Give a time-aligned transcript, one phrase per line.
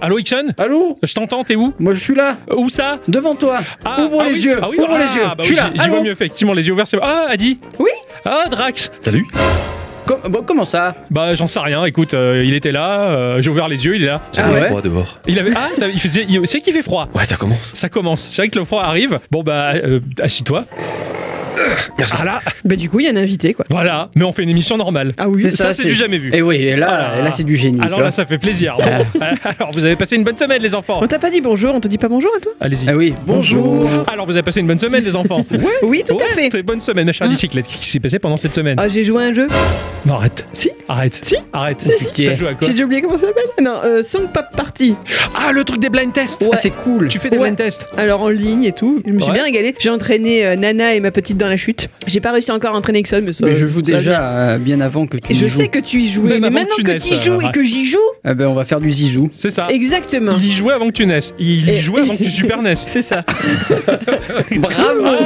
[0.00, 3.58] Allô Ixon Allô Je t'entends, t'es où Moi je suis là, Où ça devant toi.
[3.84, 5.22] Ah, Ouvre ah les oui, yeux, ah oui, ouvre ah, les yeux.
[5.26, 5.70] bah je suis oui, là.
[5.74, 7.90] j'y- J'y vois mieux, effectivement, les yeux ouverts, c'est Ah, Adi Oui
[8.24, 9.26] Ah, Drax Salut
[10.06, 13.50] Com- bon, comment ça Bah, j'en sais rien, écoute, euh, il était là, euh, j'ai
[13.50, 14.22] ouvert les yeux, il est là.
[14.32, 15.18] J'avais Ah ouais froid dehors.
[15.28, 15.52] Il avait.
[15.54, 16.24] Ah, il faisait.
[16.28, 17.08] il- C'est qu'il fait froid.
[17.14, 17.72] Ouais, ça commence.
[17.74, 18.22] Ça commence.
[18.22, 19.18] C'est vrai que le froid arrive.
[19.30, 20.64] Bon, bah, euh, assis-toi.
[21.98, 22.14] Merci.
[22.16, 23.64] Voilà, Bah du coup, il y a un invité quoi.
[23.70, 24.08] voilà.
[24.14, 25.12] Mais on fait une émission normale.
[25.18, 25.40] Ah oui.
[25.42, 26.30] C'est ça, c'est du jamais vu.
[26.34, 27.22] Et oui, et là, Ah là.
[27.24, 27.80] là c'est du génie.
[27.82, 28.76] Alors là, ça fait plaisir.
[28.78, 29.20] Bon.
[29.58, 31.00] Alors, vous avez passé une bonne semaine, les enfants.
[31.02, 32.86] On t'a pas dit bonjour, on te dit pas bonjour à toi Allez-y.
[32.88, 33.88] Ah oui, bonjour.
[34.12, 35.44] Alors, vous avez passé une bonne semaine, les enfants.
[35.82, 36.48] Oui, tout Ouais, à fait.
[36.48, 37.66] Très bonne semaine, ma chère bicyclette.
[37.66, 39.48] Qu'est-ce qui s'est passé pendant cette semaine Ah, j'ai joué à un jeu.
[40.06, 40.44] Non, arrête.
[40.52, 40.70] Si.
[40.88, 41.20] Arrête.
[41.22, 41.36] Si.
[41.52, 41.80] Arrête.
[42.14, 42.24] Si.
[42.24, 43.44] T'as joué à quoi J'ai déjà oublié comment ça s'appelle.
[43.62, 44.94] Non, euh, Song Pop Party.
[45.34, 46.44] Ah, le truc des blind tests.
[46.52, 47.08] Ah, c'est cool.
[47.08, 47.44] Tu fais des Ouais.
[47.44, 47.86] blind tests.
[47.96, 49.02] Alors en ligne et tout.
[49.06, 49.34] Je me suis Ouais.
[49.34, 49.74] bien régalé.
[49.78, 51.88] J'ai entraîné euh, Nana et ma petite dans la chute.
[52.06, 53.44] J'ai pas réussi encore à entraîner Exxon, mais ça.
[53.44, 54.22] Mais je joue ça déjà bien.
[54.22, 55.58] euh, bien avant que tu y je joues.
[55.58, 57.40] sais que tu y jouais, Même mais maintenant que tu que naisses, tu y joues
[57.40, 59.28] euh, et que j'y joue, Ah ben on va faire du zizou.
[59.32, 59.68] C'est ça.
[59.70, 60.32] exactement.
[60.38, 61.34] Il y jouait avant que tu naisses.
[61.38, 62.86] Il y jouait avant que tu super naisses.
[62.88, 63.24] C'est ça.
[64.56, 65.16] Bravo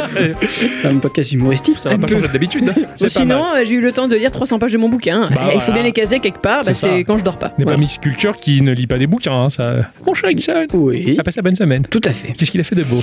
[0.49, 1.79] C'est un podcast humoristique.
[1.79, 2.73] ça va pas changer d'habitude.
[2.95, 5.29] Sinon, euh, j'ai eu le temps de lire 300 pages de mon bouquin.
[5.31, 6.63] Bah, Il faut bien les caser quelque part.
[6.65, 7.53] Bah, C'est quand je dors pas.
[7.59, 7.77] N'est pas.
[7.77, 9.33] Miss Culture qui ne lit pas des bouquins.
[9.45, 9.75] hein, ça...
[10.07, 11.85] Mon cher Ixon Oui, a passé la bonne semaine.
[11.91, 12.33] tout à fait.
[12.33, 13.03] Qu'est-ce qu'il a fait de beau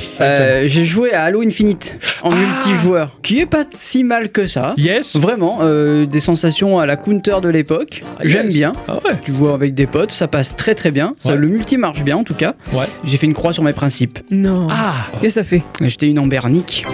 [0.65, 2.35] J'ai joué à Halo Infinite en Ah.
[3.23, 4.73] Qui est pas si mal que ça.
[4.77, 5.17] Yes.
[5.17, 8.01] Vraiment, euh, des sensations à la counter de l'époque.
[8.17, 8.53] Ah, J'aime yes.
[8.55, 8.73] bien.
[8.87, 9.19] Ah ouais.
[9.23, 11.15] Tu joues avec des potes, ça passe très très bien.
[11.23, 11.37] Ça, Ouais.
[11.37, 12.53] le multi marche bien en tout cas.
[12.73, 12.85] Ouais.
[13.03, 14.19] J'ai fait une croix sur mes principes.
[14.29, 14.67] Non.
[14.69, 14.93] Ah.
[15.13, 15.63] Qu'est-ce que ça fait?
[15.81, 16.85] J'étais une embernique.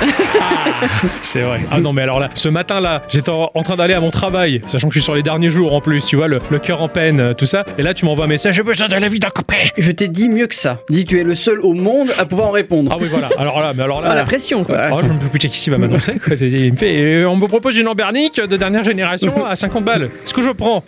[1.22, 1.60] C'est vrai.
[1.70, 4.60] Ah non, mais alors là, ce matin-là, j'étais en, en train d'aller à mon travail,
[4.66, 6.82] sachant que je suis sur les derniers jours en plus, tu vois, le, le cœur
[6.82, 7.64] en peine, euh, tout ça.
[7.78, 9.54] Et là, tu m'envoies un message j'ai besoin de la vie d'un copain.
[9.78, 10.80] Je t'ai dit mieux que ça.
[10.90, 12.90] Dis tu es le seul au monde à pouvoir en répondre.
[12.94, 13.28] Ah oui, voilà.
[13.38, 14.08] Alors là, mais alors là.
[14.10, 14.24] Ah, la là.
[14.24, 14.76] pression, quoi.
[14.92, 16.14] Oh, je me peux plus qui va m'annoncer.
[16.18, 16.34] quoi.
[16.40, 20.04] Il me fait, on me propose une Ambernic de dernière génération à 50 balles.
[20.24, 20.82] Est-ce que je prends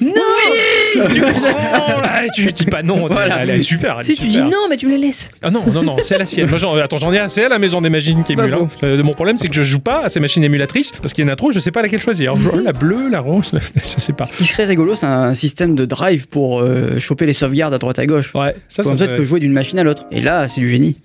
[0.00, 0.12] Non
[1.12, 3.06] Tu prends là, tu dis pas non.
[3.08, 3.40] Voilà.
[3.42, 3.96] Elle est super.
[4.00, 5.30] Elle est Si tu dis non, mais tu me la laisses.
[5.42, 6.48] Ah non, non, non, c'est la sienne.
[6.48, 8.58] Moi, attends, j'en ai assez à la maison des machines qui Bah, émulent.
[8.62, 8.68] hein.
[8.84, 11.28] Euh, mon problème, c'est que je joue pas à ces machines émulatrices parce qu'il y
[11.28, 12.34] en a trop, je sais pas laquelle choisir.
[12.52, 14.26] Oh, la bleue, la rose, je sais pas.
[14.26, 17.78] Ce qui serait rigolo, c'est un système de drive pour euh, choper les sauvegardes à
[17.78, 18.32] droite à gauche.
[18.34, 20.04] Ouais, ça, ça ça, tu peux jouer d'une machine à l'autre.
[20.10, 20.96] Et là, c'est du génie.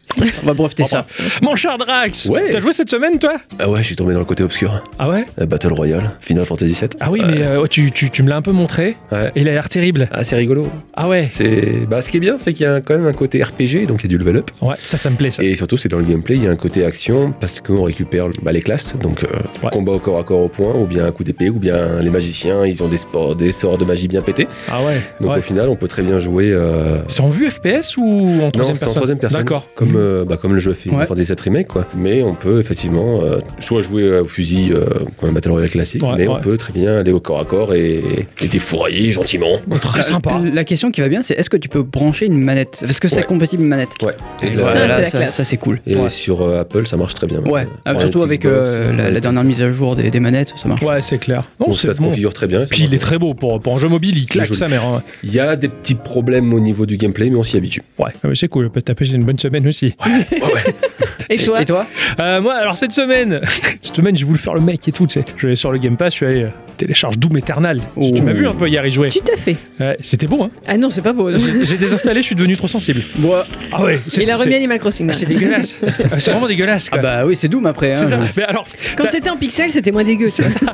[0.44, 1.06] On va breveter ça.
[1.42, 2.50] Mon cher Drax, Ouais.
[2.52, 3.36] t'as joué cette semaine, toi?
[3.60, 4.84] Ah ouais, je suis tombé dans le côté obscur.
[5.00, 5.26] Ah ouais?
[5.40, 6.90] Euh, Battle Royale, Final Fantasy VII.
[7.00, 9.32] Ah oui, mais euh, tu, tu, tu me l'as un peu montré Ouais.
[9.36, 10.10] et il a l'air terrible.
[10.12, 10.70] Ah, c'est rigolo.
[10.96, 11.86] Ah ouais C'est...
[11.88, 14.00] Bah, ce qui est bien, c'est qu'il y a quand même un côté RPG, donc
[14.02, 14.52] il y a du level up.
[14.62, 15.44] Ouais, ça, ça me plaît, ça.
[15.44, 18.17] Et surtout, c'est dans le gameplay, il y a un côté action parce qu'on récupère
[18.44, 19.28] bah, les classes, donc euh,
[19.64, 19.70] Ouais.
[19.72, 22.10] combat au corps à corps au point, ou bien un coup d'épée, ou bien les
[22.10, 24.48] magiciens, ils ont des, sports, des sorts de magie bien pétés.
[24.70, 25.02] Ah ouais.
[25.22, 25.38] Donc ouais.
[25.40, 26.52] au final, on peut très bien jouer.
[26.52, 29.40] euh, C'est en vue FPS ou en Non, troisième c'est en personne troisième personne.
[29.42, 29.68] D'accord.
[29.76, 31.06] Comme, euh, bah, comme le jeu Final Ouais.
[31.06, 31.86] Fantasy VII Remake, quoi.
[31.96, 34.86] Mais on peut effectivement euh, soit jouer au fusil euh,
[35.20, 36.36] comme un Battle Royale classique, Ouais, mais ouais.
[36.38, 38.02] on peut très bien aller au corps à corps et,
[38.42, 39.54] et défourailler gentiment.
[39.82, 40.40] Très sympa.
[40.54, 42.84] La question qui va bien, c'est est-ce que tu peux brancher une manette?
[42.88, 43.24] Est-ce que c'est Ouais.
[43.24, 43.90] compatible manette?
[44.04, 44.14] Ouais.
[44.44, 45.80] Et, Ça, ça, c'est cool.
[45.88, 46.10] et Ouais.
[46.10, 47.40] sur euh, Apple, ça marche très bien.
[47.42, 50.54] Ouais, Euh, Ah, surtout avec euh, la, la dernière mise à jour des, des manettes,
[50.56, 50.82] ça marche.
[50.82, 51.44] Ouais, c'est clair.
[51.60, 52.10] Non, Donc c'est ça se bon.
[52.10, 52.66] configure très bien.
[52.66, 54.84] ça Puis il est très beau pour, pour un jeu mobile, il claque sa mère.
[54.86, 55.04] hein.
[55.24, 57.84] Il y a des petits problèmes au niveau du gameplay, mais on s'y habitue.
[58.00, 58.70] Ouais, ouais, c'est cool.
[58.84, 59.94] T'as passé une bonne semaine aussi.
[60.06, 60.74] Ouais, ouais.
[61.30, 61.86] Et toi Et toi
[62.20, 63.42] Euh, moi, alors cette semaine,
[63.82, 65.26] cette semaine, j'ai voulu faire le mec et tout, tu sais.
[65.36, 67.80] Je vais sur le Game Pass, je suis allé euh, télécharge Doom Eternal.
[68.00, 68.26] Tu- Tu Oh.
[68.26, 69.10] m'as vu un peu hier y jouer.
[69.10, 69.58] Tout à fait.
[69.80, 70.50] Ouais, C'était bon, hein.
[70.68, 71.30] Ah non, c'est pas beau.
[71.64, 73.04] J'ai désinstallé, je suis devenu trop sensible.
[73.18, 73.46] Moi.
[73.72, 74.00] Ah ouais.
[74.08, 75.08] c'est- Il a c'est- remis Animal Crossing.
[75.10, 75.14] Ah.
[75.14, 75.76] C'est dégueulasse.
[76.12, 76.90] Ah, c'est vraiment dégueulasse.
[76.92, 77.94] Ah bah oui, c'est Doom après.
[77.94, 77.98] Hein.
[77.98, 78.20] ça.
[78.38, 78.66] Mais alors,
[78.96, 80.28] Quand c'était en pixel, c'était moins dégueu.
[80.28, 80.74] C'est ça.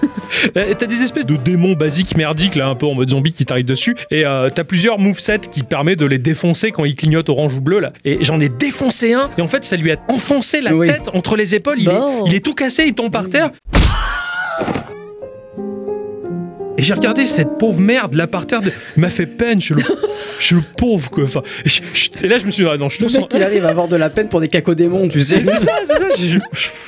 [0.53, 3.65] T'as des espèces de démons basiques merdiques là, un peu en mode zombie qui t'arrivent
[3.65, 3.95] dessus.
[4.11, 7.61] Et euh, t'as plusieurs movesets qui permettent de les défoncer quand ils clignotent orange ou
[7.61, 7.93] bleu là.
[8.05, 9.29] Et j'en ai défoncé un.
[9.37, 10.87] Et en fait, ça lui a enfoncé la Oui.
[10.87, 11.77] tête entre les épaules.
[11.79, 12.25] Il, Bon.
[12.25, 13.51] est, il est tout cassé, il tombe par terre.
[16.77, 18.61] Et j'ai regardé cette pauvre merde là par terre.
[18.61, 19.59] de- Il m'a fait peine.
[19.61, 19.81] Je suis le,
[20.39, 21.23] je suis le pauvre quoi.
[21.25, 23.09] Enfin, et, je- je- et là, je me suis dit, ah non, je suis Le
[23.09, 25.39] trop mec, il arrive à avoir de la peine pour des cacodémons, tu sais.
[25.45, 26.05] C'est ça, c'est ça.
[26.19, 26.39] je-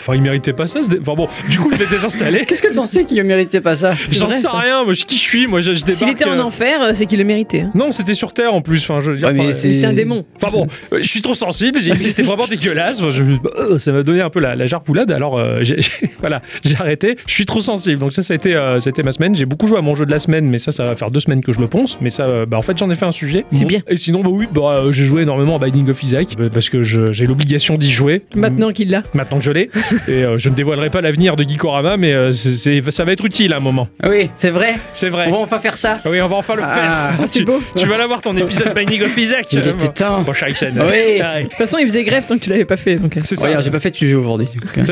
[0.08, 0.80] Enfin, il méritait pas ça.
[1.02, 2.46] Enfin bon, du coup, je l'ai désinstallé.
[2.46, 3.94] Qu'est-ce que t'en sais qui ne méritait pas ça?
[4.12, 4.52] J'en vrai, sais ça.
[4.52, 5.98] rien, moi je qui je suis, moi je, je débarque.
[5.98, 7.62] S'il était en euh, enfer, euh, c'est qu'il le méritait.
[7.62, 7.72] hein.
[7.74, 8.84] Non, c'était sur Terre en plus.
[8.84, 10.26] Enfin, je veux dire, Ouais, mais enfin, c'est- C'est un démon.
[10.36, 13.00] Enfin bon, euh, je suis trop sensible, c'était vraiment dégueulasse.
[13.02, 15.64] Enfin, je- ça m'a donné un peu la, la jarpoulade, alors euh,
[16.20, 17.16] voilà, j'ai arrêté.
[17.28, 19.34] Je suis trop sensible, donc ça, ça a été, euh, ça a été ma semaine.
[19.36, 21.20] J'ai beaucoup joué à mon jeu de la semaine, mais ça, ça va faire deux
[21.20, 21.98] semaines que je le ponce.
[22.02, 23.46] Mais ça, euh, bah, en fait, j'en ai fait un sujet.
[23.52, 23.68] C'est Bon.
[23.68, 23.80] bien.
[23.88, 26.70] Et sinon, bah oui, bah, euh, j'ai joué énormément à Binding of Isaac euh, parce
[26.70, 28.24] que je- j'ai l'obligation d'y jouer.
[28.36, 29.04] Maintenant qu'il l'a.
[29.14, 29.70] Maintenant que je l'ai,
[30.08, 33.12] et euh, je ne dévoilerai pas l'avenir de Gikorama, mais euh, c'est- c'est- ça va
[33.12, 33.88] être utile à un moment.
[34.08, 34.76] Oui, c'est vrai.
[34.94, 35.26] C'est vrai.
[35.30, 36.00] On va enfin faire ça.
[36.06, 37.28] Oui, on va enfin le Ah, faire.
[37.28, 37.60] c'est tu, beau.
[37.76, 39.48] tu vas l'avoir ton épisode Binding of Isaac.
[39.52, 40.22] Il était temps.
[40.22, 40.32] Bon.
[40.32, 41.20] Oui.
[41.20, 42.96] De toute façon, il faisait grève tant que tu l'avais pas fait.
[42.98, 43.14] Donc...
[43.24, 43.48] C'est ça.
[43.48, 44.48] Regarde, j'ai pas fait de sujet aujourd'hui.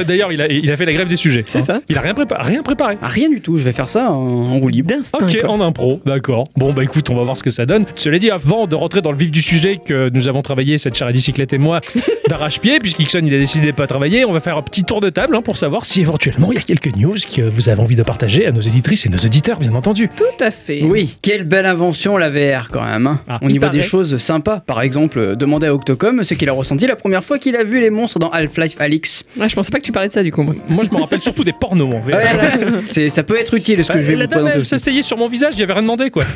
[0.05, 1.43] D'ailleurs, il a, il a fait la grève des sujets.
[1.47, 1.81] C'est ça.
[1.89, 2.97] Il a rien, prépa- rien préparé.
[3.01, 4.89] Ah, rien du tout, je vais faire ça en, en libre.
[4.89, 5.19] D'instinct.
[5.21, 5.49] Ok, quoi.
[5.49, 6.47] en impro, d'accord.
[6.57, 7.85] Bon, bah écoute, on va voir ce que ça donne.
[7.95, 10.95] Cela dit, avant de rentrer dans le vif du sujet que nous avons travaillé, cette
[10.95, 11.81] chère à bicyclette et moi,
[12.29, 15.09] d'arrache-pied, puisqu'Ixon il a décidé de pas travailler, on va faire un petit tour de
[15.09, 17.95] table hein, pour savoir si éventuellement il y a quelques news que vous avez envie
[17.95, 20.09] de partager à nos éditrices et nos auditeurs, bien entendu.
[20.15, 20.81] Tout à fait.
[20.83, 23.07] Oui, quelle belle invention la VR quand même.
[23.07, 23.21] hein.
[23.27, 23.89] Ah, On il y voit des paraît.
[23.89, 24.59] choses sympas.
[24.65, 27.63] Par exemple, euh, demander à Octocom ce qu'il a ressenti la première fois qu'il a
[27.63, 29.23] vu les monstres dans Half-Life Alix.
[29.39, 30.43] Ah, je pensais pas que tu parlais de ça du coup.
[30.43, 30.55] moi.
[30.69, 32.07] Moi, je me rappelle surtout des pornos en VR.
[32.15, 35.27] Ouais, là, ça peut être utile ce que je vais vous présenter s'asseyait sur mon
[35.27, 36.23] visage, j'y avais rien demandé quoi.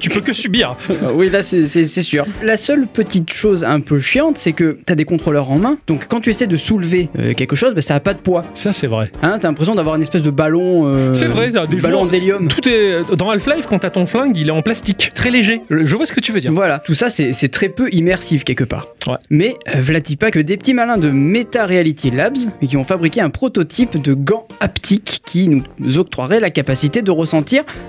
[0.00, 0.76] Tu peux que subir.
[1.02, 1.64] Ah oui, là c'est-
[2.02, 2.24] sûr.
[2.42, 5.78] La seule petite chose un peu chiante, c'est que t'as des contrôleurs en main.
[5.86, 8.44] Donc quand tu essaies de soulever euh, quelque chose, bah, ça a pas de poids.
[8.54, 9.10] Ça, c'est vrai.
[9.22, 10.86] Hein, t'as l'impression d'avoir une espèce de ballon.
[10.86, 12.48] euh, C'est vrai, ça, des ballon délium.
[12.48, 15.60] Tout est dans Half-Life quand t'as ton flingue, il est en plastique, très léger.
[15.70, 16.52] Je vois ce que tu veux dire.
[16.52, 18.86] Voilà, tout ça c'est très peu immersif quelque part.
[19.06, 19.14] Ouais.
[19.30, 22.36] Mais euh, vlati pas que des petits malins de Meta Reality Labs
[22.66, 25.48] qui ont fabriqué un prototype de gants haptiques qui
[25.78, 27.39] nous octroierait la capacité de ressentir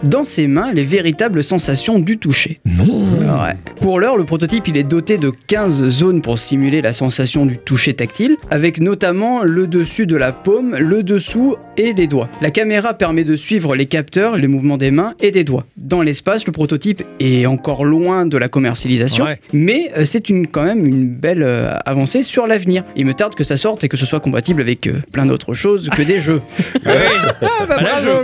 [0.03, 2.59] dans ses mains les véritables sensations du toucher.
[2.65, 3.19] Non.
[3.19, 3.55] Ouais.
[3.81, 7.57] Pour l'heure, le prototype il est doté de 15 zones pour simuler la sensation du
[7.57, 12.29] toucher tactile, avec notamment le dessus de la paume, le dessous et les doigts.
[12.41, 15.65] La caméra permet de suivre les capteurs, les mouvements des mains et des doigts.
[15.77, 19.39] Dans l'espace, le prototype est encore loin de la commercialisation, Ouais.
[19.53, 22.83] mais euh, c'est une, quand même une belle euh, avancée sur l'avenir.
[22.95, 25.53] Il me tarde que ça sorte et que ce soit compatible avec euh, plein d'autres
[25.53, 26.41] choses que des jeux.
[26.85, 26.93] Ouais.
[27.41, 28.23] Ah, bah, Ah, j'avoue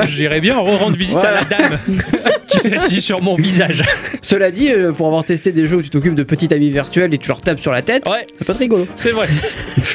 [0.00, 1.78] que j'irais bien rendre visite à la dame
[2.46, 3.82] qui s'est assise sur mon visage.
[4.22, 7.12] Cela dit, euh, pour avoir testé des jeux où tu t'occupes de petits amis virtuels
[7.12, 8.86] et tu leur tapes sur la tête, Ouais, c'est pas très rigolo.
[8.94, 9.26] c'est vrai.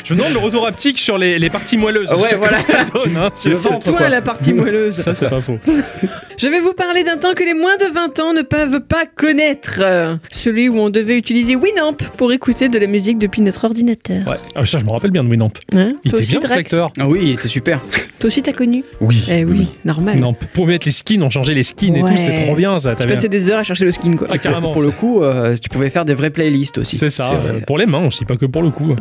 [0.03, 2.11] Je me demande le retour haptique sur les, les parties moelleuses.
[2.11, 2.57] Ouais, ce que voilà.
[2.57, 3.29] ça donne, hein.
[3.45, 4.09] Le ventre, Toi, quoi.
[4.09, 4.93] la partie moelleuse.
[4.93, 5.57] Ça, c'est pas faux.
[6.37, 9.05] Je vais vous parler d'un temps que les moins de 20 ans ne peuvent pas
[9.05, 9.79] connaître.
[9.81, 14.27] Euh, Celui où on devait utiliser Winamp pour écouter de la musique depuis notre ordinateur.
[14.27, 14.37] Ouais.
[14.55, 15.51] Ah, ça, je me rappelle bien de Winamp.
[15.73, 15.93] Hein?
[16.03, 16.91] Il était bien, ce Drax lecteur.
[16.99, 17.79] Ah oui, il était super.
[18.19, 19.23] Toi aussi, t'as connu Oui.
[19.31, 20.17] Eh oui, normal.
[20.19, 22.11] Non, pour mettre les skins, on changeait les skins et Ouais.
[22.11, 22.91] tout, c'était trop bien ça.
[22.91, 24.27] Je t'avais- passais des heures à chercher le skin, quoi.
[24.29, 24.71] Ah, carrément.
[24.71, 26.95] Pour le coup, euh, tu pouvais faire des vraies playlists aussi.
[26.95, 28.95] C'est ça, euh, pour les mains aussi, pas que pour le coup.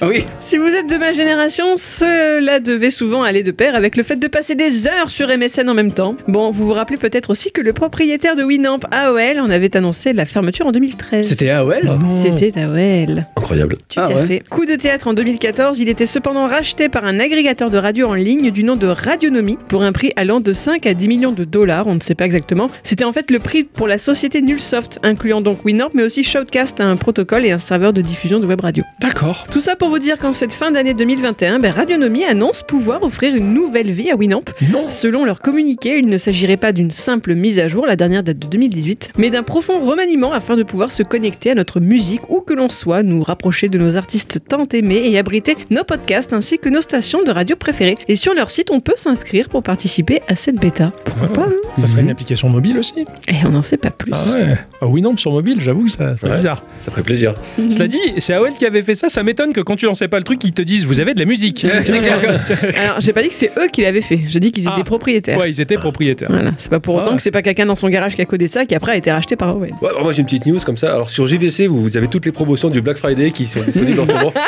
[0.00, 3.96] Ah oui, Si vous êtes de ma génération, cela devait souvent aller de pair avec
[3.96, 6.14] le fait de passer des heures sur MSN en même temps.
[6.28, 10.12] Bon, vous vous rappelez peut-être aussi que le propriétaire de Winamp, AOL, en avait annoncé
[10.12, 11.28] la fermeture en 2013.
[11.28, 11.80] c'était AOL.
[11.84, 11.98] Non.
[12.14, 13.26] C'était AOL.
[13.36, 13.76] Incroyable.
[13.88, 14.26] Tout Ah à ouais.
[14.26, 14.42] fait.
[14.48, 18.14] Coup de théâtre en 2014, il était cependant racheté par un agrégateur de radio en
[18.14, 21.44] ligne du nom de Radionomie pour un prix allant de 5 à 10 millions de
[21.44, 22.68] dollars, on ne sait pas exactement.
[22.82, 26.80] C'était en fait le prix pour la société Nullsoft, incluant donc Winamp mais aussi Shoutcast,
[26.80, 28.84] un protocole et un serveur de diffusion de web radio.
[29.00, 29.46] D'accord.
[29.50, 33.34] Tout ça pour vous dire qu'en cette fin d'année 2021, ben, Radionomie annonce pouvoir offrir
[33.34, 34.44] une nouvelle vie à Winamp.
[34.72, 34.88] Non.
[34.88, 38.38] Selon leur communiqué, il ne s'agirait pas d'une simple mise à jour, la dernière date
[38.38, 42.40] de 2018, mais d'un profond remaniement afin de pouvoir se connecter à notre musique où
[42.40, 46.58] que l'on soit, nous rapprocher de nos artistes tant aimés et abriter nos podcasts ainsi
[46.58, 47.98] que nos stations de radio préférées.
[48.08, 50.77] Et sur leur site, on peut s'inscrire pour participer à cette bêta.
[51.04, 54.12] Pourquoi pas hein Ça serait une application mobile aussi Et on n'en sait pas plus.
[54.14, 54.58] Ah ouais.
[54.80, 56.34] Ah Winamp sur mobile, j'avoue que ça fait Ouais.
[56.34, 56.62] bizarre.
[56.80, 57.34] Ça ferait plaisir.
[57.70, 60.18] Cela dit, c'est AOL qui avait fait ça, ça m'étonne que quand tu lançais pas
[60.18, 61.64] le truc, ils te disent vous avez de la musique.
[62.80, 64.84] Alors, j'ai pas dit que c'est eux qui l'avaient fait, j'ai dit qu'ils étaient Ah.
[64.84, 65.38] propriétaires.
[65.38, 66.28] Ouais, ils étaient propriétaires.
[66.30, 67.16] Voilà, c'est pas pour autant Ah.
[67.16, 69.10] que c'est pas quelqu'un dans son garage qui a codé ça qui après a été
[69.10, 69.70] racheté par AOL.
[69.82, 70.92] Ouais, alors moi j'ai une petite news comme ça.
[70.92, 74.00] Alors sur JVC, vous, vous avez toutes les promotions du Black Friday qui sont disponibles
[74.00, 74.32] en ce moment.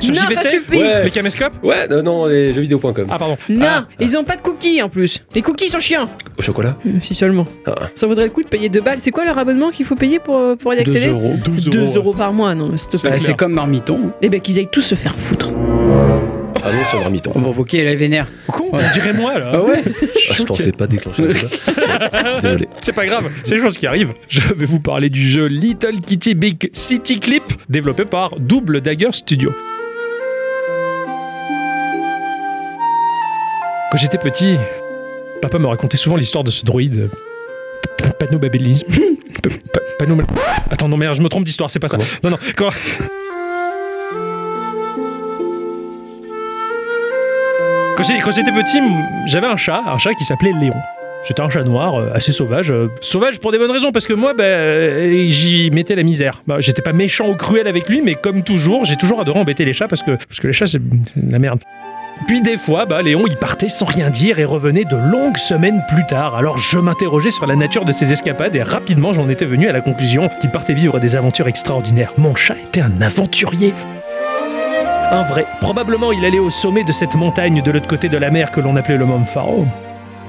[0.00, 0.60] Sur Non, JVC.
[0.72, 1.04] Ouais.
[1.04, 3.06] Les caméscopes Ouais, non, non, les jeuxvideo.com.
[3.10, 3.36] Ah, pardon.
[3.48, 3.86] Non, Ah.
[4.00, 5.20] ils ont pas de cookies en plus.
[5.34, 6.08] Les cookies sont chiants.
[6.36, 7.44] Au chocolat Euh, si seulement.
[7.66, 7.74] Ah.
[7.94, 8.98] Ça vaudrait le coup de payer 2 balles.
[9.00, 11.34] C'est quoi leur abonnement qu'il faut payer pour, euh, pour y 2 accéder euros.
[11.44, 11.92] 12 2 euros.
[11.96, 13.08] euros par mois, non, mais s'il te C'est.
[13.10, 14.12] Bah, c'est comme Marmiton.
[14.22, 15.50] Eh ben qu'ils aillent tous se faire foutre.
[16.64, 17.30] Allons sur Marmiton.
[17.34, 18.26] Oh, bon, ok, elle est vénère.
[18.46, 19.52] Con, on dirait moi là.
[19.54, 19.82] Ah ouais
[20.30, 22.40] Ah, je pensais pas déclencher ça.
[22.40, 22.68] Désolé.
[22.80, 24.14] C'est pas grave, c'est les choses qui arrivent.
[24.28, 29.12] Je vais vous parler du jeu Little Kitty Big City Clip, développé par Double Dagger
[29.12, 29.52] Studio.
[33.90, 34.56] Quand j'étais petit,
[35.42, 37.10] papa me racontait souvent l'histoire de ce droïde.
[37.98, 38.86] P- Panobabélisme.
[39.42, 40.24] P- pa- Panom-
[40.70, 41.98] Attends, non, merde, je me trompe d'histoire, c'est pas ça.
[42.22, 42.70] Non, non, quand.
[47.96, 48.78] Quand j'étais petit,
[49.26, 50.74] j'avais un chat, un chat qui s'appelait Léon.
[51.24, 52.70] C'était un chat noir, euh, assez sauvage.
[52.70, 56.42] euh, sauvage pour des bonnes raisons, parce que moi, bah, j'y mettais la misère.
[56.46, 59.64] Bah, J'étais pas méchant ou cruel avec lui, mais comme toujours, j'ai toujours adoré embêter
[59.64, 61.60] les chats, parce que, les chats, c'est c'est la merde.
[62.26, 65.82] Puis des fois, bah, Léon, il partait sans rien dire et revenait de longues semaines
[65.88, 66.36] plus tard.
[66.36, 69.72] Alors je m'interrogeais sur la nature de ses escapades et rapidement j'en étais venu à
[69.72, 72.12] la conclusion qu'il partait vivre des aventures extraordinaires.
[72.16, 73.74] Mon chat était un aventurier.
[75.10, 75.44] Un vrai.
[75.60, 78.60] Probablement il allait au sommet de cette montagne de l'autre côté de la mer que
[78.60, 79.66] l'on appelait le Mont Faro.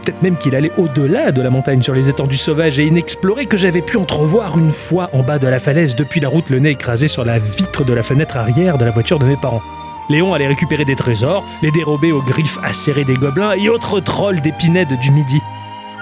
[0.06, 3.58] Peut-être même qu'il allait au-delà de la montagne sur les étendues sauvages et inexplorées que
[3.58, 6.70] j'avais pu entrevoir une fois en bas de la falaise depuis la route, le nez
[6.70, 9.64] écrasé sur la vitre de la fenêtre arrière de la voiture de mes parents.
[10.12, 14.42] Léon allait récupérer des trésors, les dérober aux griffes acérées des gobelins et autres trolls
[14.42, 15.42] d'épinèdes du midi.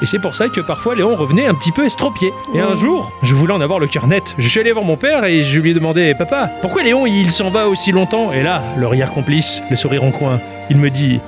[0.02, 2.34] Et c'est pour ça que parfois Léon revenait un petit peu estropié.
[2.54, 4.36] Et un jour, je voulais en avoir le cœur net.
[4.38, 7.32] Je suis allé voir mon père et je lui ai demandé Papa, pourquoi Léon il
[7.32, 8.34] s'en va aussi longtemps?
[8.34, 11.22] Et là, le rire complice, le sourire en coin, il me dit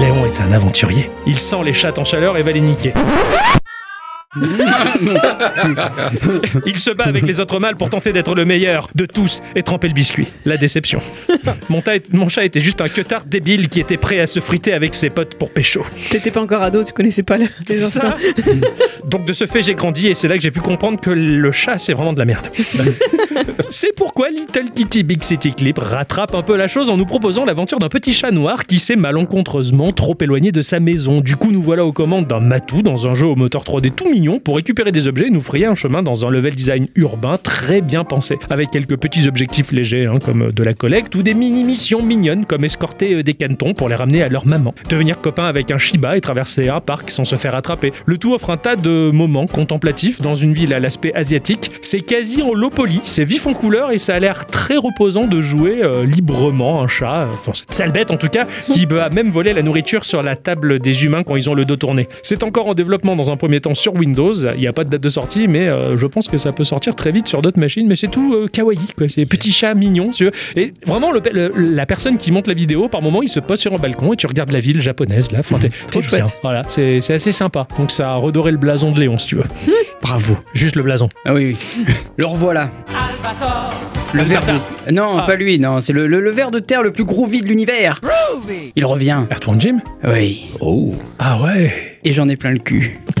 [0.00, 1.10] Léon est un aventurier.
[1.26, 2.94] Il sent les chattes en chaleur et va les niquer.
[6.66, 9.64] Il se bat avec les autres mâles pour tenter d'être le meilleur de tous et
[9.64, 10.28] tremper le biscuit.
[10.44, 11.00] La déception.
[11.68, 15.10] Mon, chat était juste un queutard débile qui était prêt à se friter avec ses
[15.10, 15.84] potes pour pécho.
[16.10, 18.16] T'étais pas encore ado, tu connaissais pas le- les ça.
[19.04, 21.50] Donc de ce fait, j'ai grandi et c'est là que j'ai pu comprendre que le
[21.50, 22.46] chat, c'est vraiment de la merde.
[23.68, 27.44] c'est pourquoi Little Kitty Big City Clip rattrape un peu la chose en nous proposant
[27.44, 31.20] l'aventure d'un petit chat noir qui s'est malencontreusement trop éloigné de sa maison.
[31.20, 34.08] Du coup, nous voilà aux commandes d'un matou dans un jeu au moteur 3D tout
[34.08, 37.38] mignon pour récupérer des objets et nous frayer un chemin dans un level design urbain
[37.42, 41.32] très bien pensé, avec quelques petits objectifs légers hein, comme de la collecte ou des
[41.32, 45.44] mini-missions mignonnes comme escorter euh, des cantons pour les ramener à leur maman, devenir copain
[45.44, 47.92] avec un Shiba et traverser un parc sans se faire attraper.
[48.04, 51.70] Le tout offre un tas de moments contemplatifs dans une ville à l'aspect asiatique.
[51.80, 55.26] C'est quasi en low poly, c'est vif en couleur et ça a l'air très reposant
[55.26, 59.08] de jouer euh, librement un chat, enfin cette sale bête en tout cas, qui va
[59.08, 62.08] même voler la nourriture sur la table des humains quand ils ont le dos tourné.
[62.22, 64.09] C'est encore en développement dans un premier temps sur Windows,
[64.54, 66.64] il n'y a pas de date de sortie, mais euh, je pense que ça peut
[66.64, 69.08] sortir très vite sur d'autres machines, mais c'est tout euh, kawaii, quoi.
[69.08, 70.32] c'est petit chat mignon, si tu veux.
[70.56, 73.58] Et vraiment, le- le- la personne qui monte la vidéo, par moment, il se pose
[73.60, 75.68] sur un balcon et tu regardes la ville japonaise, là, enfin, t'es
[76.10, 76.26] bien.
[76.42, 77.66] Voilà, c'est c'est assez sympa.
[77.78, 79.44] Donc ça a redoré le blason de Léon, si tu veux.
[80.02, 80.36] Bravo.
[80.54, 81.08] Juste le blason.
[81.24, 81.84] Ah oui, oui.
[82.16, 82.70] Le revoilà.
[84.12, 84.92] Le ver de...
[84.92, 85.22] Non, Ah.
[85.26, 88.00] pas lui, non, c'est le, le, le ver de terre le plus groovy de l'univers.
[88.76, 89.20] Il revient.
[89.30, 89.78] Earthworm Jim?
[90.04, 90.46] Oui.
[90.60, 90.94] Oh.
[91.18, 91.72] Ah ouais
[92.04, 92.98] Et j'en ai plein le cul.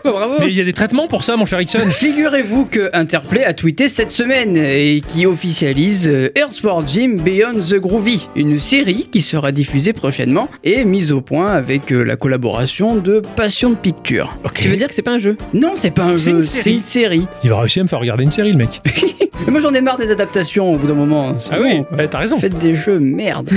[0.04, 0.34] Bravo.
[0.40, 3.52] Mais il y a des traitements pour ça, mon cher Ixon Figurez-vous que Interplay a
[3.54, 9.20] tweeté cette semaine et qui officialise euh, Earthworld Jim Beyond the Groovy, une série qui
[9.20, 14.36] sera diffusée prochainement et mise au point avec euh, la collaboration de Passion Picture.
[14.54, 15.36] Tu veux dire que c'est pas un jeu?
[15.54, 17.26] Non, c'est pas un jeu, c'est une série.
[17.44, 18.80] Il va réussir à me faire regarder une série, le mec.
[19.48, 21.36] Moi j'en ai marre des adaptations au bout d'un moment.
[21.38, 21.64] C'est Ah bon.
[21.64, 22.38] oui, ouais, t'as raison.
[22.38, 23.50] Faites des jeux merde.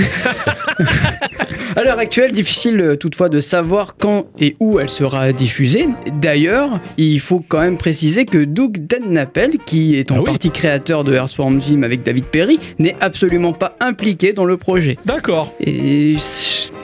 [1.76, 5.88] à l'heure actuelle, difficile euh, toutefois de savoir quand et où elle sera diffusée.
[6.20, 6.33] D'ailleurs,
[6.96, 10.24] il faut quand même préciser que Doug Dennapel, qui est en Ah oui.
[10.26, 14.98] partie créateur de Earthworm Jim avec David Perry, n'est absolument pas impliqué dans le projet.
[15.04, 15.54] D'accord.
[15.60, 16.16] Et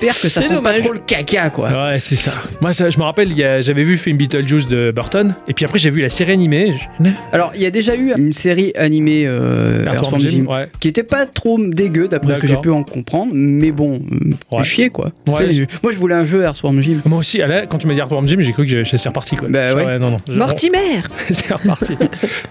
[0.00, 0.80] j'espère que ça sent pas dommage.
[0.80, 1.71] trop le caca quoi.
[1.71, 2.33] Ouais, c'est ça.
[2.61, 3.30] Moi, ça, je me rappelle,
[3.61, 6.73] j'avais vu le film Beetlejuice de Burton, et puis après, j'ai vu la série animée.
[7.00, 10.69] Je- Alors, il y a déjà eu une série animée euh, Earthworm Earthworm Jim, ouais.
[10.80, 14.57] qui était pas trop dégueu d'après ce que j'ai pu en comprendre, mais bon, euh,
[14.57, 14.62] Ouais.
[14.64, 15.12] chier quoi.
[15.28, 15.66] Ouais.
[15.83, 16.99] Moi je voulais un jeu Earthworm Jim.
[17.04, 19.49] Moi aussi, là, quand tu m'as dit Earthworm Jim, j'ai cru que c'est reparti, quoi.
[19.49, 19.99] Bah ouais.
[19.99, 20.16] non, non.
[20.37, 20.78] Mortimer
[21.30, 21.97] c'est reparti.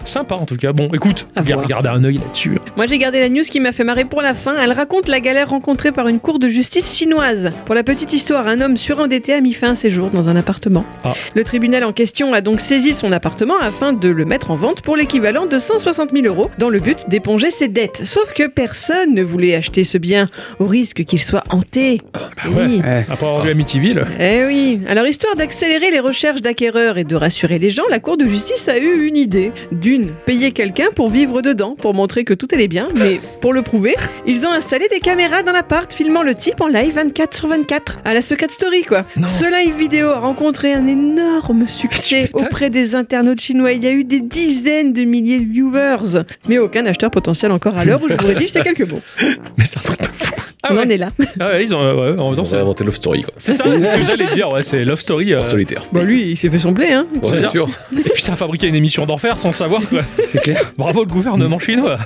[0.04, 0.72] Sympa, en tout cas.
[0.72, 1.82] Bon, écoute, À garde, voir.
[1.82, 2.52] garde un œil là-dessus.
[2.76, 4.56] Moi j'ai gardé la news qui m'a fait marrer pour la fin.
[4.62, 7.39] Elle raconte la galère rencontrée par une cour de justice chinoise.
[7.66, 10.36] Pour la petite histoire, un homme surendetté a mis fin à ses jours dans un
[10.36, 10.84] appartement.
[11.04, 11.14] Ah.
[11.34, 14.80] Le tribunal en question a donc saisi son appartement afin de le mettre en vente
[14.82, 18.00] pour l'équivalent de 160 000 euros dans le but d'éponger ses dettes.
[18.04, 20.28] Sauf que personne ne voulait acheter ce bien
[20.58, 22.00] au risque qu'il soit hanté.
[22.12, 22.64] Bah Eh ouais.
[22.66, 22.76] oui.
[22.84, 23.06] Ouais.
[23.10, 24.04] Après avoir vu Amityville.
[24.18, 28.16] Eh oui, alors histoire d'accélérer les recherches d'acquéreurs et de rassurer les gens, la Cour
[28.16, 29.52] de justice a eu une idée.
[29.72, 33.62] D'une, payer quelqu'un pour vivre dedans, pour montrer que tout allait bien, mais pour le
[33.62, 33.94] prouver,
[34.26, 37.98] ils ont installé des caméras dans l'appart filmant le type en live 24 sur 24,
[38.04, 39.04] à la Secret Story quoi.
[39.16, 39.28] Non.
[39.28, 43.72] Ce live vidéo a rencontré un énorme succès auprès des internautes chinois.
[43.72, 47.76] Il y a eu des dizaines de milliers de viewers, mais aucun acheteur potentiel encore
[47.76, 49.00] à l'heure où je vous rédige ces quelques mots.
[49.58, 50.34] Mais c'est un truc de fou.
[50.62, 50.84] Ah On ouais.
[50.84, 51.08] en est là.
[51.40, 51.80] Ah ouais, ils ont.
[51.80, 53.32] ouais, en même temps, inventé Love Story, quoi.
[53.38, 54.50] c'est ça, c'est ce que j'allais dire.
[54.50, 55.32] Ouais, c'est Love Story.
[55.32, 55.84] euh, solitaire.
[55.90, 57.06] Bon lui, il s'est fait son blé hein.
[57.22, 57.66] Ouais, sûr.
[57.92, 59.80] Et puis ça a fabriqué une émission d'enfer sans le savoir.
[59.88, 60.00] quoi.
[60.02, 60.70] C'est clair.
[60.76, 61.98] Bravo le gouvernement chinois.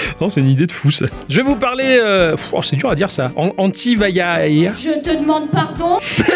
[0.20, 1.06] Non, c'est une idée de fou ça.
[1.28, 1.98] Je vais vous parler.
[2.00, 3.30] euh, oh, c'est dur à dire ça.
[3.36, 4.70] En, anti-vaillai.
[4.76, 5.98] Je te demande pardon.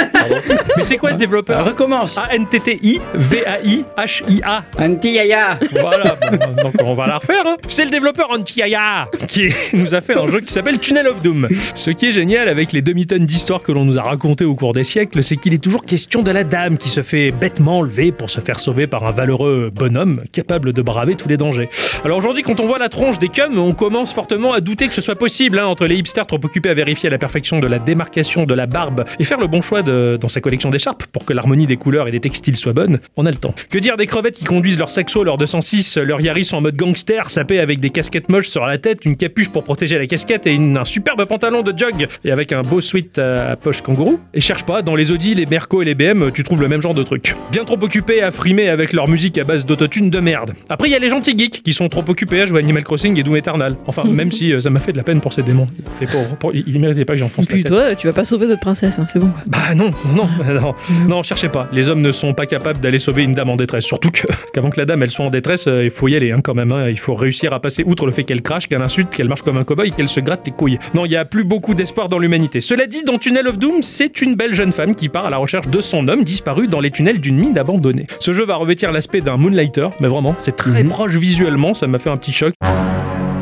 [0.77, 2.19] Mais c'est quoi ce Ah, développeur recommence.
[2.19, 4.63] A-N-T-T-I-V-A-I-H-I-A.
[4.79, 5.59] Anti-Yaya.
[5.81, 7.43] Voilà, bon, donc on va la refaire.
[7.47, 7.57] hein.
[7.69, 11.49] C'est le développeur Antiaya qui nous a fait un jeu qui s'appelle Tunnel of Doom.
[11.75, 14.73] Ce qui est génial avec les demi-tonnes d'histoires que l'on nous a racontées au cours
[14.73, 18.13] des siècles, c'est qu'il est toujours question de la dame qui se fait bêtement enlever
[18.13, 21.69] pour se faire sauver par un valeureux bonhomme capable de braver tous les dangers.
[22.05, 24.95] Alors aujourd'hui, quand on voit la tronche des cums, on commence fortement à douter que
[24.95, 27.79] ce soit possible hein, entre les hipsters trop occupés à vérifier la perfection de la
[27.79, 31.25] démarcation de la barbe et faire le bon choix de- dans sa collection d'écharpes pour
[31.25, 32.99] que l'harmonie des couleurs et des textiles soit bonne.
[33.17, 33.55] On a le temps.
[33.71, 37.29] Que dire des crevettes qui conduisent leur saxo, leur 206, leur Yaris en mode gangster,
[37.31, 40.57] sapé avec des casquettes moches sur la tête, une capuche pour protéger la casquette et
[40.57, 44.21] un superbe pantalon de jog et avec un beau sweat à poche kangourou?
[44.35, 46.81] Et cherche pas, dans les Audi, les Merco et les BM, tu trouves le même
[46.83, 47.35] genre de truc.
[47.53, 50.53] Bien trop occupés à frimer avec leur musique à base d'autotune de merde.
[50.69, 53.19] Après, il y a les gentils geeks qui sont trop occupés à jouer Animal Crossing
[53.19, 53.40] et Doom
[53.87, 55.67] Enfin, même si euh, ça m'a fait de la peine pour ces démons.
[56.01, 56.37] Les pauvres.
[56.39, 57.73] Pour- ils ils méritaient pas que j'enfonce la Puis tête.
[57.73, 59.29] toi, tu vas pas sauver notre princesse, hein, c'est bon.
[59.29, 59.43] quoi.
[59.47, 60.75] Bah non, non, non,
[61.09, 61.69] non, cherchez pas.
[61.73, 63.85] Les hommes ne sont pas capables d'aller sauver une dame en détresse.
[63.85, 64.23] Surtout que,
[64.55, 66.55] qu'avant que la dame elle soit en détresse, euh, il faut y aller hein, quand
[66.55, 66.73] même.
[66.73, 66.89] hein.
[66.89, 69.57] Il faut réussir à passer outre le fait qu'elle crache, qu'elle insulte, qu'elle marche comme
[69.57, 70.79] un cow-boy, qu'elle se gratte les couilles.
[70.95, 72.61] Non, il y a plus beaucoup d'espoir dans l'humanité.
[72.61, 75.37] Cela dit, dans Tunnel of Doom, c'est une belle jeune femme qui part à la
[75.37, 78.07] recherche de son homme disparu dans les tunnels d'une mine abandonnée.
[78.21, 81.75] Ce jeu va revêtir l'aspect d'un Moonlighter, mais vraiment, c'est très proche visuellement.
[81.75, 82.55] Ça m'a fait un petit choc.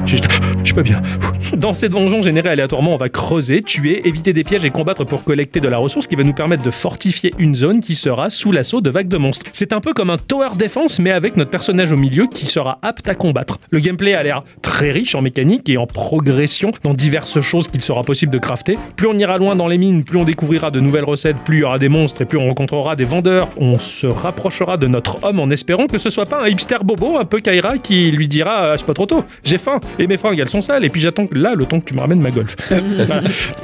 [0.04, 0.16] Je,
[0.64, 1.00] je pas bien.
[1.56, 5.24] Dans ces donjons générés aléatoirement, on va creuser, tuer, éviter des pièges et combattre pour
[5.24, 8.52] collecter de la ressource qui va nous permettre de fortifier une zone qui sera sous
[8.52, 9.46] l'assaut de vagues de monstres.
[9.52, 12.78] C'est un peu comme un tower defense mais avec notre personnage au milieu qui sera
[12.82, 13.58] apte à combattre.
[13.70, 17.82] Le gameplay a l'air très riche en mécanique et en progression dans diverses choses qu'il
[17.82, 18.78] sera possible de crafter.
[18.96, 21.60] Plus on ira loin dans les mines, plus on découvrira de nouvelles recettes, plus il
[21.60, 23.48] y aura des monstres et plus on rencontrera des vendeurs.
[23.56, 27.16] On se rapprochera de notre homme en espérant que ce soit pas un hipster bobo
[27.16, 30.16] un peu Kaira qui lui dira Ah, c'est pas trop tôt, j'ai faim et mes
[30.16, 32.20] fringues elles sont sales et puis j'attends que- là le temps que tu me ramènes
[32.20, 32.56] ma golf.
[32.70, 33.22] Voilà.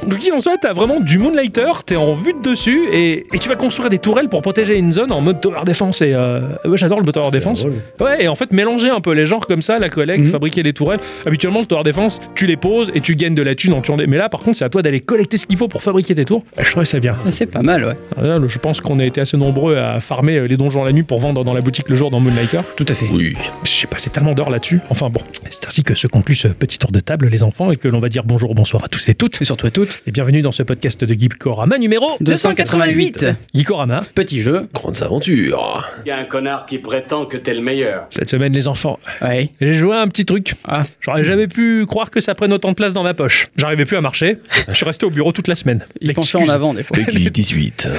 [0.09, 3.39] Donc qu'il en soit, t'as vraiment du Moonlighter, t'es en vue de dessus et, et
[3.39, 6.41] tu vas construire des tourelles pour protéger une zone en mode tower defense et euh,
[6.65, 7.61] ouais, j'adore le tower defense.
[7.67, 7.75] drôle.
[8.01, 10.31] Ouais, et en fait, mélanger un peu les genres comme ça, la collecte, Mhm.
[10.31, 11.01] fabriquer des tourelles.
[11.27, 13.97] Habituellement, le tower defense, tu les poses et tu gagnes de la thune en tuant
[13.97, 14.07] des.
[14.07, 16.25] Mais là, par contre, c'est à toi d'aller collecter ce qu'il faut pour fabriquer tes
[16.25, 16.43] tours.
[16.59, 17.17] Et je trouvais ça bien.
[17.27, 17.97] Ah, C'est pas mal, ouais.
[18.25, 21.03] Là, je pense qu'on a été assez nombreux à farmer euh, les donjons la nuit
[21.03, 22.59] pour vendre dans la boutique le jour dans Moonlighter.
[22.77, 23.07] Tout à fait.
[23.13, 23.35] Oui.
[23.65, 24.81] J'ai passé tellement d'heures là-dessus.
[24.91, 27.77] Enfin bon, c'est ainsi que se conclut ce petit tour de table, les enfants, et
[27.77, 29.43] que l'on va dire bonjour, bonsoir à tous et toutes.
[29.43, 30.01] Et surtout à toutes.
[30.07, 33.27] Et bienvenue dans ce podcast de Geekorama numéro 288.
[33.53, 34.05] Geekorama.
[34.15, 34.69] Petit jeu.
[34.73, 35.85] Grandes aventures.
[36.07, 38.07] Il y a un connard qui prétend que t'es le meilleur.
[38.11, 39.51] Cette semaine, les enfants, Ouais.
[39.61, 40.55] j'ai joué à un petit truc.
[40.69, 40.85] Ah.
[41.01, 43.49] J'aurais jamais pu croire que ça prenne autant de place dans ma poche.
[43.57, 44.39] J'arrivais plus à marcher.
[44.69, 45.85] Je suis resté au bureau toute la semaine.
[46.01, 46.97] Il penchait en avant des fois.
[46.97, 47.89] Peggy 18.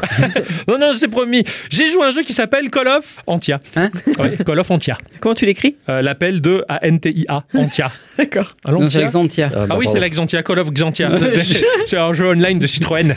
[0.69, 1.43] Non, non, c'est promis.
[1.69, 3.59] J'ai joué à un jeu qui s'appelle Call of Antia.
[3.75, 4.97] Hein Ouais, Call of Antia.
[5.19, 5.75] Comment tu l'écris?
[5.89, 7.43] Euh, L'appel de A-N-T-I-A.
[7.53, 7.91] Antia.
[8.17, 8.47] D'accord.
[8.65, 9.51] Alors, Non, c'est Alexandria.
[9.69, 11.09] Ah oui, c'est la Xantia, Call of Xantia.
[11.85, 13.13] C'est- un jeu online de Citroën.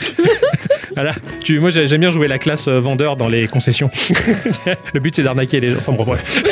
[0.95, 1.13] voilà.
[1.43, 3.89] Tu, moi, j'ai- j'aime bien jouer la classe euh, vendeur dans les concessions.
[4.93, 5.77] Le but, c'est d'arnaquer les gens.
[5.77, 6.43] Enfin, bon, bref.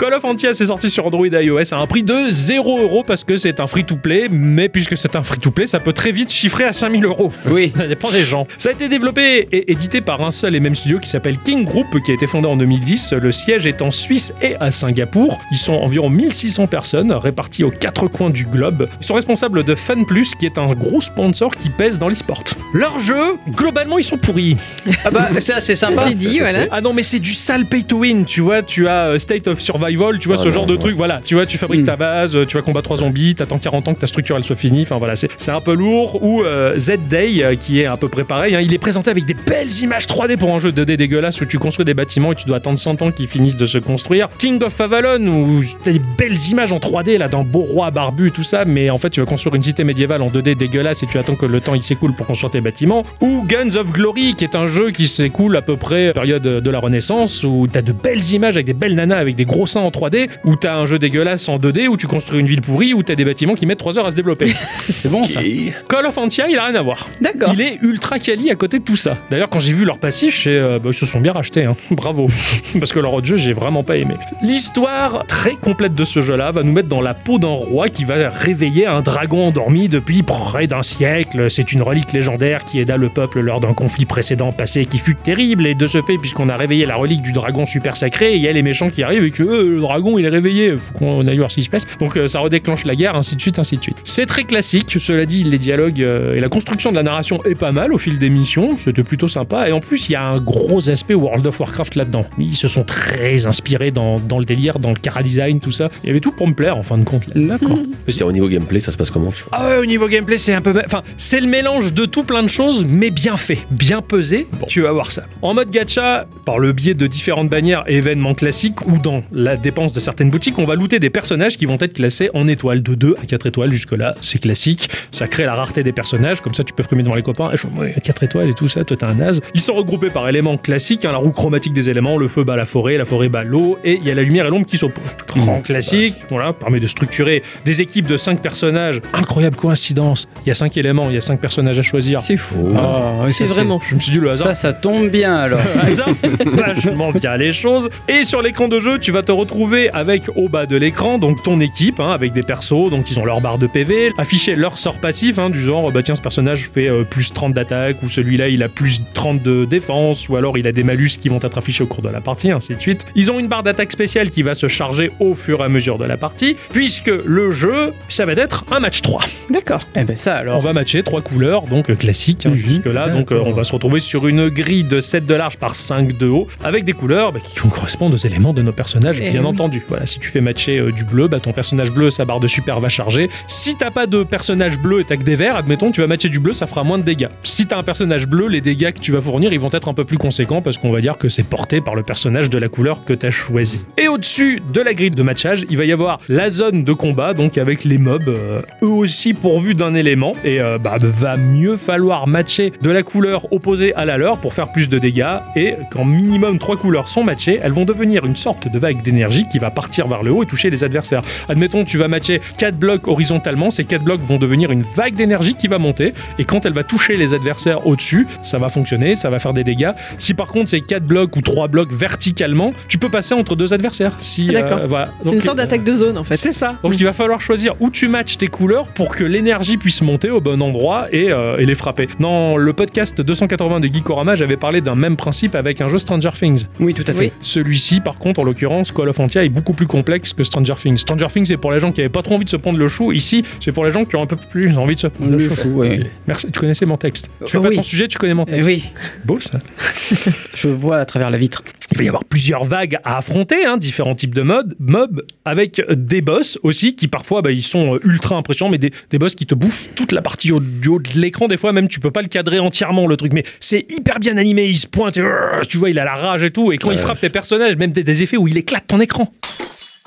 [0.00, 3.04] Call of Antia, c'est sorti sur Android et iOS à un prix de 0 euros
[3.06, 4.28] parce que c'est un free-to-play.
[4.30, 7.34] Mais puisque c'est un free-to-play, ça peut très vite chiffrer à 5000 euros.
[7.50, 7.70] Oui.
[7.76, 8.46] Ça dépend des gens.
[8.56, 11.66] Ça a été développé et édité par un seul et même studio qui s'appelle King
[11.66, 13.12] Group, qui a été fondé en 2010.
[13.12, 15.36] Le siège est en Suisse et à Singapour.
[15.52, 18.88] Ils sont environ 1600 personnes réparties aux quatre coins du globe.
[19.02, 22.42] Ils sont responsables de FunPlus, qui est un gros sponsor qui pèse dans l'e-sport.
[22.72, 24.56] Leurs jeux, globalement, ils sont pourris.
[25.04, 26.04] Ah bah, ça c'est Ça sympa.
[26.08, 26.68] c'est dit, voilà.
[26.70, 28.24] Ah non, mais c'est du sale pay to win.
[28.24, 30.76] Tu vois, tu as euh, State of Survival, tu vois, Ah ce non, genre de
[30.76, 30.96] truc.
[30.96, 31.84] Voilà, tu vois, tu fabriques Mm.
[31.84, 34.44] ta base, euh, tu vas combattre trois zombies, t'attends 40 ans que ta structure elle
[34.44, 34.82] soit finie.
[34.82, 36.22] Enfin voilà, c'est c'est un peu lourd.
[36.22, 38.54] Ou euh, Z-Day, euh, qui est à peu près pareil.
[38.54, 38.60] hein.
[38.62, 41.58] Il est présenté avec des belles images 3D pour un jeu 2D dégueulasse où tu
[41.58, 44.28] construis des bâtiments et tu dois attendre 100 ans qu'ils finissent de se construire.
[44.38, 48.30] King of Avalon, où t'as des belles images en 3D là d'un beau roi barbu,
[48.32, 51.06] tout ça, mais en fait tu vas construire une cité médiévale en 2D dégueulasse et
[51.06, 53.04] tu attends que le temps il s'écoule pour construire tes bâtiments.
[53.20, 56.70] Ou Guns of Glory, qui est un jeu qui s'écoule à peu près période de
[56.70, 59.79] la Renaissance, où t'as de belles images avec des belles nanas avec des gros seins
[59.80, 62.94] en 3D, où t'as un jeu dégueulasse en 2D, où tu construis une ville pourrie,
[62.94, 64.52] où t'as des bâtiments qui mettent 3 heures à se développer.
[64.94, 65.40] C'est bon ça.
[65.88, 67.08] Call of Antia, il a rien à voir.
[67.20, 67.50] D'accord.
[67.54, 69.16] Il est ultra quali à côté de tout ça.
[69.30, 71.64] D'ailleurs, quand j'ai vu leur passif, euh, bah, ils se sont bien rachetés.
[71.64, 71.76] hein.
[71.90, 72.28] Bravo.
[72.78, 74.14] Parce que leur autre jeu, j'ai vraiment pas aimé.
[74.42, 78.04] L'histoire très complète de ce jeu-là va nous mettre dans la peau d'un roi qui
[78.04, 81.50] va réveiller un dragon endormi depuis près d'un siècle.
[81.50, 85.14] C'est une relique légendaire qui aida le peuple lors d'un conflit précédent passé qui fut
[85.14, 85.66] terrible.
[85.66, 88.48] Et de ce fait, puisqu'on a réveillé la relique du dragon super sacré, il y
[88.48, 90.76] a les méchants qui arrivent et que euh, le dragon il est réveillé.
[90.76, 91.86] Faut qu'on aille voir ce qui se passe.
[91.98, 93.98] Donc euh, ça redéclenche la guerre, ainsi de suite, ainsi de suite.
[94.04, 94.96] C'est très classique.
[94.98, 97.98] Cela dit, les dialogues euh, et la construction de la narration est pas mal au
[97.98, 98.76] fil des missions.
[98.76, 99.68] C'était plutôt sympa.
[99.68, 102.24] Et en plus, il y a un gros aspect World of Warcraft là-dedans.
[102.38, 105.90] Ils se sont très inspirés dans, dans le délire, dans le cara design, tout ça.
[106.02, 107.26] Il y avait tout pour me plaire en fin de compte.
[107.34, 107.58] là.
[107.58, 107.78] D'accord.
[108.08, 110.60] C'était au niveau gameplay, ça se passe comment Ah ouais, au niveau gameplay, c'est un
[110.60, 110.74] peu.
[110.84, 114.46] Enfin, c'est le mélange de tout plein de choses, mais bien fait, bien pesé.
[114.66, 115.24] Tu vas voir ça.
[115.42, 119.56] En mode gacha, par le biais de différentes bannières et événements classiques ou dans la
[119.60, 122.82] dépense de certaines boutiques, on va looter des personnages qui vont être classés en étoiles,
[122.82, 123.72] de 2 à 4 étoiles.
[123.72, 124.88] Jusque-là, c'est classique.
[125.10, 127.50] Ça crée la rareté des personnages, comme ça tu peux commettre devant les copains.
[127.54, 129.40] Je ouais, 4 étoiles et tout ça, toi t'es un naze.
[129.54, 132.56] Ils sont regroupés par éléments classiques, hein, la roue chromatique des éléments, le feu bat
[132.56, 134.76] la forêt, la forêt bat l'eau, et il y a la lumière et l'ombre qui
[134.76, 135.04] s'opposent.
[135.28, 139.00] Grand classique, voilà, permet de structurer des équipes de 5 personnages.
[139.12, 140.26] Incroyable coïncidence.
[140.44, 142.20] Il y a 5 éléments, il y a 5 personnages à choisir.
[142.22, 142.74] C'est fou.
[142.76, 144.48] Ah, oui, C'est vraiment Je me suis dit le hasard.
[144.48, 145.60] Ça, ça tombe bien alors.
[145.82, 146.10] Hasard
[146.44, 147.88] vachement bien les choses.
[148.08, 151.42] Et sur l'écran de jeu, tu vas te retrouver avec au bas de l'écran donc
[151.42, 154.78] ton équipe hein, avec des persos, donc ils ont leur barre de PV, afficher leur
[154.78, 158.08] sort passif hein, du genre bah tiens ce personnage fait euh, plus 30 d'attaque ou
[158.08, 161.38] celui-là il a plus 30 de défense ou alors il a des malus qui vont
[161.42, 163.06] être affichés au cours de la partie, ainsi de suite.
[163.14, 165.98] Ils ont une barre d'attaque spéciale qui va se charger au fur et à mesure
[165.98, 169.24] de la partie puisque le jeu ça va être un match 3.
[169.50, 169.80] D'accord.
[169.96, 170.60] Eh ben ça On alors.
[170.60, 172.54] va matcher trois couleurs, donc euh, classiques hein, Mhm.
[172.54, 173.08] jusque-là.
[173.08, 176.16] Donc euh, on va se retrouver sur une grille de 7 de large par 5
[176.18, 179.82] de haut, avec des couleurs bah, qui correspondent aux éléments de nos personnages, bien entendu.
[179.88, 182.46] Voilà, si tu fais matcher euh, du bleu, bah, ton personnage bleu, sa barre de
[182.46, 183.28] super va charger.
[183.46, 186.28] Si t'as pas de personnage bleu et t'as que des verts, admettons, tu vas matcher
[186.28, 187.28] du bleu, ça fera moins de dégâts.
[187.42, 189.94] Si t'as un personnage bleu, les dégâts que tu vas fournir, ils vont être un
[189.94, 192.68] peu plus conséquents parce qu'on va dire que c'est porté par le personnage de la
[192.68, 193.84] couleur que t'as choisi.
[193.98, 197.34] Et au-dessus de la grille de matchage, il va y avoir la zone de combat,
[197.34, 200.34] donc avec les mobs, euh, eux aussi pourvus d'un élément.
[200.44, 204.54] Et euh, bah, va mieux falloir matcher de la couleur opposée à la leur pour
[204.54, 205.38] faire plus de dégâts.
[205.56, 209.19] Et quand minimum trois couleurs sont matchées, elles vont devenir une sorte de vague d'énergie
[209.28, 211.22] qui va partir vers le haut et toucher les adversaires.
[211.48, 215.54] Admettons, tu vas matcher quatre blocs horizontalement, ces quatre blocs vont devenir une vague d'énergie
[215.54, 216.12] qui va monter.
[216.38, 219.64] Et quand elle va toucher les adversaires au-dessus, ça va fonctionner, ça va faire des
[219.64, 219.90] dégâts.
[220.18, 223.72] Si par contre c'est quatre blocs ou trois blocs verticalement, tu peux passer entre deux
[223.72, 224.12] adversaires.
[224.18, 224.80] Si, D'accord.
[224.80, 225.08] euh, voilà.
[225.24, 226.36] C'est une sorte euh, d'attaque de zone en fait.
[226.36, 226.76] c'est ça.
[226.82, 230.30] Donc il va falloir choisir où tu matches tes couleurs pour que l'énergie puisse monter
[230.30, 232.08] au bon endroit et, euh, et les frapper.
[232.18, 236.30] Dans le podcast 280 de Geekorama, j'avais parlé d'un même principe avec un jeu Stranger
[236.32, 236.66] Things.
[236.78, 237.18] Oui, tout à fait.
[237.18, 237.32] Oui.
[237.42, 240.96] Celui-ci, par contre, en l'occurrence, Call of Antia est beaucoup plus complexe que Stranger Things.
[240.98, 242.88] Stranger Things, c'est pour les gens qui avaient pas trop envie de se prendre le
[242.88, 243.12] chou.
[243.12, 245.38] Ici, c'est pour les gens qui ont un peu plus envie de se prendre le,
[245.38, 245.54] Le chou.
[245.54, 246.10] chou, ouais.
[246.26, 246.46] Merci.
[246.50, 247.28] Tu connaissais mon texte.
[247.44, 247.76] Tu fais Euh, pas oui.
[247.76, 248.66] ton sujet, tu connais mon texte.
[248.68, 248.84] oui,
[249.24, 249.60] Beau ça.
[250.54, 251.62] je vois à travers la vitre.
[251.92, 255.82] Il va y avoir plusieurs vagues à affronter, hein, différents types de modes, mobs, avec
[255.90, 259.34] des boss aussi qui parfois bah, ils sont euh, ultra impressionnants, mais des, des boss
[259.34, 261.48] qui te bouffent toute la partie au- du haut de l'écran.
[261.48, 264.36] Des fois même tu peux pas le cadrer entièrement le truc, mais c'est hyper bien
[264.36, 264.66] animé.
[264.66, 265.22] Il se pointe, et,
[265.68, 267.90] tu vois, il a la rage et tout, et quand il frappe tes personnages, même
[267.92, 269.32] des, des effets où il éclate ton écran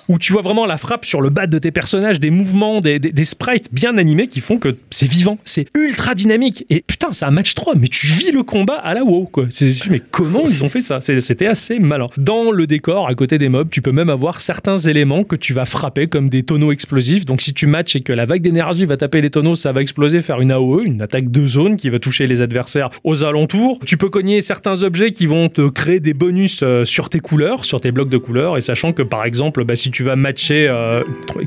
[0.10, 3.00] où tu vois vraiment la frappe sur le bas de tes personnages, des mouvements, des,
[3.00, 6.66] des- sprites bien animés qui font que c'est vivant, c'est ultra dynamique.
[6.70, 9.46] Et putain, c'est un match 3, mais tu vis le combat à la WoW, quoi.
[9.90, 11.00] Mais comment ils ont fait ça?
[11.02, 12.08] C'était assez malin.
[12.18, 15.54] Dans le décor, à côté des mobs, tu peux même avoir certains éléments que tu
[15.54, 17.26] vas frapper comme des tonneaux explosifs.
[17.26, 19.82] Donc si tu matches et que la vague d'énergie va taper les tonneaux, ça va
[19.82, 23.80] exploser, faire une AOE, une attaque de zone qui va toucher les adversaires aux alentours.
[23.86, 27.64] Tu peux cogner certains objets qui vont te créer des bonus euh, sur tes couleurs,
[27.66, 30.70] sur tes blocs de couleurs, et sachant que par exemple, bah, si tu vas matcher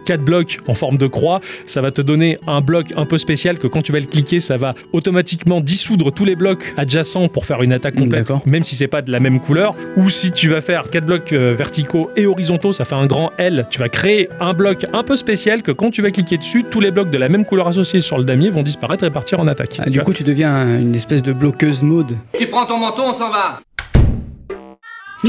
[0.07, 3.59] 4 blocs en forme de croix, ça va te donner un bloc un peu spécial
[3.59, 7.45] que quand tu vas le cliquer, ça va automatiquement dissoudre tous les blocs adjacents pour
[7.45, 9.75] faire une attaque complète, même si c'est pas de la même couleur.
[9.97, 13.33] Ou si tu vas faire 4 blocs euh, verticaux et horizontaux, ça fait un grand
[13.39, 13.67] L.
[13.71, 16.81] Tu vas créer un bloc un peu spécial que quand tu vas cliquer dessus, tous
[16.81, 19.47] les blocs de la même couleur associés sur le damier vont disparaître et partir en
[19.49, 19.77] attaque.
[19.79, 22.17] Ah, Tu du vois coup, tu deviens un- une espèce de bloqueuse mode.
[22.39, 23.61] Tu prends ton manteau, on s'en va.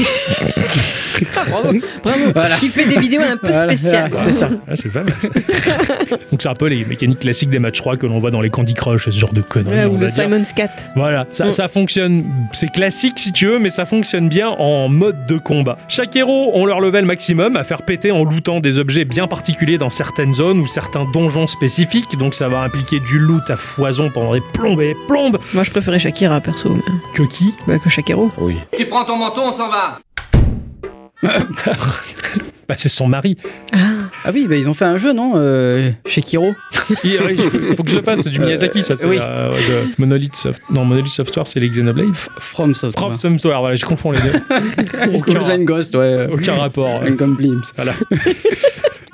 [1.50, 1.72] Bravo.
[2.02, 2.24] Bravo.
[2.34, 2.56] Voilà.
[2.62, 4.10] Il fait des vidéos un peu Voilà, spéciales.
[4.10, 4.48] voilà, c'est ça.
[4.70, 5.14] Ah, c'est pas mal.
[5.18, 5.28] ça.
[6.30, 8.50] Donc c'est un peu les mécaniques classiques des matchs 3 que l'on voit dans les
[8.50, 9.78] Candy Crush, ce genre de conneries.
[9.78, 10.08] Ouais, ou le.
[10.08, 10.68] Simon's Cat.
[10.94, 11.52] Voilà, ça, Mm.
[11.52, 15.78] ça fonctionne, c'est classique si tu veux, mais ça fonctionne bien en mode de combat.
[15.88, 19.78] Chaque héros ont leur level maximum à faire péter en lootant des objets bien particuliers
[19.78, 24.10] dans certaines zones ou certains donjons spécifiques, donc ça va impliquer du loot à foison
[24.12, 25.38] pendant des plombes et des plombes.
[25.54, 26.68] Moi, je préférais Shakira, perso.
[26.70, 26.82] mais-
[27.14, 27.54] Que qui?
[27.66, 28.30] Bah, que Shakiro.
[28.38, 28.56] Oui.
[28.76, 29.87] Tu prends ton manteau, on s'en va.
[32.68, 33.38] Bah c'est son mari.
[33.72, 36.54] Ah oui, bah, ils ont fait un jeu, non euh, Chez Kiro.
[37.04, 39.16] Il, faut que je le fasse, c'est du Miyazaki ça, c'est oui.
[39.18, 40.60] euh, de Monolith Soft...
[40.70, 42.14] Non, Monolith Software c'est les Xenoblade.
[42.14, 43.08] From Software.
[43.08, 45.14] From Software, voilà, je confonds les deux.
[45.14, 46.28] aucun, Ghost, ouais.
[46.30, 47.00] aucun rapport.
[47.76, 47.94] Voilà.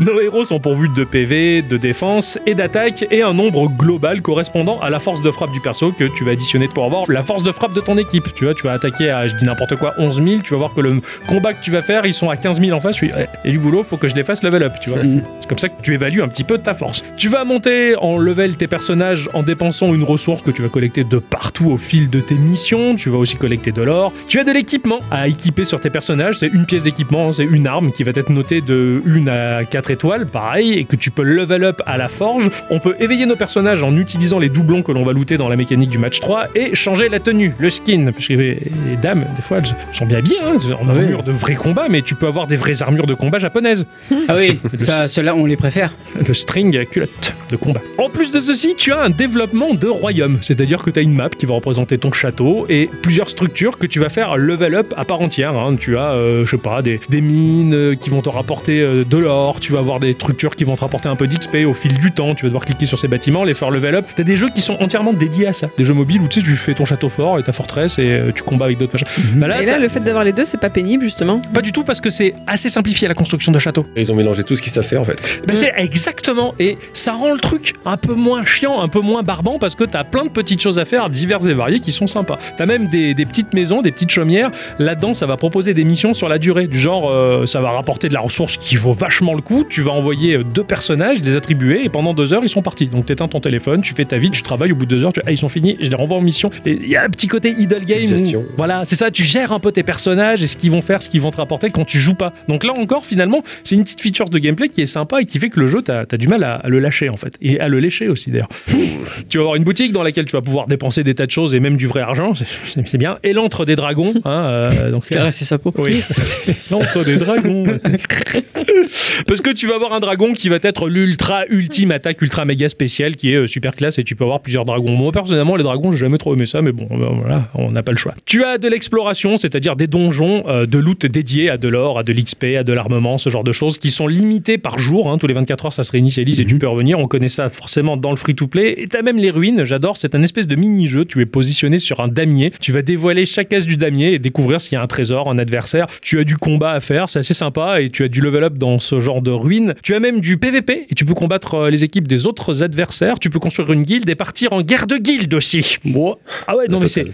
[0.01, 4.77] Nos héros sont pourvus de PV, de défense et d'attaque et un nombre global correspondant
[4.79, 7.45] à la force de frappe du perso que tu vas additionner pour avoir la force
[7.45, 8.27] de frappe de ton équipe.
[8.35, 10.75] Tu vois, tu vas attaquer à, je dis n'importe quoi, 11 000, tu vas voir
[10.75, 12.97] que le combat que tu vas faire, ils sont à 15 000 en face.
[13.05, 13.11] Eh,
[13.45, 15.01] Et du boulot, faut que je les fasse level up, tu vois.
[15.01, 15.23] Mhm.
[15.39, 17.05] C'est comme ça que tu évalues un petit peu ta force.
[17.17, 21.05] Tu vas monter en level tes personnages en dépensant une ressource que tu vas collecter
[21.05, 22.97] de partout au fil de tes missions.
[22.97, 24.13] Tu vas aussi collecter de l'or.
[24.27, 26.35] Tu as de l'équipement à équiper sur tes personnages.
[26.41, 29.84] C'est une pièce d'équipement, c'est une arme qui va être notée de 1 à 4
[29.91, 32.51] étoiles, pareil, et que tu peux level up à la forge.
[32.71, 35.57] On peut éveiller nos personnages en utilisant les doublons que l'on va looter dans la
[35.57, 38.11] mécanique du match 3 et changer la tenue, le skin.
[38.13, 38.55] Parce que les
[38.91, 40.91] les dames, des fois, elles sont bien habillées, hein, en Oui.
[41.03, 43.87] armure de vrai combat, mais tu peux avoir des vraies armures de combat japonaises
[44.29, 45.95] Ah oui, ça, ceux-là, on les préfère.
[46.27, 47.81] le string à culotte de combat.
[47.99, 51.15] En plus de ceci, tu as un développement de royaume, c'est-à-dire que tu as une
[51.15, 54.95] map qui va représenter ton château et plusieurs structures que tu vas faire level up
[54.97, 55.55] à part entière.
[55.57, 55.77] hein.
[55.79, 59.05] Tu as, euh, je sais pas, des, des mines euh, qui vont te rapporter euh,
[59.05, 61.67] de l'or, tu vas vas avoir des structures qui vont te rapporter un peu d'XP
[61.67, 62.35] au fil du temps.
[62.35, 64.07] Tu vas devoir cliquer sur ces bâtiments, les faire level up.
[64.17, 65.69] T'as des jeux qui sont entièrement dédiés à ça.
[65.77, 68.09] Des jeux mobiles où tu sais, tu fais ton château fort et ta forteresse et
[68.09, 69.09] euh, tu combats avec d'autres machins.
[69.35, 71.41] Bah là, Et là, le fait d'avoir les deux, c'est pas pénible justement.
[71.53, 73.87] pas du tout parce que c'est assez simplifié la construction de château.
[73.97, 75.21] Ils ont mélangé tout ce qu'ils savent faire en fait.
[75.47, 79.23] Ben c'est exactement, et ça rend le truc un peu moins chiant, un peu moins
[79.23, 82.07] barbant, parce que t'as plein de petites choses à faire, diverses et variées, qui sont
[82.07, 82.39] sympas.
[82.57, 84.51] T'as même des, des petites maisons, des petites chaumières.
[84.79, 88.09] Là-dedans, ça va proposer des missions sur la durée, du genre, euh, ça va rapporter
[88.09, 89.64] de la ressource qui vaut vachement le coup.
[89.69, 92.87] Tu vas envoyer euh, deux personnages, les attribuer, et pendant deux heures, ils sont partis.
[92.87, 95.13] Donc t'éteins ton téléphone, tu fais ta vie, tu travailles, au bout de deux heures,
[95.13, 96.51] tu ah, ils sont finis, je les renvoie en mission.
[96.67, 98.05] Et il y a un petit côté idle game.
[98.37, 101.03] où- voilà, c'est ça, tu gères un peu tes personnages et ce qu'ils vont faire,
[101.03, 102.33] ce qu'ils vont te rapporter quand tu joues pas.
[102.49, 105.39] Donc là encore, finalement, c'est une petite feature de gameplay qui est sympa et qui
[105.39, 107.35] fait que le jeu, t'as as du mal à, à le lâcher en fait.
[107.43, 108.49] Et à le lécher aussi d'ailleurs.
[109.29, 111.55] tu vas avoir une boutique dans laquelle tu vas pouvoir dépenser des tas de choses
[111.55, 113.19] et même du vrai argent, c'est- bien.
[113.25, 115.73] Et l'antre des dragons, hein, euh, donc Caresser sa peau.
[115.79, 116.03] oui,
[116.71, 117.65] l'antre des dragons.
[119.27, 122.69] Parce que tu vas avoir un dragon qui va être l'ultra ultime attaque ultra méga
[122.69, 124.93] spéciale qui est euh, super classe et tu peux avoir plusieurs dragons.
[124.93, 127.83] Moi personnellement, les dragons, j'ai jamais trop aimé ça, mais bon, euh, voilà, on n'a
[127.83, 128.15] pas le choix.
[128.27, 132.03] Tu as de l'exploration, c'est-à-dire des donjons euh, de loot dédiés à de l'or, à
[132.03, 135.11] de l'XP, à de l'armement, ce genre de choses qui sont limités par jour.
[135.11, 135.19] hein.
[135.19, 136.99] tous les 24 heures, ça se réinitialise et tu peux revenir.
[136.99, 138.75] On connaît ça forcément dans le free-to-play.
[138.83, 139.97] Et t'as même les ruines, j'adore.
[139.97, 141.05] C'est un espèce de mini-jeu.
[141.05, 142.53] Tu es positionné sur un damier.
[142.61, 145.39] Tu vas dévoiler chaque case du damier et découvrir s'il y a un trésor, un
[145.39, 145.87] adversaire.
[146.03, 147.81] Tu as du combat à faire, c'est assez sympa.
[147.81, 149.75] Et tu as du level up dans ce genre de ruines.
[149.83, 153.19] Tu as même du PVP et tu peux combattre euh, les équipes des autres adversaires.
[153.19, 155.77] Tu peux construire une guilde et partir en guerre de guilde aussi.
[155.85, 157.07] Bon, Ah ouais, non, mais c'est.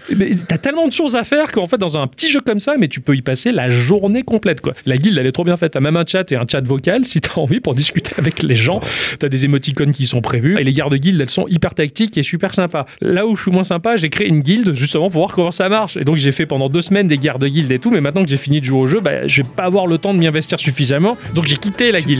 [0.46, 2.88] T'as tellement de choses à faire qu'en fait, dans un petit jeu comme ça, mais
[2.88, 4.74] tu peux y passer la journée complète, quoi.
[4.86, 5.72] La guilde, elle est trop bien faite.
[5.72, 8.56] T'as même un chat et un chat vocal si t'as envie pour discuter avec les
[8.56, 8.80] gens.
[9.18, 10.58] T'as des émoticônes qui sont prévus.
[10.58, 12.86] Et les guerres de guilde, elles sont hyper tactiques et super sympas.
[13.00, 15.68] Là où je suis moins sympa, j'ai créé une guilde justement pour voir comment ça
[15.68, 15.96] marche.
[15.96, 17.90] Et donc, j'ai fait pendant deux semaines des guerres de guilde et tout.
[17.90, 19.98] Mais maintenant que j'ai fini de jouer au jeu, bah, je vais pas avoir le
[19.98, 21.16] temps de m'y investir suffisamment.
[21.34, 22.19] Donc, j'ai quitté la guilde.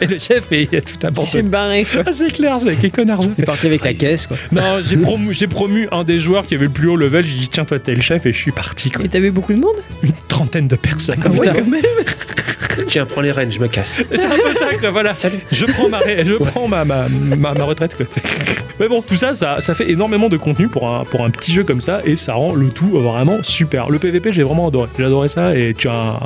[0.00, 1.30] Et le chef, et il a tout Il apporté.
[1.30, 2.02] s'est barré quoi.
[2.06, 4.36] Ah, c'est clair, c'est quel connard je c'est parti avec la caisse, quoi.
[4.52, 7.24] non, j'ai promu, j'ai promu un des joueurs qui avait le plus haut level.
[7.24, 8.90] J'ai dit, tiens, toi, t'es le chef, et je suis parti.
[8.90, 9.04] Quoi.
[9.04, 9.76] Et t'avais beaucoup de monde?
[10.02, 11.20] Une trentaine de personnes.
[11.24, 11.82] Ah ouais, quand même.
[12.86, 14.02] Tiens, prends les rênes, je me casse.
[14.14, 15.12] C'est un peu ça, quoi, voilà.
[15.12, 15.38] Salut.
[15.52, 18.06] Je prends ma, ré- je prends ma, ma, ma, ma retraite, quoi.
[18.80, 21.50] Mais bon, tout ça, ça, ça fait énormément de contenu pour un, pour un petit
[21.52, 23.90] jeu comme ça, et ça rend le tout vraiment super.
[23.90, 24.88] Le PVP, j'ai vraiment adoré.
[24.96, 26.18] J'ai adoré ça, et tu as un,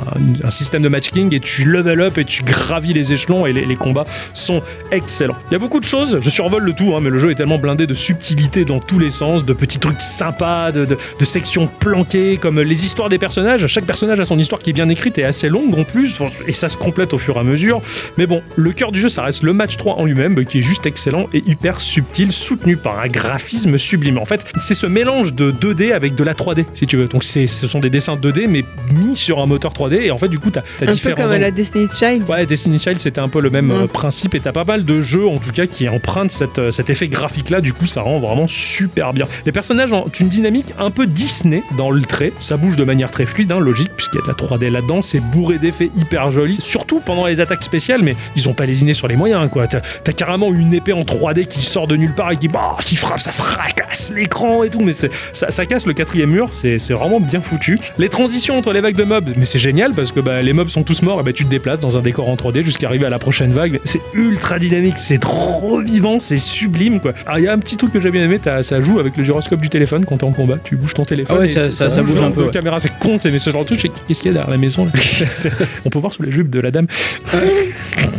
[0.43, 3.53] un système de match king, et tu level up, et tu gravis les échelons, et
[3.53, 4.61] les, les combats sont
[4.91, 5.35] excellents.
[5.49, 7.35] Il y a beaucoup de choses, je survole le tout, hein, mais le jeu est
[7.35, 11.25] tellement blindé de subtilité dans tous les sens, de petits trucs sympas, de, de, de
[11.25, 13.65] sections planquées, comme les histoires des personnages.
[13.65, 16.53] Chaque personnage a son histoire qui est bien écrite et assez longue en plus, et
[16.53, 17.81] ça se complète au fur et à mesure.
[18.17, 20.63] Mais bon, le cœur du jeu, ça reste le match 3 en lui-même, qui est
[20.63, 24.17] juste excellent et hyper subtil, soutenu par un graphisme sublime.
[24.17, 27.07] En fait, c'est ce mélange de 2D avec de la 3D, si tu veux.
[27.07, 30.29] Donc, ce sont des dessins 2D, mais mis sur un moteur 3D, et en fait,
[30.29, 32.29] du coup, t'as, t'as Un peu comme la Destiny's Child.
[32.29, 35.01] Ouais, Destiny Child, c'était un peu le même euh, principe et t'as pas mal de
[35.01, 38.01] jeux en tout cas qui empruntent cette, euh, cet effet graphique là, du coup ça
[38.01, 39.27] rend vraiment super bien.
[39.45, 43.11] Les personnages ont une dynamique un peu Disney dans le trait, ça bouge de manière
[43.11, 46.31] très fluide, hein, logique, puisqu'il y a de la 3D là-dedans, c'est bourré d'effets hyper
[46.33, 49.67] jolis, surtout pendant les attaques spéciales, mais ils ont pas lésiné sur les moyens quoi.
[49.67, 49.79] T'as,
[50.13, 53.19] carrément une épée en 3D qui sort de nulle part et qui, bah, qui frappe,
[53.19, 57.41] ça fracasse l'écran et tout, mais ça, ça casse le quatrième mur, c'est, vraiment bien
[57.41, 57.79] foutu.
[57.97, 60.69] Les transitions entre les vagues de mobs, mais c'est génial parce que bah, les mobs
[60.69, 63.05] sont tous morts et bah, tu te déplaces dans un décor en 3D jusqu'à arriver
[63.05, 63.79] à la prochaine vague.
[63.83, 67.13] C'est ultra dynamique, c'est trop vivant, c'est sublime quoi.
[67.25, 69.23] Alors il y a un petit truc que j'ai bien aimé, ça joue avec le
[69.23, 71.69] gyroscope du téléphone quand t'es en combat, tu bouges ton téléphone Ah ouais, et ça-
[71.71, 72.51] ça- ça bouge un peu, de ouais.
[72.51, 74.57] caméra, c'est con, c'est mais ce genre de truc, qu'est-ce qu'il y a derrière la
[74.57, 74.91] maison là
[75.85, 76.87] On peut voir sous les jupes de la dame.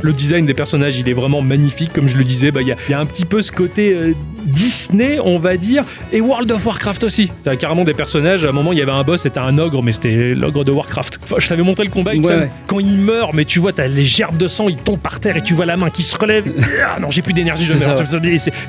[0.03, 1.93] Le design des personnages, il est vraiment magnifique.
[1.93, 3.51] Comme je le disais, bah, il y, a- il y a un petit peu ce
[3.53, 4.13] côté euh,
[4.45, 7.31] Disney, on va dire, et World of Warcraft aussi.
[7.43, 8.45] T'as carrément des personnages.
[8.45, 10.73] À un moment, il y avait un boss, c'était un ogre, mais c'était l'ogre de
[10.73, 11.21] Warcraft.
[11.25, 12.51] Enfin, je t'avais montré le combat Ouais, ouais.
[12.67, 15.37] Quand il meurt, mais tu vois, t'as les gerbes de sang, il tombe par terre
[15.39, 16.45] et tu vois la main qui se relève.
[16.87, 17.73] Ah non, j'ai plus d'énergie, je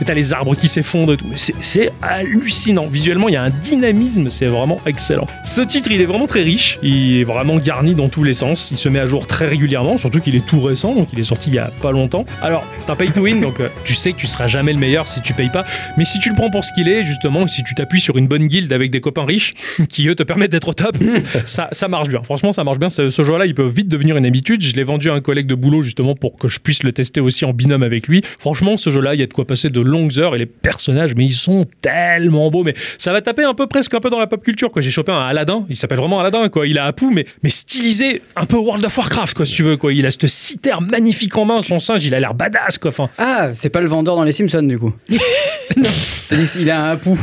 [0.05, 1.25] t'as les arbres qui s'effondrent et tout.
[1.35, 2.87] C'est- C'est hallucinant.
[2.87, 5.27] Visuellement, il y a un dynamisme, c'est vraiment excellent.
[5.43, 6.79] Ce titre, il est vraiment très riche.
[6.81, 8.71] Il est vraiment garni dans tous les sens.
[8.71, 11.23] Il se met à jour très régulièrement, surtout qu'il est tout récent, donc il est
[11.23, 12.25] sorti il y a pas longtemps.
[12.41, 14.79] Alors, c'est un pay to win, donc euh, tu sais que tu seras jamais le
[14.79, 15.65] meilleur si tu payes pas.
[15.97, 18.27] Mais si tu le prends pour ce qu'il est, justement, si tu t'appuies sur une
[18.27, 19.53] bonne guilde avec des copains riches
[19.89, 20.97] qui eux te permettent d'être au top,
[21.45, 22.23] ça, ça marche bien.
[22.23, 22.89] Franchement, ça marche bien.
[22.89, 24.61] Ce, ce jeu-là, il peut vite devenir une habitude.
[24.61, 27.21] Je l'ai vendu à un collègue de boulot justement pour que je puisse le tester
[27.21, 28.21] aussi en binôme avec lui.
[28.39, 31.15] Franchement, ce jeu-là, il y a de quoi passer de longues heures et les personnages,
[31.15, 32.63] mais ils sont tellement beaux.
[32.63, 34.71] Mais ça va taper un peu presque un peu dans la pop culture.
[34.71, 34.81] Quoi.
[34.81, 35.65] J'ai chopé un Aladdin.
[35.69, 36.49] Il s'appelle vraiment Aladdin.
[36.49, 36.67] Quoi.
[36.67, 39.77] Il a Apu, mais, mais stylisé un peu World of Warcraft, quoi, si tu veux.
[39.77, 39.93] Quoi.
[39.93, 41.61] Il a cette cithère magnifique en main.
[41.61, 42.77] Son singe, il a l'air badass.
[42.77, 42.89] Quoi.
[42.89, 44.93] Enfin, Ah, c'est pas le vendeur dans les Simpsons du coup.
[45.77, 45.89] non.
[46.57, 47.17] Il a un pou.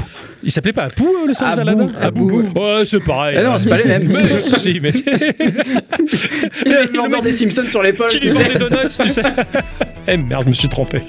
[0.44, 2.42] Il s'appelait pas Apu, euh, le singe d'Aladin Abou.
[2.56, 3.36] Ouais, c'est pareil.
[3.38, 4.08] Ah non, c'est pas les mêmes.
[4.08, 4.90] Mais si, mais.
[6.66, 8.52] Il a le vendeur des Simpsons sur l'épaule, tu lui vend sais.
[8.52, 9.22] des donuts, tu sais.
[10.08, 11.00] Eh merde, je me suis trompé.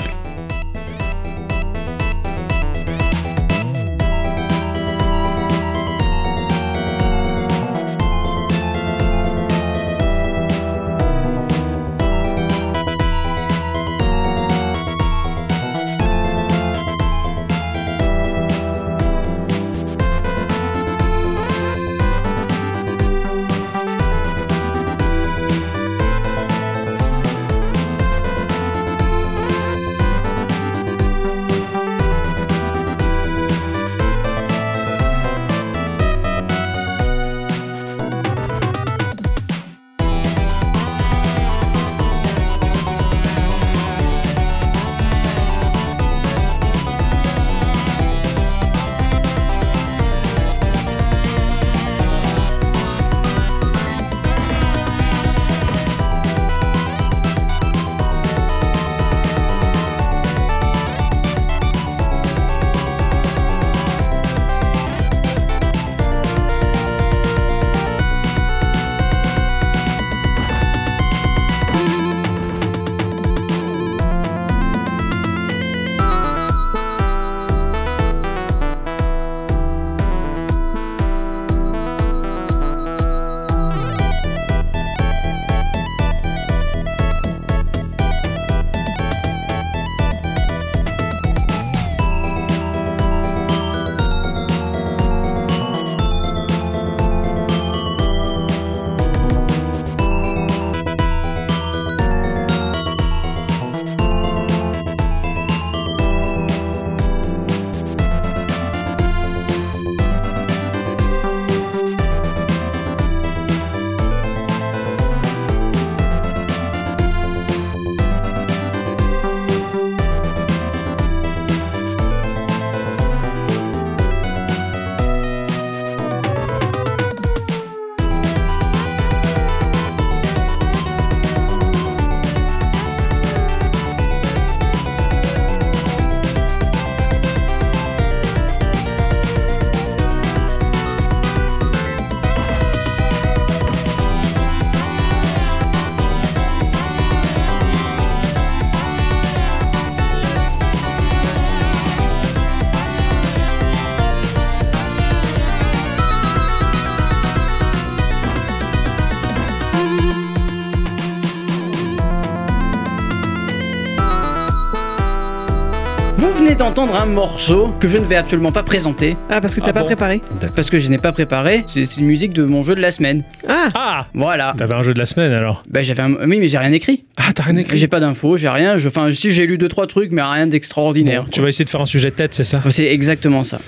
[166.63, 169.73] D'entendre un morceau que je ne vais absolument pas présenter Ah, parce que t'as Ah
[169.73, 170.21] pas bon préparé
[170.56, 171.65] parce que je n'ai pas préparé.
[171.67, 173.23] C'est c'est une musique de mon jeu de la semaine.
[173.49, 174.56] Ah Ah Voilà.
[174.58, 175.62] T'avais un jeu de la semaine alors?
[175.69, 176.13] Bah j'avais un...
[176.26, 177.04] oui mais j'ai rien écrit.
[177.17, 178.78] Ah, t'as rien écrit J'ai pas d'infos, j'ai rien.
[178.78, 178.88] Je...
[178.88, 181.23] Enfin si j'ai lu deux trois trucs mais rien d'extraordinaire.
[181.26, 182.62] Bon, Tu vas essayer de faire un sujet de tête, c'est ça?
[182.69, 183.60] C'est exactement ça.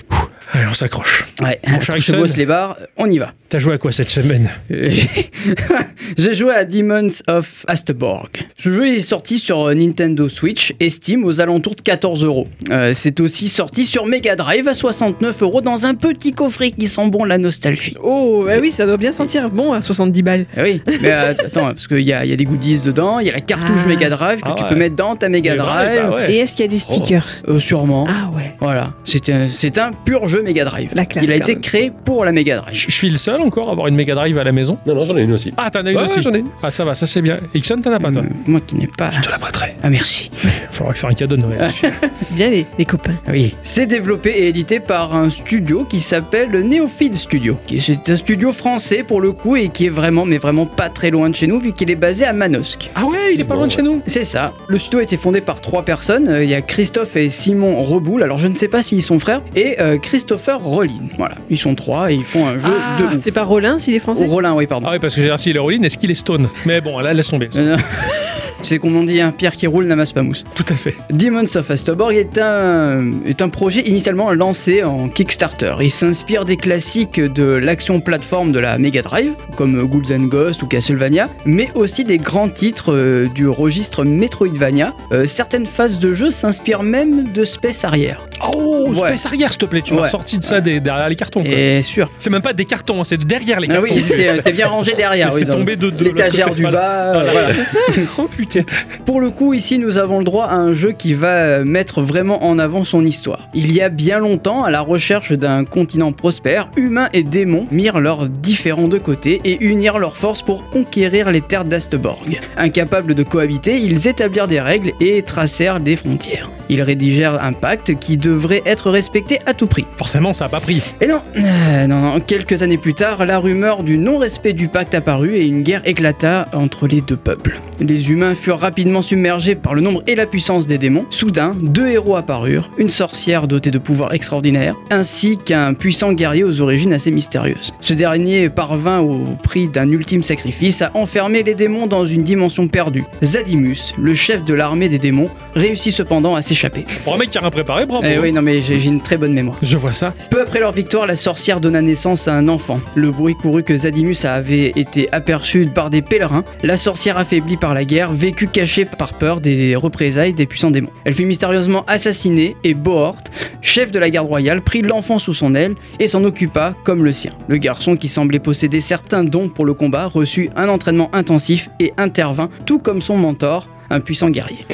[0.53, 1.25] Allez, on s'accroche.
[1.41, 1.59] Ouais.
[1.67, 2.17] Mon cher je Ixon.
[2.17, 3.33] bosse les bars, on y va.
[3.49, 4.49] T'as joué à quoi cette semaine?
[6.17, 8.44] J'ai joué à Demons of Astborg.
[8.57, 12.47] Ce jeu est sorti sur euh, Nintendo Switch et Steam aux alentours de 14 euros.
[12.71, 16.87] Euh, C'est aussi sorti sur Mega Drive à 69 euros dans un petit coffret qui
[16.87, 17.97] sent bon la nostalgie.
[18.01, 20.45] Oh, bah oui, ça doit bien sentir bon à 70 balles.
[20.55, 23.19] Ah oui, mais euh, attends, parce qu'il y a, il y a des goodies dedans,
[23.19, 23.87] il y a la cartouche Ah.
[23.89, 24.69] Mega Drive que Ah tu ouais.
[24.69, 26.01] peux mettre dans ta Mega ouais, Drive.
[26.09, 26.31] bah ouais.
[26.33, 28.07] Et est-ce qu'il y a des stickers Euh, sûrement.
[28.09, 28.55] Ah ouais.
[28.61, 30.91] Voilà, c'est un, c'est un pur jeu Mega Drive.
[30.95, 31.61] La classe, il a été même.
[31.61, 32.73] créé pour la Mega Drive.
[32.73, 34.77] Je suis le seul encore à avoir une Mega Drive à la maison.
[34.87, 35.51] Non, non, j'en ai une aussi.
[35.57, 36.47] Ah, t'en as une Ouais, aussi j'en ai une.
[36.63, 37.39] Ah, ça va, ça c'est bien.
[37.53, 39.11] Ixon, t'en as pas toi moi qui n'ai pas.
[39.11, 39.75] Je te la prêterai.
[39.83, 40.29] Ah merci.
[40.71, 41.67] Faudrait faire un cadeau de Noël.
[41.71, 43.15] C'est bien les, les copains.
[43.29, 43.53] Oui.
[43.63, 47.57] C'est développé et édité par un studio qui s'appelle Neophyte Studio.
[47.67, 50.89] qui- C'est un studio français pour le coup et qui est vraiment, mais vraiment pas
[50.89, 52.89] très loin de chez nous vu qu'il est basé à Manosque.
[52.95, 54.01] ah ouais, il est pas loin de chez nous.
[54.07, 54.53] C'est ça.
[54.67, 56.27] Le studio a été fondé par trois personnes.
[56.27, 58.23] Euh, Il y a Christophe et Simon Reboul.
[58.23, 59.41] Alors je ne sais pas s'ils sont frères.
[59.55, 60.91] Et euh, Christopher Rollin.
[61.17, 61.35] Voilà.
[61.49, 63.97] Ils sont trois et ils font un jeu Ah, de c'est pas Rollin s'il est
[63.97, 64.85] Oh, français Rollin, oui, pardon.
[64.87, 66.47] Ah oui, parce que j'ai dit, s'il est Rolling, est-ce qu'il est Stone?
[66.65, 67.49] Mais bon, là, laisse tomber.
[68.35, 70.43] Euh, C'est comme on dit, un pierre qui roule n'amasse pas mousse.
[70.55, 70.95] Tout à fait.
[71.11, 75.75] Demons of Astborg est un, est un projet initialement lancé en Kickstarter.
[75.81, 80.63] Il s'inspire des classiques de l'action plateforme de la Mega Drive, comme Ghouls and Ghosts
[80.63, 84.93] ou Castlevania, mais aussi des grands titres euh, du registre Metroidvania.
[85.11, 88.15] Euh, certaines phases de jeu s'inspirent même de Space Harrier.
[88.47, 88.95] Oh, Ouais.
[88.97, 89.81] Space Arrière, s'il te plaît.
[89.81, 91.43] Tu m'as sorti de ça des- derrière les cartons.
[91.43, 92.09] Et sûr.
[92.19, 93.87] C'est même pas des cartons, hein, c'est de derrière les Ah cartons.
[93.95, 95.33] oui, c'était- t'es bien rangé derrière.
[95.33, 97.13] C'est oui, tombé de- de l'étagère du bas.
[97.13, 97.47] voilà.
[98.25, 98.61] oh Putain.
[99.05, 102.43] Pour le coup, ici, nous avons le droit à un jeu qui va mettre vraiment
[102.43, 103.47] en avant son histoire.
[103.53, 107.99] Il y a bien longtemps, à la recherche d'un continent prospère, humains et démons mirent
[107.99, 112.39] leurs différents de côté et unirent leurs forces pour conquérir les terres d'Astborg.
[112.57, 116.49] Incapables de cohabiter, ils établirent des règles et tracèrent des frontières.
[116.69, 119.85] Ils rédigèrent un pacte qui devrait être respecté à tout prix.
[119.97, 120.81] Forcément, ça a pas pris.
[120.99, 124.95] Et non, euh, non, non, quelques années plus tard, la rumeur du non-respect du pacte
[124.95, 127.59] apparut et une guerre éclata entre les deux peuples.
[127.79, 131.05] Les humains furent rapidement submergés par le nombre et la puissance des démons.
[131.09, 136.61] Soudain, deux héros apparurent, une sorcière dotée de pouvoirs extraordinaires, ainsi qu'un puissant guerrier aux
[136.61, 137.73] origines assez mystérieuses.
[137.81, 142.69] Ce dernier parvint au prix d'un ultime sacrifice à enfermer les démons dans une dimension
[142.69, 143.03] perdue.
[143.21, 146.85] Zadimus, le chef de l'armée des démons, réussit cependant à s'échapper.
[147.03, 148.05] Pour un mec qui a rien préparé, bravo.
[148.09, 149.57] Eh oui, non mais j'ai j'ai une très bonne mémoire.
[149.61, 150.13] Je vois ça.
[150.29, 152.79] Peu après leur victoire, la sorcière donna naissance à un enfant.
[152.95, 156.45] Le bruit courut que Zadimus avait été aperçu par des pèlerins.
[156.63, 160.89] La sorcière affaiblie par la guerre vécut cachée par peur des représailles des puissants démons.
[161.03, 163.17] Elle fut mystérieusement assassinée et Bohort,
[163.61, 167.13] chef de la garde royale, prit l'enfant sous son aile et s'en occupa comme le
[167.13, 167.31] sien.
[167.47, 171.93] Le garçon, qui semblait posséder certains dons pour le combat, reçut un entraînement intensif et
[171.97, 174.65] intervint, tout comme son mentor, un puissant guerrier.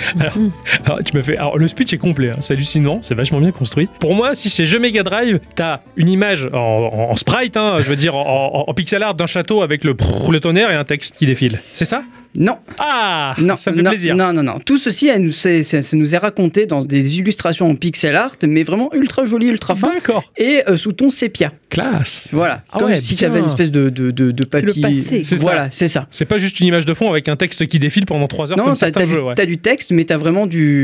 [0.85, 1.37] Alors, tu me fais.
[1.37, 2.37] Alors, le speech est complet, hein.
[2.39, 3.87] c'est hallucinant, c'est vachement bien construit.
[3.99, 7.95] Pour moi, si chez jeu Mega Drive, t'as une image en, sprite, hein, je veux
[7.95, 9.95] dire en pixel art d'un château avec le,
[10.29, 11.59] le tonnerre et un texte qui défile.
[11.73, 12.03] C'est ça?
[12.33, 14.15] Non, Ah Non, Ça me fait non, plaisir.
[14.15, 14.59] Non, non, non.
[14.65, 18.15] Tout ceci, elle nous, c'est- c'est- ça nous est raconté dans des illustrations en pixel
[18.15, 20.31] art, mais vraiment ultra joli, ultra fin, D'accord.
[20.37, 21.51] et euh, sous ton sépia.
[21.69, 22.29] Classe.
[22.31, 22.63] Voilà.
[22.71, 24.81] Ah Comme ouais, si tu avais une espèce de, de, de, de C'est le papier.
[24.81, 25.23] passé.
[25.23, 25.41] C'est ça.
[25.41, 26.07] Voilà, c'est ça.
[26.09, 28.57] C'est pas juste une image de fond avec un texte qui défile pendant 3 heures
[28.57, 29.23] Non, comme t'as t'as du, jeux.
[29.23, 29.35] ouais.
[29.35, 30.83] t'as du texte, mais t'as vraiment du,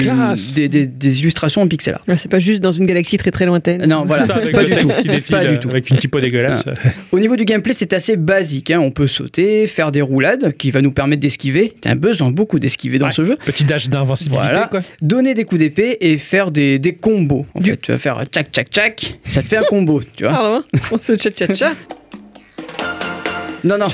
[0.56, 2.04] des, des- des illustrations en pixel art.
[2.08, 3.86] Ouais, C'est pas juste dans une galaxie très très lointaine.
[3.86, 4.22] Non, voilà.
[4.22, 5.02] C'est ça, avec pas le du texte tout.
[5.04, 5.70] qui défile Pas du euh, tout.
[5.70, 6.66] avec une typo dégueulasse.
[7.12, 8.72] Au niveau du gameplay, c'est assez basique.
[8.72, 8.80] hein.
[8.82, 11.37] On peut sauter, faire des roulades, qui va nous permettre d'esquiver.
[11.82, 13.12] T'as besoin beaucoup d'esquiver dans Ouais.
[13.12, 13.38] ce jeu.
[13.46, 14.68] Petit dash d'invincibilité, Voilà.
[14.68, 14.80] quoi.
[15.02, 17.46] Donner des coups d'épée et faire des, des combos.
[17.54, 20.34] En fait, tu vas faire tchac tchac tchac, ça te fait un combo, tu vois.
[20.34, 20.80] Pardon, hein.
[20.92, 21.72] on se tcha tcha tcha.
[23.68, 23.88] Non, non.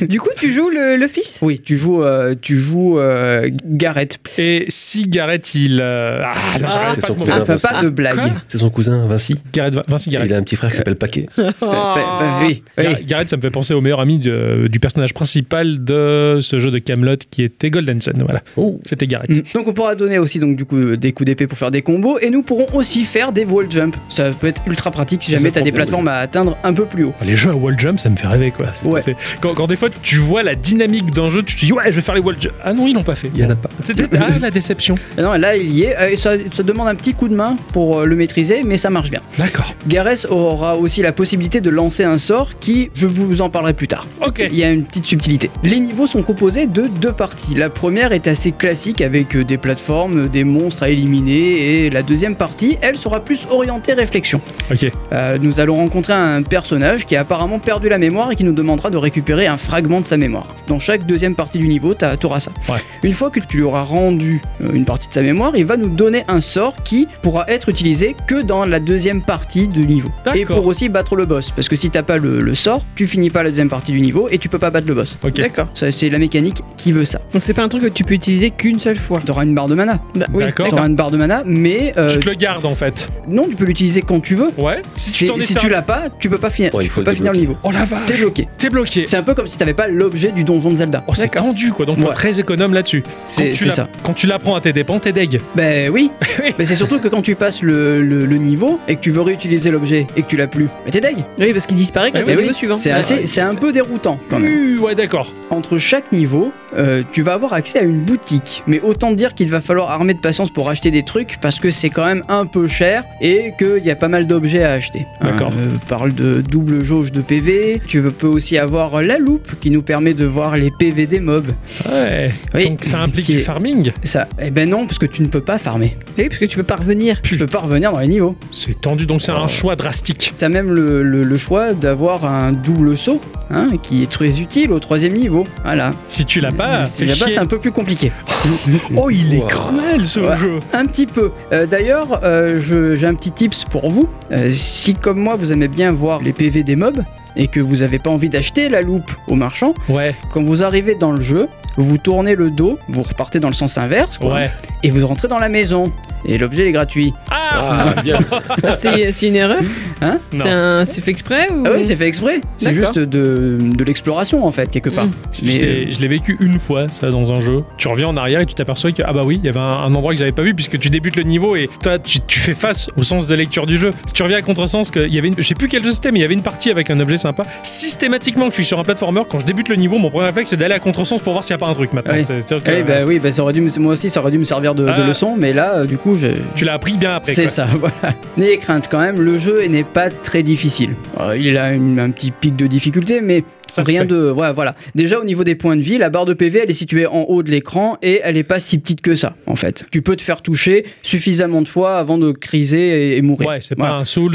[0.00, 1.38] Du coup, tu joues le, le fils?
[1.42, 4.18] Oui, tu joues, euh, tu joues euh, Gareth.
[4.38, 5.80] Et si Gareth, il.
[5.80, 7.38] euh, Ah, non, Ah, j'arrête c'est pas son de me cousin.
[7.40, 8.14] Ah, faire- pas, pas de blague.
[8.16, 9.36] Quoi C'est son cousin Vinci.
[9.52, 10.28] Gareth, Vinci Gareth.
[10.30, 11.26] Il a un petit frère qui s'appelle Paquet.
[11.60, 12.84] Bah, oui, oui.
[12.84, 16.58] Gar- Gareth, ça me fait penser au meilleur ami de- du personnage principal de ce
[16.58, 18.14] jeu de Camelot qui était Golden Sun.
[18.24, 19.30] Voilà, Oh, c'était Gareth.
[19.30, 19.42] Mm.
[19.54, 22.18] Donc on pourra donner aussi donc du coup des coups d'épée pour faire des combos
[22.18, 23.96] et nous pourrons aussi faire des wall jump.
[24.08, 26.72] Ça peut être ultra pratique si C'est jamais ça t'as des plateformes à atteindre un
[26.72, 27.14] peu plus haut.
[27.24, 28.66] Les jeux à wall jump, ça me fait rêver quoi.
[28.74, 29.16] C'est- Ouais.
[29.40, 31.96] Quand, quand des fois tu vois la dynamique d'un jeu, tu te dis ouais, je
[31.96, 32.36] vais faire les wall.
[32.64, 33.30] Ah non, ils l'ont pas fait.
[33.34, 33.70] il y en a pas.
[33.82, 34.94] C'était ah, la déception.
[35.20, 35.96] Non, là il y est.
[35.98, 38.88] Euh, ça, ça demande un petit coup de main pour euh, le maîtriser, mais ça
[38.90, 39.20] marche bien.
[39.38, 39.74] D'accord.
[39.86, 43.88] Gareth aura aussi la possibilité de lancer un sort qui, je vous en parlerai plus
[43.88, 44.06] tard.
[44.26, 44.42] Ok.
[44.50, 45.50] Il y a une petite subtilité.
[45.62, 47.54] Les niveaux sont composés de deux parties.
[47.54, 52.02] La première est assez classique avec euh, des plateformes, des monstres à éliminer et la
[52.02, 54.40] deuxième partie, elle sera plus orientée réflexion.
[54.70, 54.90] Ok.
[55.12, 58.52] Euh, nous allons rencontrer un personnage qui a apparemment perdu la mémoire et qui nous
[58.70, 60.46] demandera de récupérer un fragment de sa mémoire.
[60.68, 62.52] Dans chaque deuxième partie du niveau, tu auras ça.
[62.68, 62.78] Ouais.
[63.02, 65.76] Une fois que tu lui auras rendu euh, une partie de sa mémoire, il va
[65.76, 70.10] nous donner un sort qui pourra être utilisé que dans la deuxième partie du niveau.
[70.34, 71.50] Et pour aussi battre le boss.
[71.50, 74.00] Parce que si t'as pas le, le sort, tu finis pas la deuxième partie du
[74.00, 75.18] niveau et tu peux pas battre le boss.
[75.34, 75.68] D'accord.
[75.74, 77.20] C'est la mécanique qui veut ça.
[77.32, 79.20] Donc c'est pas un truc que tu peux utiliser qu'une seule fois.
[79.24, 79.98] T'auras une barre de mana.
[80.32, 80.68] Oui, D'accord.
[80.68, 83.08] T'auras une barre de mana, mais euh, Tu te le gardes en fait.
[83.26, 84.50] non, tu peux l'utiliser quand tu veux.
[84.58, 84.82] Ouais.
[84.94, 86.72] Si tu Si, tu l'as pas, tu peux pas finir.
[86.74, 87.56] Ouais, tu peux pas finir le niveau.
[87.64, 88.06] Oh la vache.
[88.06, 88.46] T'es bloqué.
[88.60, 89.04] T'es bloqué.
[89.06, 91.02] C'est un peu comme si t'avais pas l'objet du donjon de Zelda.
[91.06, 92.10] Oh, c'est tendu quoi, donc faut Ouais.
[92.10, 93.02] être très économe là-dessus.
[93.24, 93.88] C'est ça.
[94.02, 95.40] Quand tu l'apprends à tes dépens, t'es deg.
[95.56, 96.10] Ben oui,
[96.58, 99.22] mais c'est surtout que quand tu passes le, le- le niveau et que tu veux
[99.22, 101.16] réutiliser l'objet et que tu l'as plus, mais t'es deg.
[101.38, 102.74] Oui, parce qu'il disparaît quand le oui, niveau suivant.
[102.76, 102.96] C'est Ouais.
[102.98, 104.78] assez, c'est un peu déroutant quand même.
[104.80, 105.32] Ouais, d'accord.
[105.50, 109.48] Entre chaque niveau, euh, tu vas avoir accès à une boutique, mais autant dire qu'il
[109.50, 112.44] va falloir armer de patience pour acheter des trucs parce que c'est quand même un
[112.46, 115.06] peu cher et qu'il y a pas mal d'objets à acheter.
[115.22, 115.52] D'accord.
[115.58, 117.80] Euh, parle de double jauge de PV.
[117.86, 121.20] Tu veux- peux aussi avoir la loupe qui nous permet de voir les PV des
[121.20, 121.50] mobs.
[121.88, 122.32] Ouais.
[122.54, 123.92] Oui, Donc ça implique du est- farming.
[124.02, 125.96] Ça, eh ben non, parce que tu ne peux pas farmer.
[126.18, 127.20] Oui, parce que tu peux pas revenir.
[127.22, 128.36] Tu peux pas revenir dans les niveaux.
[128.50, 129.24] C'est tendu, donc Oh.
[129.24, 130.32] c'est un choix drastique.
[130.36, 133.20] T'as même le, le- le choix d'avoir un double saut,
[133.50, 135.46] hein, qui est très utile au troisième niveau.
[135.64, 135.92] Voilà.
[136.08, 137.34] Si tu l'as pas, Si fais là-bas, chier.
[137.34, 138.12] c'est un peu plus compliqué.
[138.96, 139.46] Oh, il est Wow.
[139.46, 140.36] cruel ce Ouais.
[140.36, 140.60] jeu.
[140.72, 141.30] Un petit peu.
[141.52, 144.08] Euh, D'ailleurs, euh, je- j'ai un petit tips pour vous.
[144.32, 147.02] Euh, si, comme moi, vous aimez bien voir les PV des mobs
[147.36, 150.94] et que vous n'avez pas envie d'acheter la loupe au marchand, Ouais, quand vous arrivez
[150.94, 151.48] dans le jeu,
[151.82, 154.50] vous tournez le dos, vous repartez dans le sens inverse, quoi, ouais.
[154.82, 155.92] et vous rentrez dans la maison.
[156.26, 157.14] Et l'objet est gratuit.
[157.30, 158.18] Ah, bien.
[158.78, 159.62] C'est c'est une erreur
[160.02, 160.44] Hein Non.
[160.44, 161.62] C'est un- c'est fait exprès ou...
[161.66, 162.40] Ah oui, c'est fait exprès.
[162.58, 162.92] C'est D'accord.
[162.94, 165.06] juste de, de l'exploration en fait, quelque part.
[165.06, 165.12] Mm.
[165.32, 167.64] Je Mais, l'ai- je l'ai vécu une fois, ça, dans un jeu.
[167.78, 169.62] Tu reviens en arrière et tu t'aperçois que, ah bah oui, il y avait un,
[169.62, 172.38] un endroit que j'avais pas vu puisque tu débutes le niveau et toi, tu, tu
[172.38, 173.92] fais face au sens de lecture du jeu.
[174.06, 176.12] Si tu reviens à contresens, qu'il y avait une, je sais plus quel jeu c'était,
[176.12, 177.44] mais il y avait une partie avec un objet sympa.
[177.62, 180.50] Systématiquement, que je suis sur un platformer, quand je débute le niveau, mon premier réflexe
[180.50, 182.14] c'est d'aller à contresens pour voir s'il y a pas un truc maintenant.
[182.14, 182.24] Oui.
[182.26, 184.38] C'est- c'est-à-dire que, Oui, bah oui, bah, ça aurait dû, moi aussi, ça aurait dû
[184.38, 185.06] me servir de, de Ah.
[185.06, 187.32] leçon, mais là, euh, du coup, je, Tu l'as appris bien après.
[187.32, 187.94] C'est ça, voilà.
[188.36, 190.90] N'ayez crainte quand même, le jeu n'est pas très difficile.
[191.20, 194.16] Euh, il a une- un petit pic de difficulté, mais Ça rien de.
[194.16, 194.74] Voilà, voilà.
[194.94, 197.22] Déjà au niveau des points de vie, la barre de PV elle est située en
[197.22, 199.84] haut de l'écran et elle est pas si petite que ça, en fait.
[199.90, 203.48] Tu peux te faire toucher suffisamment de fois avant de criser et, et mourir.
[203.48, 203.94] Ouais, c'est Voilà.
[203.94, 204.34] pas un Souls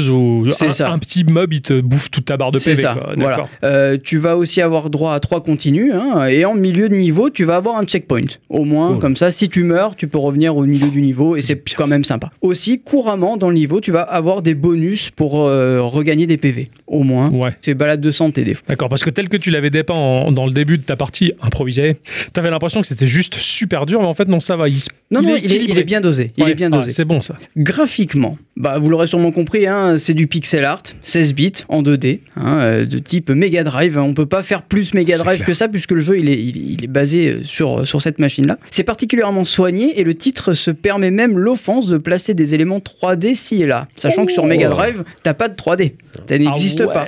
[0.52, 2.82] C'est un, un petit mob il te bouffe toute ta barre de C'est PV.
[2.82, 3.12] ça, quoi.
[3.16, 3.30] voilà.
[3.36, 3.48] D'accord.
[3.64, 7.30] Euh, tu vas aussi avoir droit à trois continues, hein, et en milieu de niveau,
[7.30, 8.20] tu vas avoir un checkpoint.
[8.48, 8.98] Au moins, Cool.
[9.00, 11.88] comme ça, si tu meurs, tu peux revenir au milieu du niveau, et c'est quand
[11.88, 12.30] même sympa.
[12.40, 16.70] Aussi, couramment, dans le niveau, tu vas avoir des bonus pour euh, regagner des PV.
[16.86, 17.30] Au moins.
[17.30, 17.50] Ouais.
[17.60, 18.64] C'est balade de santé, des fois.
[18.68, 21.32] D'accord, parce que tel que tu l'avais dépeint en- dans le début de ta partie
[21.42, 21.96] improvisée,
[22.32, 24.68] t'avais l'impression que c'était juste super dur, mais en fait non, ça va.
[24.68, 26.28] Il, se- Non, non, il est, il est bien dosé.
[26.36, 26.90] Il Ouais, est bien dosé.
[26.90, 27.36] c'est bon ça.
[27.56, 32.20] Graphiquement, bah, vous l'aurez sûrement compris, hein, c'est du pixel art, 16 bits en 2D,
[32.36, 33.98] hein, euh, de type Mega Drive.
[33.98, 36.82] On peut pas faire plus Mega Drive que ça puisque le jeu il est, il,
[36.84, 38.58] est basé euh, sur, sur cette machine-là.
[38.70, 43.34] C'est particulièrement soigné et le titre se permet même l'offense de placer des éléments 3D
[43.34, 43.88] ci et là.
[43.96, 44.46] Sachant que sur.
[44.46, 45.94] Mega Drive, t'as pas de 3D.
[46.28, 46.94] Ça n'existe Ah ouais.
[46.94, 47.06] pas.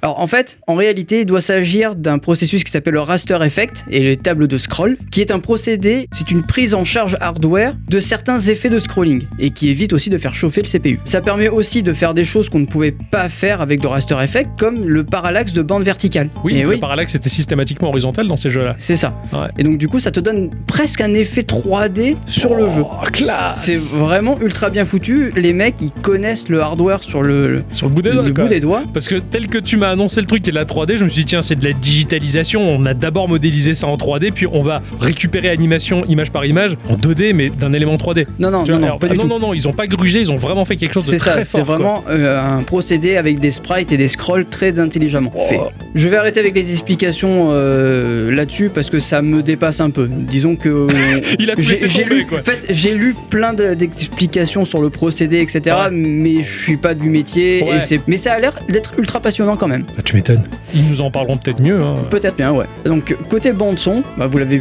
[0.00, 3.84] Alors en fait, en réalité, il doit s'agir d'un processus qui s'appelle le raster effect
[3.90, 7.72] et les tables de scroll, qui est un procédé, c'est une prise en charge hardware
[7.88, 11.00] de certains effets de scrolling et qui évite aussi de faire chauffer le CPU.
[11.04, 14.14] Ça permet aussi de faire des choses qu'on ne pouvait pas faire avec le raster
[14.22, 16.28] effect, comme le parallaxe de bande verticale.
[16.44, 18.74] Oui, Et le parallaxe était systématiquement horizontal dans ces jeux-là.
[18.78, 19.14] c'est ça.
[19.32, 19.48] Ouais.
[19.58, 22.82] Et donc du coup, ça te donne presque un effet 3D sur le jeu.
[22.84, 25.32] Oh, classe C'est vraiment ultra bien foutu.
[25.34, 28.30] Les mecs, ils connaissent le hardware sur le, le- Sur le bout des le doigts,
[28.32, 28.44] quoi.
[28.44, 28.82] bout des doigts.
[28.92, 31.20] Parce que tel que tu m'as annoncé le truc et la 3D, je me suis
[31.20, 34.62] dit tiens c'est de la digitalisation, on a d'abord modélisé ça en 3D, puis on
[34.62, 38.26] va récupérer animation image par image en 2D mais d'un élément 3D.
[38.38, 39.28] Non, non, Tu non, vois, non, alors, pas ah du non, tout.
[39.28, 41.44] non, non, ils ont pas grugé, ils ont vraiment fait quelque chose de C'est très
[41.44, 41.66] ça, c'est fort.
[41.66, 41.74] quoi.
[41.76, 45.40] vraiment euh, un procédé avec des sprites et des scrolls très intelligemment Oh.
[45.48, 45.60] fait.
[45.94, 50.08] Je vais arrêter avec les explications euh, là-dessus parce que ça me dépasse un peu.
[50.08, 50.86] Disons que
[51.38, 52.40] Il a tout j'ai lu, quoi.
[52.40, 55.60] en fait, j'ai lu plein de- d'explications sur le procédé, etc.
[55.66, 55.90] Ouais.
[55.92, 57.62] Mais je suis pas du métier.
[57.64, 57.76] Ouais.
[57.76, 59.84] Et c'est, mais ça a l'air d'être ultra passionnant quand même.
[59.98, 60.42] Ah, tu m'étonnes.
[60.74, 61.80] Ils nous en parleront peut-être mieux.
[61.80, 61.96] hein.
[62.10, 62.66] Peut-être bien, ouais.
[62.84, 64.60] Donc côté bande son, bah, vous l'avez,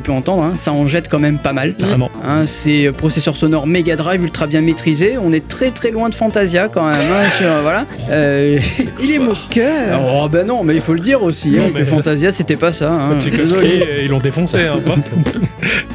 [0.00, 1.74] pu entendre, hein, ça en jette quand même pas mal.
[1.74, 2.10] Carrément.
[2.26, 5.16] Hein, c'est processeur sonore Mega Drive ultra bien maîtrisé.
[5.22, 6.94] On est très très loin de Fantasia quand même.
[7.00, 7.86] hein, sur- voilà.
[8.10, 8.58] Euh,
[9.02, 10.00] Il est moqueur.
[10.14, 11.50] Oh ben non, mais il faut le dire aussi.
[11.50, 12.90] Non, hein, mais- que Fantasia, c'était pas ça.
[12.92, 13.18] hein.
[13.26, 14.58] Euh, ils l'ont défoncé.
[14.66, 14.78] Hein,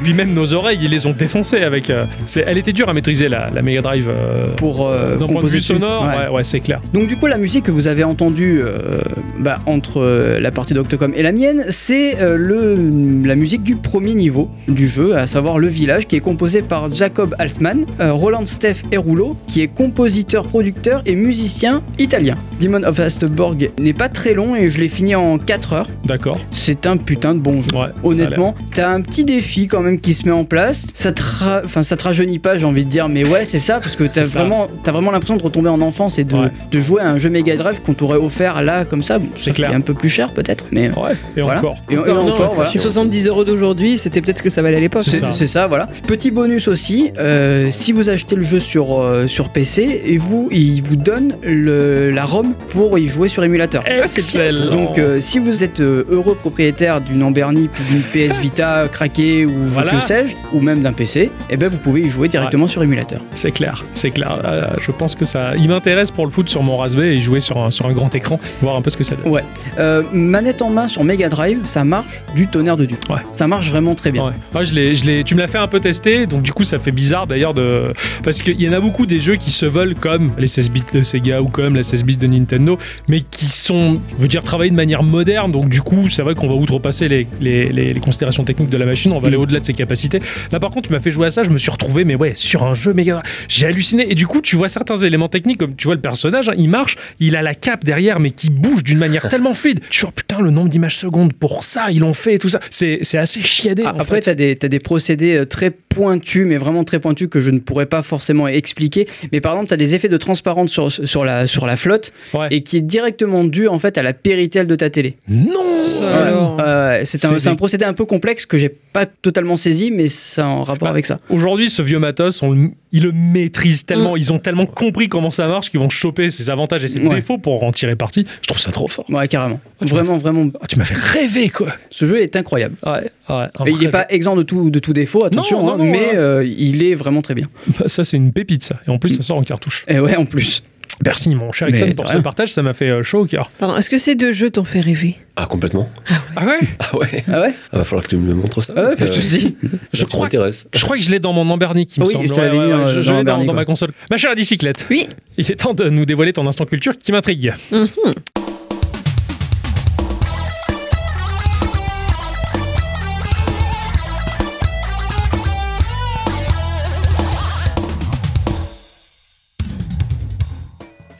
[0.02, 1.90] Puis même nos oreilles, ils les ont défoncées avec.
[1.90, 2.04] euh,
[2.46, 4.08] elle était dure à maîtriser la, la Mega Drive.
[4.08, 6.24] euh, Pour euh, D'un point de vue sonore, Ouais.
[6.24, 6.80] ouais, ouais, c'est clair.
[6.92, 9.00] Donc du coup, la musique que vous avez entendue euh,
[9.38, 13.76] bah, entre euh, la partie d'Octocom et la mienne, c'est euh, le la musique du
[13.76, 18.12] premier niveau du jeu, à savoir le village, qui est composé par Jacob Altman, euh,
[18.12, 22.34] Roland Steph Erulo, qui est compositeur, producteur et musicien italien.
[22.60, 25.88] Demon of Astborg n'est pas très long et je l'ai fini en 4 heures.
[26.04, 26.38] D'accord.
[26.52, 27.70] C'est un putain de bon jeu.
[27.76, 27.86] Ouais.
[28.02, 30.86] Honnêtement, t'as un petit défi quand même qui se met en place.
[30.92, 33.58] Ça te, ra- enfin, ça te rajeunit pas, j'ai envie de dire, mais ouais, c'est
[33.58, 36.50] ça, parce que t'as vraiment, vraiment l'impression de retomber en enfance et de, Ouais.
[36.72, 39.18] de jouer à un jeu Mega Drive qu'on t'aurait offert là, comme ça.
[39.18, 39.70] Bon, C'est clair.
[39.72, 41.58] un peu plus cher peut-être, mais Ouais, et Voilà.
[41.60, 41.76] encore.
[41.90, 42.70] et, et Encore, non, encore, voilà.
[42.72, 45.02] Les 70 euros d'aujourd'hui, c'était peut-être ce que ça valait à l'époque.
[45.04, 45.32] C'est C'est ça.
[45.32, 45.88] c'est ça, voilà.
[46.06, 50.48] Petit bonus aussi, euh, si vous achetez le jeu sur, euh, sur PC, et vous,
[50.52, 53.82] il vous donne le, la ROM pour y jouer sur émulateur.
[53.86, 54.70] Excellent.
[54.70, 59.46] Donc, euh, si vous êtes euh, heureux propriétaire d'une Ambernic ou d'une PS Vita craquée
[59.46, 59.92] ou Voilà.
[59.92, 63.20] que sais-je, ou même d'un PC, eh ben vous pouvez y jouer directement sur émulateur.
[63.34, 64.38] C'est clair, c'est clair.
[64.44, 65.52] Euh, je pense que ça.
[65.56, 68.14] Il m'intéresse pour le foot sur mon Raspberry et jouer sur un, sur un grand
[68.14, 69.32] écran, voir un peu ce que ça donne.
[69.32, 69.44] Ouais.
[69.84, 72.96] Euh, manette en main sur Mega Drive, ça marche du tonnerre de Dieu.
[73.10, 73.16] Ouais.
[73.34, 74.28] Ça marche vraiment très bien.
[74.28, 74.32] Ouais.
[74.54, 76.64] Moi, je l'ai, je l'ai, tu me l'as fait un peu tester, donc du coup,
[76.64, 77.92] ça fait bizarre d'ailleurs de.
[78.22, 80.82] Parce qu'il y en a beaucoup des jeux qui se veulent comme les 16 bits
[80.94, 82.78] de Sega ou comme les 16 bits de Nintendo,
[83.08, 86.34] mais qui sont, je veux dire, travaillés de manière moderne, donc du coup, c'est vrai
[86.34, 89.36] qu'on va outrepasser les, les, les- les considérations techniques de la machine, on va aller
[89.36, 89.40] Mm.
[89.40, 90.20] au-delà de ses capacités.
[90.50, 92.32] Là, par contre, tu m'as fait jouer à ça, je me suis retrouvé, mais ouais,
[92.34, 93.22] sur un jeu méga.
[93.48, 96.48] J'ai halluciné, et du coup, tu vois certains éléments techniques, comme tu vois le personnage,
[96.48, 99.73] hein, il marche, il a la cape derrière, mais qui bouge d'une manière tellement fluide.
[99.90, 102.60] Tu vois, putain, le nombre d'images secondes pour ça, ils l'ont fait et tout ça.
[102.70, 103.82] C'est, c'est assez chiadé.
[103.86, 106.98] Ah, en Après, tu as, des t'as des procédés euh, très pointus, mais vraiment très
[106.98, 109.06] pointus que je ne pourrais pas forcément expliquer.
[109.32, 112.12] Mais par exemple, tu as des effets de transparence sur, sur, la, sur la flotte
[112.34, 112.48] Ouais.
[112.50, 115.16] et qui est directement dû en fait à la péritelle de ta télé.
[115.28, 116.56] Non.
[116.60, 119.56] Euh, c'est un, C'est c'est un des- procédé un peu complexe que j'ai pas totalement
[119.56, 121.20] saisi, mais ça a en rapport Bah, avec ça.
[121.28, 125.32] Aujourd'hui, ce vieux matos, on le- ils le maîtrisent tellement, ils ont tellement compris comment
[125.32, 127.16] ça marche qu'ils vont choper ses avantages et ses Ouais.
[127.16, 128.24] défauts pour en tirer parti.
[128.40, 129.04] Je trouve ça trop fort.
[129.10, 129.60] Ouais, carrément.
[129.84, 130.48] tu Vraiment, vraiment.
[130.62, 131.74] Ah, tu m'as fait rêver, quoi.
[131.90, 132.76] Ce jeu est incroyable.
[132.86, 133.46] Ouais, ouais.
[133.66, 135.90] Et il n'est pas exempt de tout, de tout défaut, attention, Non, non, hein, non,
[135.90, 137.46] mais euh, il est vraiment très bien.
[137.78, 138.76] Bah, Ça, c'est une pépite, ça.
[138.86, 139.84] Et en plus, ça sort en cartouche.
[139.88, 140.62] Et ouais, en plus.
[141.04, 142.52] Merci, mon cher Ixon, pour ce partage.
[142.52, 143.50] Ça m'a fait euh, chaud au cœur.
[143.58, 145.16] Pardon, est-ce que ces deux jeux t'ont fait rêver?
[145.36, 145.90] Ah, complètement.
[146.36, 147.24] Ah ouais Ah ouais?
[147.32, 148.72] Ah ouais Ah, va falloir que tu me montres ça.
[148.76, 149.56] Ah ouais, parce pas de que- soucis.
[149.92, 152.28] Je crois, je crois que je l'ai dans mon Ambernic, il me Oui, semble.
[152.28, 153.64] je mis, euh, je, je dans l'ai dans, ma ouais.
[153.64, 153.90] console.
[154.10, 155.08] Ma chère bicyclette, Oui.
[155.36, 157.52] il est temps de nous dévoiler ton instant culture qui m'intrigue.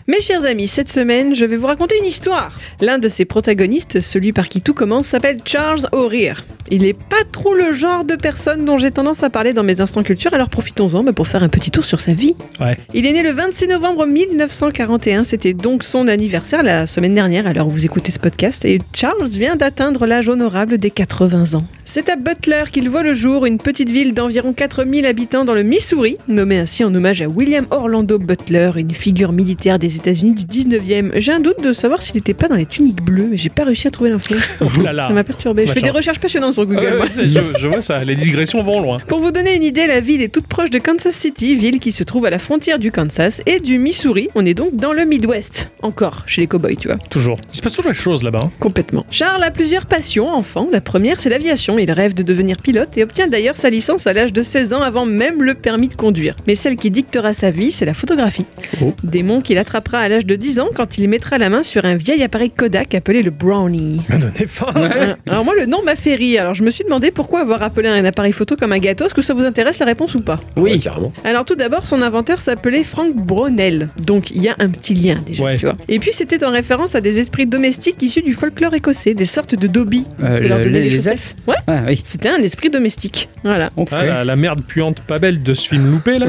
[0.07, 2.61] Mes chers amis, cette semaine, je vais vous raconter une histoire.
[2.83, 6.45] L'un de ses protagonistes, celui par qui tout commence, s'appelle Charles O'Rear.
[6.71, 9.81] Il est pas trop le genre de personne dont j'ai tendance à parler dans mes
[9.81, 12.37] instants culture, alors profitons-en bah, pour faire un petit tour sur sa vie.
[12.61, 12.77] Ouais.
[12.93, 17.71] Il est né le 26 novembre 1941, c'était donc son anniversaire la semaine dernière, où
[17.71, 21.65] vous écoutez ce podcast, et Charles vient d'atteindre l'âge honorable des 80 ans.
[21.95, 25.63] C'est à Butler qu'il voit le jour, une petite ville d'environ 4000 habitants dans le
[25.63, 30.43] Missouri, nommée ainsi en hommage à William Orlando Butler, une figure militaire des États-Unis du
[30.45, 31.13] 19e.
[31.15, 33.63] J'ai un doute de savoir s'il n'était pas dans les tuniques bleues, mais j'ai pas
[33.63, 34.35] réussi à trouver l'info.
[34.59, 35.69] Ça m'a perturbé.
[35.69, 36.99] Je fais des recherches passionnantes sur Google.
[37.01, 38.99] ouais, je vois ça, les digressions vont loin.
[39.07, 41.93] Pour vous donner une idée, la ville est toute proche de Kansas City, ville qui
[41.93, 44.31] se trouve à la frontière du Kansas et du Missouri.
[44.35, 45.71] On est donc dans le Midwest.
[45.81, 46.99] Encore, chez les cowboys, tu vois.
[47.09, 47.39] Toujours.
[47.53, 48.41] Il se passe toujours les choses là-bas.
[48.43, 48.51] hein.
[48.59, 49.07] Complètement.
[49.13, 50.67] Charles a plusieurs passions enfant.
[50.73, 51.79] La première, c'est l'aviation.
[51.85, 54.81] Il rêve de devenir pilote et obtient d'ailleurs sa licence à l'âge de 16 ans
[54.81, 56.35] avant même le permis de conduire.
[56.47, 58.47] Mais celle qui dictera sa vie, c'est la photographie.
[58.81, 58.95] Oh.
[59.05, 61.95] Démon qu'il attrapera à l'âge de 10 ans quand il mettra la main sur un
[61.97, 64.01] vieil appareil Kodak appelé le Brownie.
[64.11, 67.63] Euh, Alors moi le nom m'a fait rire, alors je me suis demandé pourquoi avoir
[67.63, 70.21] appelé un appareil photo comme un gâteau, est-ce que ça vous intéresse la réponse ou
[70.21, 70.37] pas?
[70.57, 70.81] Ouais, Oui.
[70.81, 71.13] carrément.
[71.25, 75.17] Alors tout d'abord son inventeur s'appelait Frank Brownell, donc il y a un petit lien
[75.27, 75.57] déjà, Ouais.
[75.59, 75.75] tu vois.
[75.89, 79.55] Et puis c'était en référence à des esprits domestiques issus du folklore écossais, des sortes
[79.55, 80.07] de dobbies.
[80.23, 81.55] Euh, le- les, les elfes Ouais.
[81.67, 82.03] Ah oui.
[82.05, 83.71] C'était un esprit domestique, voilà.
[83.91, 86.27] Ah, la, la merde puante pas belle de ce film loupé là.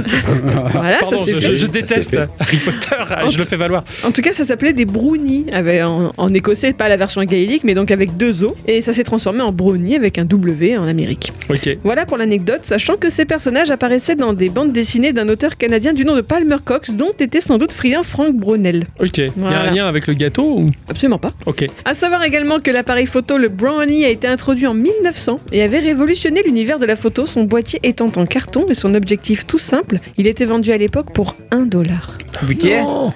[0.72, 1.48] Voilà, Pardon, ça c'est je, fait.
[1.48, 2.16] je- je déteste.
[2.40, 3.84] Harry Potter, ah, je le fais valoir.
[4.06, 7.64] En tout cas, ça s'appelait des brownies, avec, en, en écossais, pas la version gaélique,
[7.64, 10.88] mais donc avec deux O, et ça s'est transformé en brownie avec un W en
[10.88, 11.34] Amérique.
[11.50, 11.78] Ok.
[11.84, 15.94] Voilà pour l'anecdote, sachant que ces personnages apparaissaient dans des bandes dessinées d'un auteur canadien
[15.94, 18.86] du nom de Palmer Cox, dont était sans doute friand Frank Brownell.
[19.00, 19.18] Ok.
[19.18, 20.70] Il y a un lien avec le gâteau ou...
[20.90, 21.32] Absolument pas.
[21.46, 21.66] Ok.
[21.86, 25.80] À savoir également que l'appareil photo, le Brownie, a été introduit en 1900 et avait
[25.80, 30.00] révolutionné l'univers de la photo, son boîtier étant en carton et son objectif tout simple.
[30.18, 32.18] Il était vendu à l'époque pour 1 dollar,
[32.50, 32.68] Ok.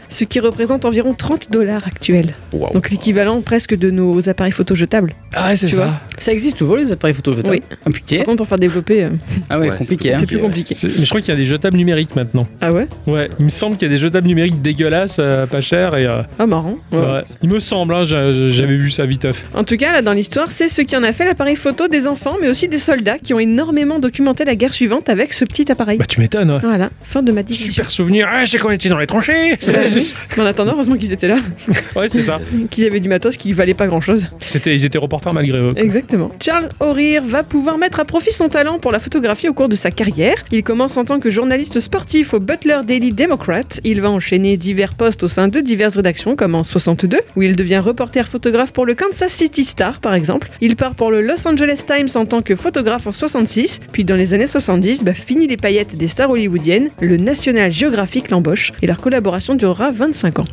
[0.09, 2.33] ce qui représente environ 30 dollars actuels.
[2.53, 2.73] Waouh.
[2.73, 5.13] Donc l'équivalent presque de nos appareils photo jetables.
[5.33, 5.99] Ah ouais, c'est ça.
[6.17, 7.61] Ça existe toujours les appareils photo jetables Oui.
[7.85, 8.17] Ah putain.
[8.17, 9.09] Par contre, pour faire développer, euh,
[9.49, 10.13] Ah ouais, Ouais, compliqué.
[10.13, 10.17] hein.
[10.19, 10.73] c'est plus compliqué.
[10.73, 12.47] C'est- Mais je crois qu'il y a des jetables numériques maintenant.
[12.61, 12.87] Ah ouais?
[13.07, 16.05] Ouais, il me semble qu'il y a des jetables numériques dégueulasses, euh, pas chers et.
[16.07, 16.75] euh, Ah marrant.
[16.91, 16.97] Ouais.
[16.99, 17.21] ouais.
[17.43, 19.45] Il me semble, hein, j'a- j'avais vu ça viteuf.
[19.53, 21.98] En tout cas, là, dans l'histoire, c'est ce qui en a fait l'appareil photo des
[22.07, 25.71] enfants, mais aussi des soldats qui ont énormément documenté la guerre suivante avec ce petit
[25.71, 25.97] appareil.
[25.97, 26.59] Bah tu m'étonnes, ouais.
[26.61, 27.71] Voilà, fin de ma digression.
[27.71, 28.27] Super souvenir.
[28.31, 29.57] Ah, je sais qu'on était dans les tranchées.
[30.37, 31.39] En attendant, heureusement qu'ils étaient là,
[31.95, 32.39] ouais, c'est ça.
[32.69, 34.27] qu'ils avaient du matos qui valait pas grand chose.
[34.45, 35.73] C'était, ils étaient reporters malgré eux.
[35.73, 35.83] quoi.
[35.83, 36.31] Exactement.
[36.41, 39.75] Charles O'Rear va pouvoir mettre à profit son talent pour la photographie au cours de
[39.75, 40.35] sa carrière.
[40.51, 43.63] Il commence en tant que journaliste sportif au Butler Daily Democrat.
[43.83, 47.55] Il va enchaîner divers postes au sein de diverses rédactions, comme en 62, où il
[47.55, 50.49] devient reporter photographe pour le Kansas City Star, par exemple.
[50.61, 54.15] Il part pour le Los Angeles Times en tant que photographe en 66, puis dans
[54.15, 58.85] les années 70, bah, fini les paillettes des stars hollywoodiennes, le National Geographic l'embauche, et
[58.85, 60.45] leur collaboration durera 25 ans.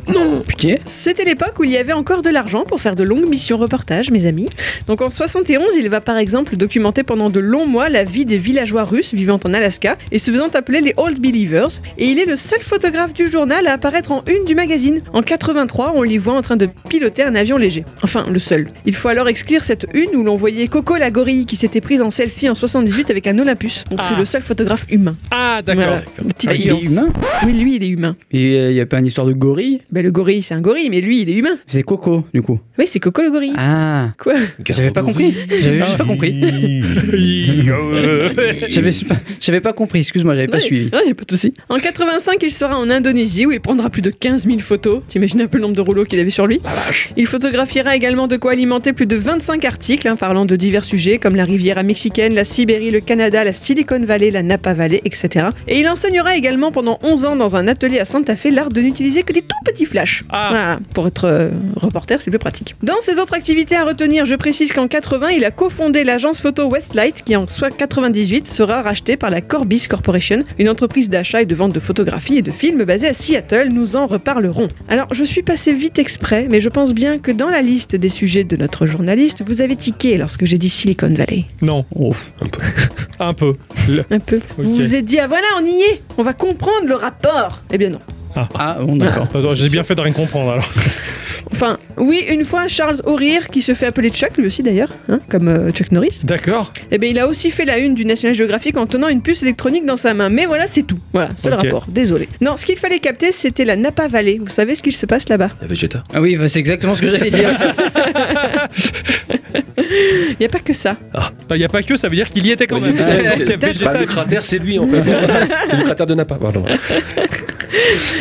[0.47, 0.77] Putain.
[0.85, 4.09] C'était l'époque où il y avait encore de l'argent pour faire de longues missions reportages,
[4.09, 4.49] mes amis.
[4.87, 8.39] Donc en 71, il va par exemple documenter pendant de longs mois la vie des
[8.39, 11.81] villageois russes vivant en Alaska et se faisant appeler les Old Believers.
[11.99, 15.01] Et il est le seul photographe du journal à apparaître en une du magazine.
[15.13, 17.85] En 83, on l'y voit en train de piloter un avion léger.
[18.01, 18.71] Enfin, le seul.
[18.87, 22.01] Il faut alors exclure cette une où l'on voyait Coco la gorille qui s'était prise
[22.01, 23.83] en selfie en 78 avec un Olympus.
[23.89, 24.19] Donc c'est Ah.
[24.19, 25.15] le seul photographe humain.
[25.31, 25.83] Ah, d'accord.
[25.85, 26.01] Voilà.
[26.47, 27.07] Ah, il est humain
[27.45, 28.15] Oui, lui, il est humain.
[28.31, 29.81] Et il n'y a pas une histoire de gorille?
[29.91, 31.57] Ben, le gorille, c'est un gorille, mais lui, il est humain.
[31.67, 32.59] C'est Coco, du coup.
[32.79, 33.53] Oui, c'est Coco le gorille.
[33.57, 34.09] Ah.
[34.17, 34.33] Quoi?
[34.65, 35.33] J'avais pas compris.
[35.49, 36.35] J'avais juste pas compris.
[38.67, 40.89] J'avais pas, j'avais pas compris, excuse-moi, j'avais pas Ouais, suivi.
[40.93, 41.53] ouais, y a pas de souci.
[41.69, 45.01] En 85, il sera en Indonésie où il prendra plus de 15 000 photos.
[45.09, 46.59] T'imagines un peu le nombre de rouleaux qu'il avait sur lui?
[47.15, 51.16] Il photographiera également de quoi alimenter plus de 25 articles hein, parlant de divers sujets
[51.19, 55.47] comme la Riviera mexicaine, la Sibérie, le Canada, la Silicon Valley, la Napa Valley, etc.
[55.67, 58.81] Et il enseignera également pendant 11 ans dans un atelier à Santa fait l'art de
[58.81, 60.23] n'utiliser que des tout petits flashs.
[60.29, 60.47] Ah.
[60.49, 62.75] Voilà, pour être euh, reporter, c'est plus pratique.
[62.83, 66.67] Dans ses autres activités à retenir, je précise qu'en 80, il a cofondé l'agence photo
[66.67, 71.45] Westlight, qui en soit 98 sera rachetée par la Corbis Corporation, une entreprise d'achat et
[71.45, 73.69] de vente de photographies et de films basée à Seattle.
[73.71, 74.67] Nous en reparlerons.
[74.87, 78.09] Alors, je suis passé vite exprès, mais je pense bien que dans la liste des
[78.09, 81.45] sujets de notre journaliste, vous avez tiqué lorsque j'ai dit Silicon Valley.
[81.61, 81.85] Non,
[82.41, 82.59] Un peu.
[83.19, 83.53] un peu.
[83.87, 84.39] Le- Un peu.
[84.57, 87.61] Vous vous êtes dit, ah voilà, on y est, on va comprendre le rapport.
[87.71, 87.99] Eh bien non.
[88.57, 89.27] Ah bon, d'accord.
[89.55, 90.69] J'ai bien fait de rien comprendre alors.
[91.51, 95.19] Enfin, oui, une fois, Charles O'Rear, qui se fait appeler Chuck, lui aussi d'ailleurs, hein,
[95.29, 96.73] comme euh, Chuck Norris, D'accord.
[96.91, 99.43] eh bien, il a aussi fait la une du National Geographic en tenant une puce
[99.43, 100.27] électronique dans sa main.
[100.29, 100.99] Mais voilà, c'est tout.
[101.13, 101.61] Voilà, seul Ok.
[101.63, 101.85] rapport.
[101.87, 102.27] Désolé.
[102.41, 104.39] Non, ce qu'il fallait capter, c'était la Napa Valley.
[104.41, 105.49] Vous savez ce qu'il se passe là-bas?
[105.61, 106.03] La Vegeta.
[106.13, 107.49] Ah oui, bah, c'est exactement ce que j'allais dire.
[109.79, 110.97] Il n'y a pas que ça.
[111.51, 112.95] Il n'y a pas que, ça veut dire qu'il y était quand même.
[112.95, 113.05] Bah,
[113.67, 115.01] Vegeta- le cratère, c'est lui en fait.
[115.01, 115.13] C'est
[115.77, 116.65] le cratère de Napa, pardon.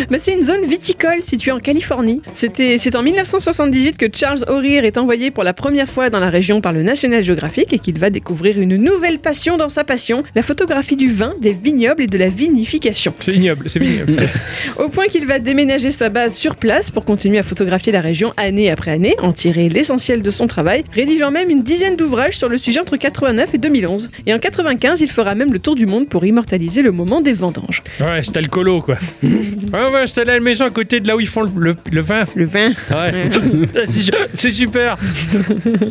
[0.11, 2.23] Bah, c'est une zone viticole située en Californie.
[2.33, 6.31] C'était, c'est en 1978 que Charles O'Rear est envoyé pour la première fois dans la
[6.31, 10.23] région par le National Geographic et qu'il va découvrir une nouvelle passion dans sa passion,
[10.35, 13.13] la photographie du vin, des vignobles et de la vinification.
[13.19, 14.13] C'est ignoble, c'est ignoble.
[14.13, 14.29] c'est-
[14.83, 18.33] Au point qu'il va déménager sa base sur place pour continuer à photographier la région
[18.37, 22.49] année après année, en tirer l'essentiel de son travail, rédigeant même une dizaine d'ouvrages sur
[22.49, 24.09] le sujet entre 89 et 2011.
[24.27, 27.33] Et en 95, il fera même le tour du monde pour immortaliser le moment des
[27.33, 27.83] vendanges.
[28.01, 28.97] Ouais, c'était le colo quoi.
[29.23, 29.31] Ouais,
[29.91, 32.01] ouais, c'était à la maison à côté de là où ils font le, le- le
[32.01, 32.25] vin.
[32.35, 32.71] Le vin.
[32.91, 33.31] Ouais.
[33.87, 34.97] C'est- super.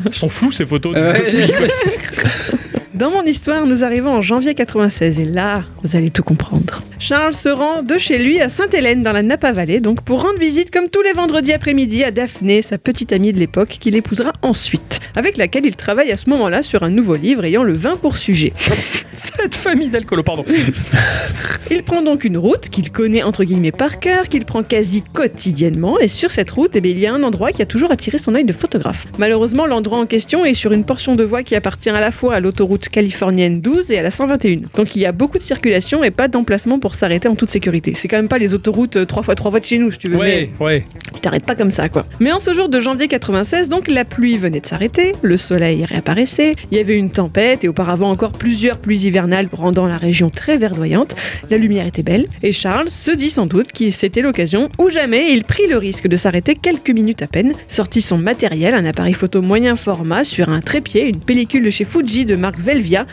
[0.05, 0.95] Ils sont flous ces photos.
[0.95, 1.47] Ouais.
[2.95, 6.81] Dans mon histoire, nous arrivons en janvier 96 et là, vous allez tout comprendre.
[6.97, 10.39] Charles se rend de chez lui à Sainte-Hélène dans la Napa Valley, donc pour rendre
[10.39, 14.31] visite comme tous les vendredis après-midi à Daphné, sa petite amie de l'époque, qu'il épousera
[14.43, 17.97] ensuite, avec laquelle il travaille à ce moment-là sur un nouveau livre ayant le vin
[17.97, 18.53] pour sujet.
[19.13, 20.45] Cette famille d'alcoolo, pardon.
[21.71, 25.97] Il prend donc une route qu'il connaît entre guillemets par cœur, qu'il prend quasi quotidiennement,
[25.99, 28.17] et sur cette route, eh bien, il y a un endroit qui a toujours attiré
[28.17, 29.07] son œil de photographe.
[29.17, 32.35] Malheureusement, l'endroit en question est sur une portion de voie qui appartient à la fois
[32.35, 34.67] à l'autoroute californienne 12 et à la 121.
[34.75, 37.93] Donc il y a beaucoup de circulation et pas d'emplacement pour s'arrêter en toute sécurité.
[37.95, 40.17] C'est quand même pas les autoroutes 3x3 voies de chez nous, si tu veux.
[40.17, 40.85] Ouais, ouais.
[41.13, 42.05] Tu t'arrêtes pas comme ça, quoi.
[42.19, 45.85] Mais en ce jour de janvier 96, donc la pluie venait de s'arrêter, le soleil
[45.85, 50.29] réapparaissait, il y avait une tempête et auparavant encore plusieurs pluies hivernales rendant la région
[50.29, 51.15] très verdoyante.
[51.49, 55.31] La lumière était belle et Charles se dit sans doute que c'était l'occasion ou jamais
[55.31, 59.13] il prit le risque de s'arrêter quelques minutes à peine, sortit son matériel, un appareil
[59.13, 62.59] photo moyen format sur un trépied, une pellicule de chez Fuji de marque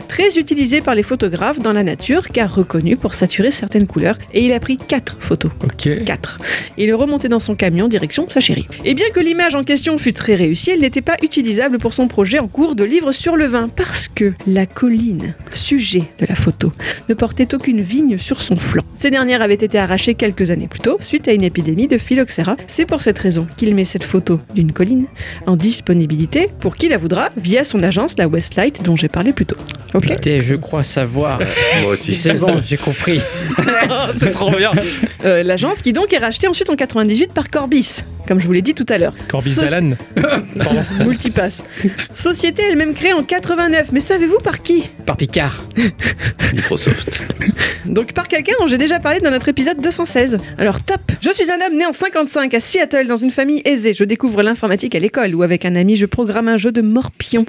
[0.08, 4.44] Très utilisée par les photographes dans la nature car reconnue pour saturer certaines couleurs et
[4.44, 5.50] il a pris quatre photos.
[5.64, 6.04] Ok.
[6.04, 6.38] 4.
[6.78, 8.66] Il est remonté dans son camion direction sa chérie.
[8.84, 12.08] Et bien que l'image en question fût très réussie, elle n'était pas utilisable pour son
[12.08, 16.34] projet en cours de livre sur le vin parce que la colline, sujet de la
[16.34, 16.72] photo,
[17.08, 18.84] ne portait aucune vigne sur son flanc.
[18.94, 22.56] Ces dernières avaient été arrachées quelques années plus tôt suite à une épidémie de phylloxéra.
[22.66, 25.06] C'est pour cette raison qu'il met cette photo d'une colline
[25.46, 29.46] en disponibilité pour qui la voudra via son agence, la Westlight, dont j'ai parlé plus
[29.46, 29.51] tôt.
[29.94, 31.40] Ok Écoutez, je crois savoir.
[31.82, 32.14] Moi aussi.
[32.22, 33.20] C'est bon, j'ai compris.
[34.16, 34.72] c'est trop bien.
[35.24, 38.62] Euh, L'agence qui donc est rachetée ensuite en 98 par Corbis, comme je vous l'ai
[38.62, 39.14] dit tout à l'heure.
[39.28, 39.94] Corbis Soci-.
[40.58, 40.84] Pardon.
[41.04, 41.64] Multipass.
[42.12, 44.88] Société elle-même créée en 89, mais savez-vous par qui?
[45.04, 45.62] Par Picard.
[46.54, 47.20] Microsoft.
[47.84, 50.38] Donc par quelqu'un dont j'ai déjà parlé dans notre épisode 216.
[50.58, 53.94] Alors top Je suis un homme né en 55 à Seattle dans une famille aisée.
[53.94, 57.44] Je découvre l'informatique à l'école où avec un ami je programme un jeu de morpion.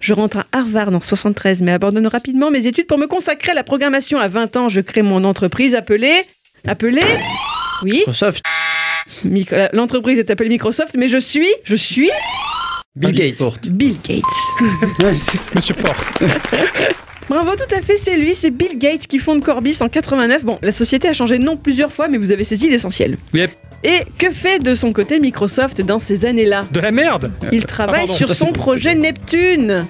[0.00, 3.54] Je rentre à Harvard en 73 mais abandonne rapidement mes études pour me consacrer à
[3.54, 4.18] la programmation.
[4.18, 6.20] À 20 ans, je crée mon entreprise appelée...
[6.66, 7.02] Appelée...
[7.82, 8.42] Oui, Microsoft.
[9.24, 11.48] Micro- l'entreprise est appelée Microsoft, mais je suis...
[11.64, 12.10] Je suis...
[12.96, 13.42] Bill Gates.
[13.68, 14.22] Bill Gates.
[15.54, 16.22] Monsieur Porte.
[17.28, 20.44] Bravo, tout à fait, c'est lui, c'est Bill Gates qui fonde Corbis en 89.
[20.44, 23.16] Bon, la société a changé de nom plusieurs fois, mais vous avez saisi l'essentiel.
[23.32, 23.52] Yep.
[23.82, 27.30] Et que fait de son côté Microsoft dans ces années-là De la merde.
[27.50, 29.86] Il travaille pardon, sur ça, son projet Neptune.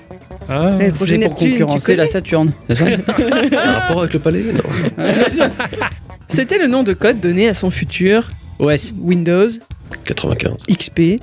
[0.48, 0.70] Ah.
[0.78, 2.52] Le projet C'est pour Neptune, tu concurrencer la Saturne.
[2.68, 2.84] C'est ça
[3.52, 5.04] Un rapport avec le palais Non.
[6.28, 8.30] C'était le nom de code donné à son futur
[8.60, 8.76] Ouais.
[9.00, 9.48] Windows
[10.04, 10.52] 95.
[10.70, 10.98] XP.
[10.98, 11.18] Ouais.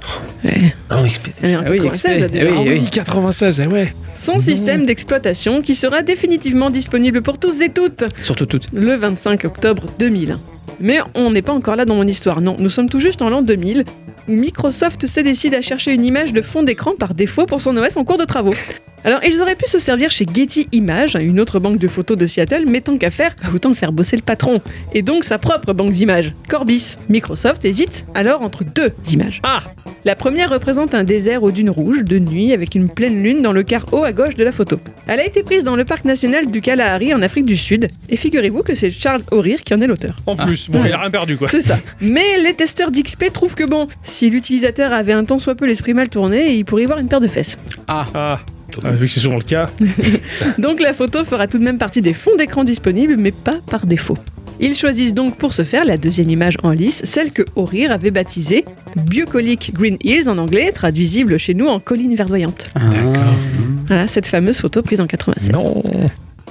[0.90, 1.28] Ah oui, XP.
[1.44, 2.20] Ah oui, 96, XP.
[2.20, 2.48] là, déjà.
[2.52, 2.90] Ah oui, oui.
[2.92, 3.94] 96, eh ouais.
[4.16, 8.68] Son système d'exploitation qui sera définitivement disponible pour tous et toutes Surtout toutes.
[8.74, 10.38] le 25 octobre 2001.
[10.80, 13.30] Mais on n'est pas encore là dans mon histoire, non, nous sommes tout juste en
[13.30, 13.84] l'an 2000,
[14.28, 17.76] où Microsoft se décide à chercher une image de fond d'écran par défaut pour son
[17.78, 18.54] OS en cours de travaux.
[19.08, 22.28] Alors, ils auraient pu se servir chez Getty Images, une autre banque de photos de
[22.28, 24.60] Seattle, mais tant qu'à faire, autant faire bosser le patron,
[24.94, 26.96] et donc sa propre banque d'images, Corbis.
[27.08, 29.40] Microsoft hésite alors entre deux images.
[29.44, 29.62] Ah
[30.04, 33.54] La première représente un désert aux dunes rouges de nuit avec une pleine lune dans
[33.54, 34.78] le quart haut à gauche de la photo.
[35.08, 38.18] Elle a été prise dans le parc national du Kalahari en Afrique du Sud et
[38.18, 40.18] figurez-vous que c'est Charles O'Rear qui en est l'auteur.
[40.26, 40.90] En plus, bon, Ouais.
[40.90, 41.48] il a rien perdu quoi.
[41.48, 41.80] C'est ça.
[42.02, 45.94] Mais les testeurs d'XP trouvent que bon, si l'utilisateur avait un tant soit peu l'esprit
[45.94, 47.56] mal tourné, il pourrait y voir une paire de fesses.
[47.88, 48.40] Ah, ah,
[48.94, 49.70] vu que c'est souvent le cas.
[50.58, 53.86] Donc la photo fera tout de même partie des fonds d'écran disponibles, mais pas par
[53.86, 54.18] défaut.
[54.60, 58.10] Ils choisissent donc pour ce faire la deuxième image en lice, celle que O'Rear avait
[58.10, 58.66] baptisée
[58.96, 62.72] Bucolic Green Hills en anglais, traduisible chez nous en colline verdoyante.
[63.86, 65.52] Voilà, cette fameuse photo prise en 96.
[65.52, 65.84] Non.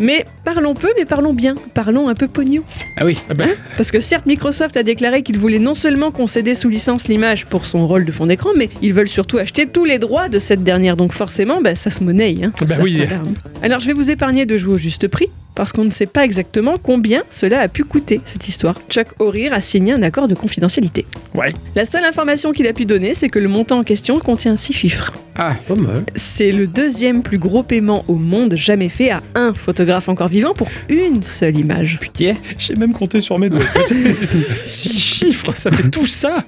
[0.00, 1.54] Mais parlons peu, mais parlons bien.
[1.74, 2.62] Parlons un peu pognon.
[2.98, 3.16] Ah oui.
[3.30, 7.08] Ah ben, Parce que certes, Microsoft a déclaré qu'il voulait non seulement concéder sous licence
[7.08, 10.28] l'image pour son rôle de fond d'écran, mais ils veulent surtout acheter tous les droits
[10.28, 10.96] de cette dernière.
[10.96, 12.36] Donc forcément, bah, ça se monnaie.
[12.42, 12.96] Hein, Bah Ça, oui.
[12.98, 13.22] voilà.
[13.62, 15.28] Alors je vais vous épargner de jouer au juste prix.
[15.54, 18.74] Parce qu'on ne sait pas exactement combien cela a pu coûter, cette histoire.
[18.90, 21.06] Chuck O'Rear a signé un accord de confidentialité.
[21.34, 21.54] ouais.
[21.74, 24.74] La seule information qu'il a pu donner, c'est que le montant en question contient 6
[24.74, 25.14] chiffres.
[25.34, 26.04] Ah, Pas mal.
[26.14, 30.54] C'est le deuxième plus gros paiement au monde jamais fait à un photographe encore vivant
[30.54, 31.98] pour une seule image.
[32.00, 32.34] putain.
[32.58, 33.60] J'ai même compté sur mes doigts.
[34.66, 36.44] Six chiffres, ça fait tout ça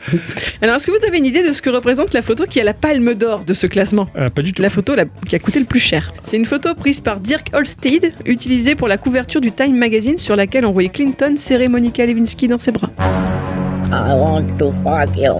[0.63, 2.65] Alors, est-ce que vous avez une idée de ce que représente la photo qui a
[2.65, 4.63] la palme d'or de ce classement Euh, Pas du tout.
[4.63, 6.13] la photo la- qui a coûté le plus cher.
[6.25, 10.37] C'est une photo prise par Dirk Holstead, utilisée pour la couverture du Time Magazine sur
[10.37, 12.91] laquelle on voyait Clinton serrer Monica Lewinsky dans ses bras.
[13.91, 15.33] I want to fuck you.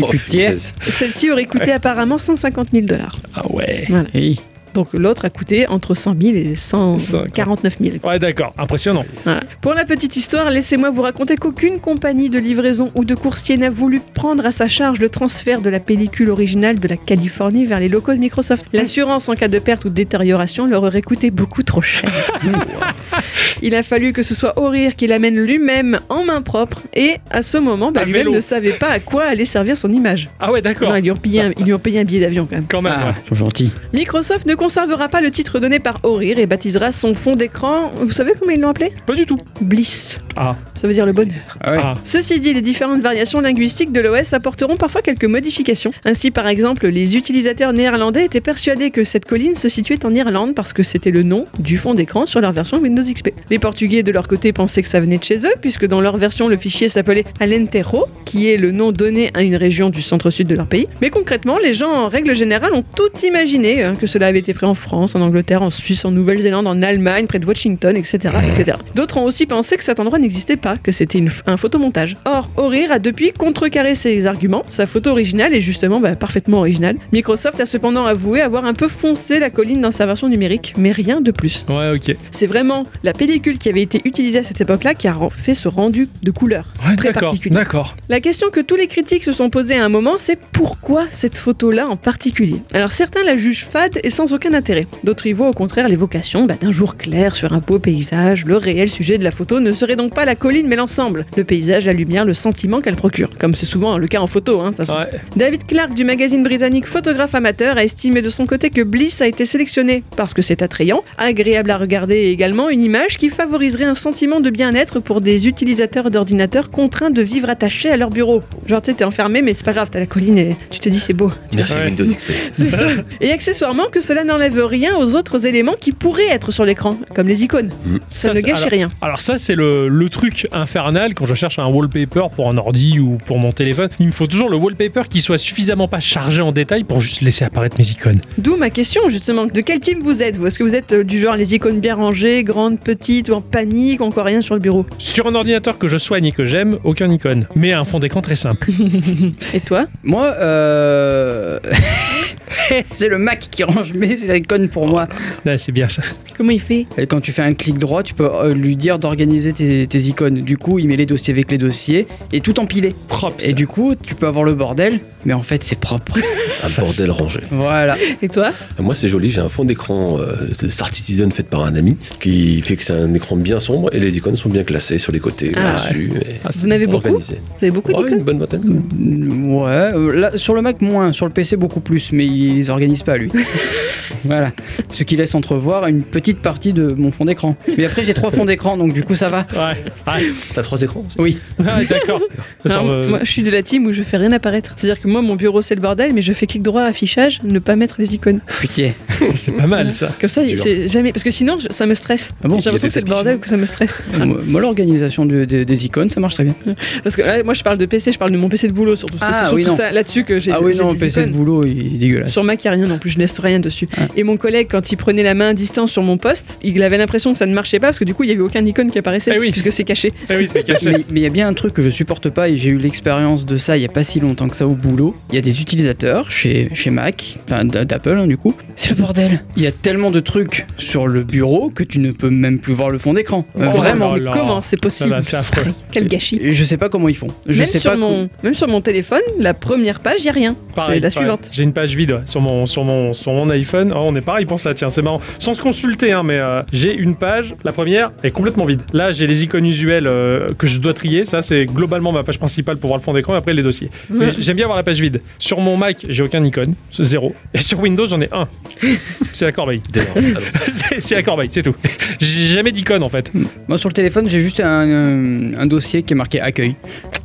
[0.00, 0.18] Oh, Putain.
[0.30, 0.74] punaise.
[0.88, 3.18] Celle-ci aurait coûté apparemment 150 000 dollars.
[3.34, 3.86] Ah ouais.
[4.14, 4.40] Oui.
[4.74, 7.96] Donc l'autre a coûté entre 100 000 et 149 000.
[8.04, 9.04] Ouais, d'accord, impressionnant.
[9.24, 9.40] Voilà.
[9.60, 13.70] Pour la petite histoire, laissez-moi vous raconter qu'aucune compagnie de livraison ou de coursier n'a
[13.70, 17.80] voulu prendre à sa charge le transfert de la pellicule originale de la Californie vers
[17.80, 18.64] les locaux de Microsoft.
[18.72, 22.10] L'assurance en cas de perte ou de détérioration leur aurait coûté beaucoup trop cher.
[23.62, 27.42] Il a fallu que ce soit O'Rear qui l'amène lui-même en main propre et à
[27.42, 30.28] ce moment, bah, lui-même ne savait pas à quoi allait servir son image.
[30.38, 30.90] Ah ouais, d'accord.
[30.90, 32.66] Non, ils, lui ont payé un, ils lui ont payé un billet d'avion quand même.
[32.68, 33.14] Quand même, Ah, ouais.
[33.24, 33.72] ils sont gentils.
[33.92, 37.90] Microsoft ne conservera pas le titre donné par O'Rear et baptisera son fond d'écran.
[38.02, 38.92] Vous savez comment ils l'ont appelé?
[39.06, 39.38] Pas du tout.
[39.60, 40.18] Bliss.
[40.36, 41.34] Ah, Ça veut dire le bonheur.
[41.60, 41.78] Ah ouais.
[41.80, 41.94] ah.
[42.04, 45.92] Ceci dit, les différentes variations linguistiques de l'OS apporteront parfois quelques modifications.
[46.04, 50.54] Ainsi, par exemple, les utilisateurs néerlandais étaient persuadés que cette colline se situait en Irlande
[50.56, 53.30] parce que c'était le nom du fond d'écran sur leur version Windows XP.
[53.50, 56.16] Les Portugais, de leur côté, pensaient que ça venait de chez eux, puisque dans leur
[56.16, 60.48] version, le fichier s'appelait Alentejo, qui est le nom donné à une région du centre-sud
[60.48, 60.88] de leur pays.
[61.00, 64.54] Mais concrètement, les gens, en règle générale, ont tout imaginé hein, que cela avait été
[64.54, 68.34] pris en France, en Angleterre, en Suisse, en Nouvelle-Zélande, en Allemagne, près de Washington, etc.
[68.50, 68.78] etc.
[68.94, 72.16] D'autres ont aussi pensé que cet endroit n'existait pas, que c'était un photomontage.
[72.24, 74.62] Or, O'Rear a depuis contrecarré ces arguments.
[74.70, 76.96] Sa photo originale est justement bah, parfaitement originale.
[77.12, 80.92] Microsoft a cependant avoué avoir un peu foncé la colline dans sa version numérique, mais
[80.92, 81.66] rien de plus.
[81.68, 82.16] Ouais, ok.
[82.30, 85.68] C'est vraiment la pellicule qui avait été utilisée à cette époque-là qui a fait ce
[85.68, 87.54] rendu de couleur Ouais, très particulier.
[87.54, 87.94] D'accord.
[88.08, 91.36] La question que tous les critiques se sont posées à un moment, c'est pourquoi cette
[91.36, 92.62] photo-là en particulier?
[92.72, 94.86] Alors certains la jugent fade et sans aucun intérêt.
[95.04, 98.44] D'autres y voient au contraire l'évocation bah, d'un jour clair sur un beau paysage.
[98.44, 101.24] Le réel sujet de la photo ne serait donc pas la colline mais l'ensemble.
[101.36, 103.30] Le paysage, la lumière, le sentiment qu'elle procure.
[103.38, 104.98] Comme c'est souvent le cas en photo, hein, de toute façon.
[105.00, 105.10] Ouais.
[105.36, 109.26] David Clark du magazine britannique Photographe Amateur a estimé de son côté que Bliss a
[109.26, 113.84] été sélectionné parce que c'est attrayant, agréable à regarder et également une image qui favoriserait
[113.84, 118.42] un sentiment de bien-être pour des utilisateurs d'ordinateurs contraints de vivre attachés à leur bureau.
[118.66, 120.88] Genre tu sais, t'es enfermé mais c'est pas grave, t'as la colline et tu te
[120.88, 121.30] dis c'est beau.
[121.54, 121.84] Merci Ouais.
[121.86, 122.32] Windows XP.
[122.52, 122.86] C'est ça.
[123.20, 127.26] Et accessoirement que cela n'enlève rien aux autres éléments qui pourraient être sur l'écran, comme
[127.28, 127.70] les icônes.
[128.08, 128.88] Ça, ne gâche alors- rien.
[129.02, 132.98] Alors ça c'est le, le truc infernal quand je cherche un wallpaper pour un ordi
[133.00, 133.88] ou pour mon téléphone.
[133.98, 137.20] Il me faut toujours le wallpaper qui soit suffisamment pas chargé en détail pour juste
[137.22, 138.20] laisser apparaître mes icônes.
[138.38, 140.46] D'où ma question justement, de quel team vous êtes vous?
[140.46, 143.40] Est-ce que vous êtes euh, du genre les icônes bien rangées, grandes, petites, ou en
[143.40, 144.84] panique, ou encore rien sur le bureau?
[144.98, 147.46] Sur un ordinateur que je soigne et que j'aime, aucun icône.
[147.56, 148.70] Mais un fond d'écran très simple.
[149.54, 149.86] Et toi?
[150.02, 151.58] Moi, euh...
[152.84, 155.08] c'est le Mac qui range mes icônes pour moi.
[155.44, 156.02] Là, c'est bien ça.
[156.36, 156.86] Comment il fait?
[156.96, 159.98] Et quand tu fais un clic droit, tu peux euh, lui dire d'organiser tes, tes
[160.00, 160.40] icônes.
[160.40, 162.94] Du coup, il met les dossiers avec les dossiers et tout empilé.
[163.08, 163.36] Propre.
[163.46, 166.16] Et du coup, tu peux avoir le bordel, mais en fait, c'est propre.
[166.62, 167.40] Un Ça, bordel rangé.
[167.50, 167.96] voilà.
[168.22, 168.50] Et toi?
[168.78, 169.30] Moi, c'est joli.
[169.30, 172.84] J'ai un fond d'écran euh, de Star Citizen fait par un ami qui fait que
[172.84, 175.74] c'est un écran bien sombre et les icônes sont bien classées sur les côtés, Ah,
[175.74, 176.10] là-dessus.
[176.20, 177.18] et Vous en avez beaucoup.
[177.18, 178.60] Vous avez beaucoup Ouais, d'icônes une bonne vingtaine.
[178.62, 178.70] quoi.
[178.96, 181.12] Mm, Ouais, euh, là, sur le Mac, moins.
[181.12, 182.12] Sur le PC, beaucoup plus.
[182.12, 183.28] Mais il les organise pas, lui.
[184.24, 184.52] voilà.
[184.90, 187.56] Ce qui laisse entrevoir une petite partie de mon fond d'écran.
[187.76, 189.46] Mais après, j'ai trois fonds d'écran, donc du coup, ça va.
[189.52, 190.12] Ouais.
[190.12, 190.26] Ouais.
[190.54, 191.38] T'as trois écrans aussi Oui.
[191.66, 192.20] Ah, d'accord.
[192.66, 194.74] Sort, euh, Moi, je suis de la team où je fais rien apparaître.
[194.76, 197.58] C'est-à-dire que moi, mon bureau, c'est le bordel, mais je fais clic droit, affichage, ne
[197.58, 198.40] pas mettre les icônes.
[198.60, 198.90] Putain.
[199.20, 200.08] c'est pas mal ça.
[200.20, 201.12] Comme ça, c'est jamais.
[201.12, 202.30] Parce que sinon, je- ça me stresse.
[202.42, 204.02] Ah bon J'ai l'impression que c'est le bordel ou que ça me stresse.
[204.18, 206.54] Moi, moi, l'organisation de- de- des icônes, ça marche très bien.
[207.02, 208.96] Parce que là, moi, je parle de PC, je parle de mon PC de boulot
[208.96, 209.16] surtout.
[209.20, 209.76] Ah, c'est surtout oui, non.
[209.76, 210.52] ça là-dessus que j'ai.
[210.52, 212.32] Ah oui, non, des PC de boulot, il est dégueulasse.
[212.32, 213.88] Sur Mac, il n'y a rien non plus, je laisse rien dessus.
[214.16, 216.98] Et mon collègue, quand il prenait la main à distance sur mon poste, il avait
[216.98, 218.90] l'impression que ça ne marchait pas parce que du coup, il n'y avait aucun icône
[218.90, 219.50] qui apparaissait Eh oui.
[219.50, 220.12] puisque c'est caché.
[220.28, 220.90] Ah oui, c'est caché.
[221.10, 223.46] Mais il y a bien un truc que je supporte pas et j'ai eu l'expérience
[223.46, 225.14] de ça il y a pas si longtemps que ça au boulot.
[225.30, 228.54] Il y a des utilisateurs chez, chez Mac, enfin d'Apple hein, du coup.
[228.76, 229.42] C'est le bordel.
[229.56, 232.74] Il y a tellement de trucs sur le bureau que tu ne peux même plus
[232.74, 233.44] voir le fond d'écran.
[233.58, 234.08] Euh, Oh Vraiment.
[234.08, 234.30] là Mais là.
[234.32, 235.16] comment c'est possible?
[235.22, 235.64] C'est affreux.
[235.92, 236.40] Quel gâchis.
[236.42, 237.26] Je sais pas comment ils font.
[237.46, 237.96] Je même, sais sur pas.
[237.96, 240.56] mon, même sur mon téléphone, la première page, il n'y a rien.
[240.74, 241.10] C'est la pareil.
[241.10, 241.48] suivante.
[241.52, 243.87] J'ai une page vide sur mon sur mon sur mon iPhone.
[243.94, 244.74] Oh, on est pareil pour ça.
[244.74, 245.20] Tiens, c'est marrant.
[245.38, 247.54] Sans se consulter, hein, mais euh, j'ai une page.
[247.64, 248.82] La première est complètement vide.
[248.92, 251.24] Là, j'ai les icônes usuelles euh, que je dois trier.
[251.24, 253.34] Ça, c'est globalement ma page principale pour voir le fond d'écran.
[253.34, 253.90] Et après, les dossiers.
[254.38, 255.20] J'aime bien avoir la page vide.
[255.38, 257.32] Sur mon Mac, j'ai aucun icône, zéro.
[257.54, 258.48] Et sur Windows, j'en ai un.
[259.32, 259.80] C'est la corbeille.
[261.00, 261.74] C'est la corbeille, c'est tout.
[262.20, 263.30] J'ai jamais d'icône en fait.
[263.68, 266.74] Moi sur le téléphone j'ai juste un, un- un dossier qui est marqué accueil.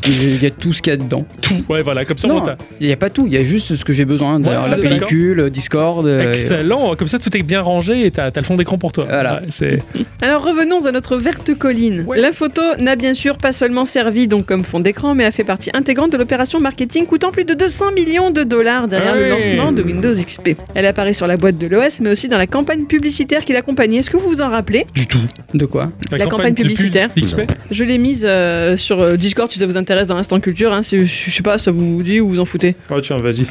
[0.08, 1.26] Il y a tout ce qu'il y a dedans.
[1.42, 1.64] Tout.
[1.70, 2.44] Ouais, voilà, comme ça, Non,
[2.82, 3.26] il y a pas tout.
[3.26, 4.42] Il y a juste ce que j'ai besoin.
[4.42, 6.06] Ouais, la pellicule, Discord.
[6.06, 6.96] euh, Excellent.
[6.96, 9.06] Comme ça, tout est bien rangé et t'as le fond d'écran pour toi.
[9.10, 9.42] Voilà.
[9.62, 9.78] Ouais,
[10.22, 12.04] Alors revenons à notre verte colline.
[12.08, 12.20] Ouais.
[12.20, 15.44] La photo n'a bien sûr pas seulement servi donc comme fond d'écran, mais a fait
[15.44, 19.24] partie intégrante de l'opération marketing coûtant plus de 200 millions de dollars derrière Ah le
[19.24, 19.30] oui.
[19.30, 20.52] lancement de Windows XP.
[20.76, 23.98] Elle apparaît sur la boîte de l'OS, mais aussi dans la campagne publicitaire qui l'accompagnait.
[24.00, 24.86] Est-ce que vous vous en rappelez?
[24.94, 25.20] Du tout.
[25.54, 25.92] De quoi?
[26.12, 27.10] La campagne publicitaire.
[27.18, 27.42] XP.
[27.72, 30.74] Je l'ai mise euh, sur euh, Discord si ça vous intéresse dans l'instant culture.
[30.74, 32.76] Hein, si- je sais pas, ça vous dit ou vous en foutez?
[32.90, 33.46] Oh tiens, vas-y.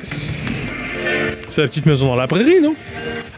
[1.53, 2.75] C'est la petite maison dans la prairie, non?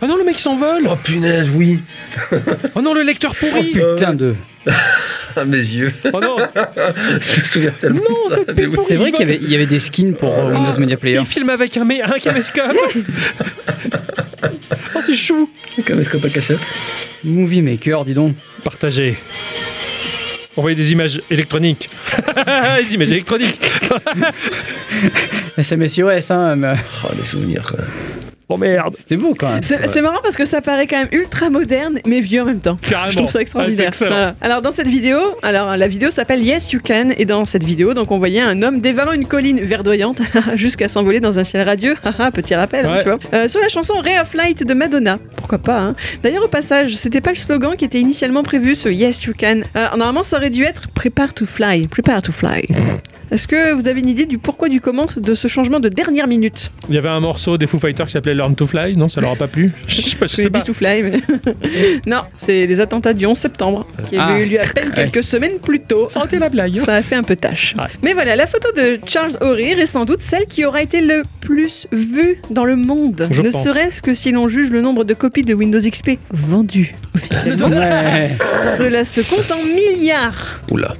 [0.01, 1.81] Ah non, le mec s'envole Oh punaise, oui
[2.77, 4.37] Oh non, le lecteur pourri Putain de.
[5.37, 8.83] Ah, mes yeux Oh non Je me souviens tellement Non, de ça.
[8.87, 11.19] C'est vrai qu'il y avait, il y avait des skins pour euh, Windows Media Player.
[11.19, 12.63] Il filme avec un, un caméscope
[14.95, 15.51] Oh, c'est chou
[15.85, 16.61] Caméscope à cassette.
[17.25, 18.37] Movie Maker, dis donc.
[18.63, 19.17] Partagez.
[20.57, 21.91] Envoyez des images électroniques.
[22.81, 23.61] des images électroniques
[25.57, 26.57] SMS iOS, hein.
[26.57, 26.75] mais
[27.05, 27.85] Oh, les souvenirs, quoi.
[28.51, 29.63] Oh merde C'était beau quand même.
[29.63, 32.77] C'est marrant parce que ça paraît quand même ultra moderne, mais vieux en même temps.
[32.83, 33.11] Carrément.
[33.11, 33.91] Je trouve ça Ah, extraordinaire.
[33.99, 34.35] Voilà.
[34.43, 37.95] Alors dans cette vidéo, alors la vidéo s'appelle Yes You Can et dans cette vidéo,
[37.95, 40.21] donc on voyait un homme dévalant une colline verdoyante
[40.55, 41.97] jusqu'à s'envoler dans un ciel radieux.
[42.05, 43.03] Haha, Petit rappel, hein, Ouais.
[43.03, 43.19] tu vois.
[43.33, 45.19] Euh, sur la chanson Ray of Light de Madonna.
[45.37, 45.95] Pourquoi pas hein.
[46.23, 49.61] D'ailleurs au passage, c'était pas le slogan qui était initialement prévu, ce Yes You Can.
[49.77, 51.87] Euh, normalement, ça aurait dû être Prepare to Fly.
[51.89, 52.67] Prepare to Fly.
[53.31, 56.29] Est-ce que vous avez une idée du pourquoi du comment de ce changement de dernière
[56.29, 56.71] minute?
[56.89, 59.21] Il y avait un morceau des Foo Fighters qui s'appelait Learn to Fly, non Ça
[59.21, 60.59] leur a pas plu Je sais pas, je sais Oui, pas.
[60.59, 61.21] Beast to Fly, mais...
[62.07, 64.41] non, c'est les attentats du 11 septembre qui avaient Ah.
[64.41, 66.09] eu lieu à peine quelques semaines plus tôt.
[66.09, 66.79] Ça été la blague.
[66.79, 66.83] hein.
[66.85, 67.75] Ça a fait un peu tâche.
[67.79, 67.85] Ouais.
[68.03, 71.23] Mais voilà, la photo de Charles O'Reilly est sans doute celle qui aura été le
[71.41, 73.29] plus vue dans le monde.
[73.31, 76.95] Je ne serait-ce que si l'on juge le nombre de copies de Windows XP vendues
[77.15, 77.69] officiellement.
[77.69, 78.37] Ouais.
[78.77, 80.61] Cela se compte en milliards.
[80.71, 80.95] Oula.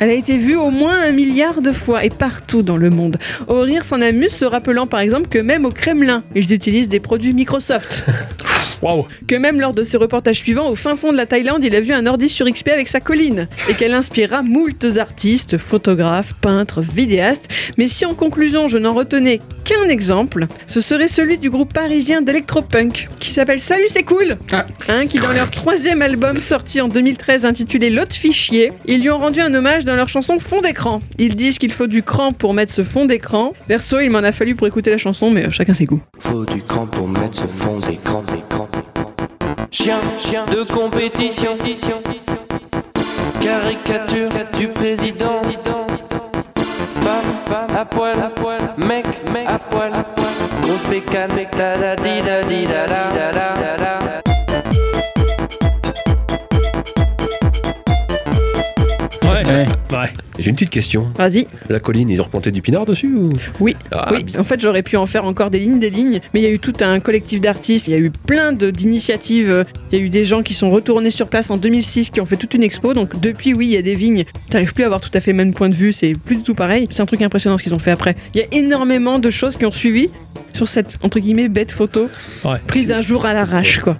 [0.00, 3.16] Elle a été vue au moins un milliard de fois et partout dans le monde.
[3.48, 7.32] O'Reilly s'en amuse, se rappelant par exemple que même au Kremlin, ils utilisent des produits
[7.32, 8.04] Microsoft.
[8.82, 11.74] Waouh Que même lors de ses reportages suivants, au fin fond de la Thaïlande, il
[11.76, 13.46] a vu un ordi sur XP avec sa colline.
[13.68, 17.48] Et qu'elle inspira moultes artistes, photographes, peintres, vidéastes.
[17.78, 22.22] Mais si en conclusion je n'en retenais qu'un exemple, ce serait celui du groupe parisien
[22.22, 24.66] d'électropunk, qui s'appelle Salut c'est cool Ah.
[24.88, 29.18] Hein, Qui dans leur troisième album sorti en 2013 intitulé L'autre fichier, ils lui ont
[29.18, 31.00] rendu un hommage dans leur chanson Fond d'écran.
[31.18, 33.52] Ils disent qu'il faut du cran pour mettre ce fond d'écran.
[33.68, 36.02] Perso, il m'en a fallu pour écouter la chanson, mais euh, chacun ses goûts.
[36.18, 38.68] Faut du cran pour mettre ce fond d'écran, d'écran.
[39.70, 41.56] Chien, chien de compétition.
[43.40, 45.42] Caricature du président.
[47.00, 48.74] Femme, femme, à poil, à poil.
[48.78, 50.26] Mec, mec, à poil, à poil.
[50.62, 54.31] Grosse bécane, ta da di da di da da da da da.
[59.22, 59.44] Ouais.
[59.44, 59.66] Ouais.
[59.96, 60.08] Ouais.
[60.38, 61.06] J'ai une petite question.
[61.16, 61.46] Vas-y.
[61.68, 63.32] La colline, ils ont replanté du pinard dessus ou?
[63.60, 64.24] Oui, Ah, oui.
[64.24, 64.40] bien.
[64.40, 66.50] En fait, j'aurais pu en faire encore des lignes, des lignes, mais il y a
[66.50, 70.04] eu tout un collectif d'artistes, il y a eu plein de- d'initiatives, il y a
[70.04, 72.62] eu des gens qui sont retournés sur place en 2006 qui ont fait toute une
[72.62, 74.24] expo, donc depuis, oui, il y a des vignes.
[74.50, 76.42] T'arrives plus à avoir tout à fait le même point de vue, c'est plus du
[76.42, 76.88] tout pareil.
[76.90, 78.16] C'est un truc impressionnant ce qu'ils ont fait après.
[78.34, 80.08] Il y a énormément de choses qui ont suivi
[80.54, 82.08] sur cette, entre guillemets, bête photo,
[82.44, 82.56] Ouais.
[82.66, 83.98] prise un jour à l'arrache, quoi.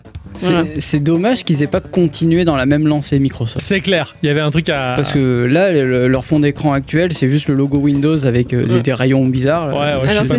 [0.79, 3.65] C'est dommage qu'ils aient pas continué dans la même lancée Microsoft.
[3.65, 4.95] C'est clair, il y avait un truc à.
[4.97, 8.67] Parce que là, le- leur fond d'écran actuel, c'est juste le logo Windows avec euh,
[8.67, 8.81] des, Ouais.
[8.81, 9.69] des rayons bizarres.
[9.69, 10.39] Ouais, ouais, Alors c'est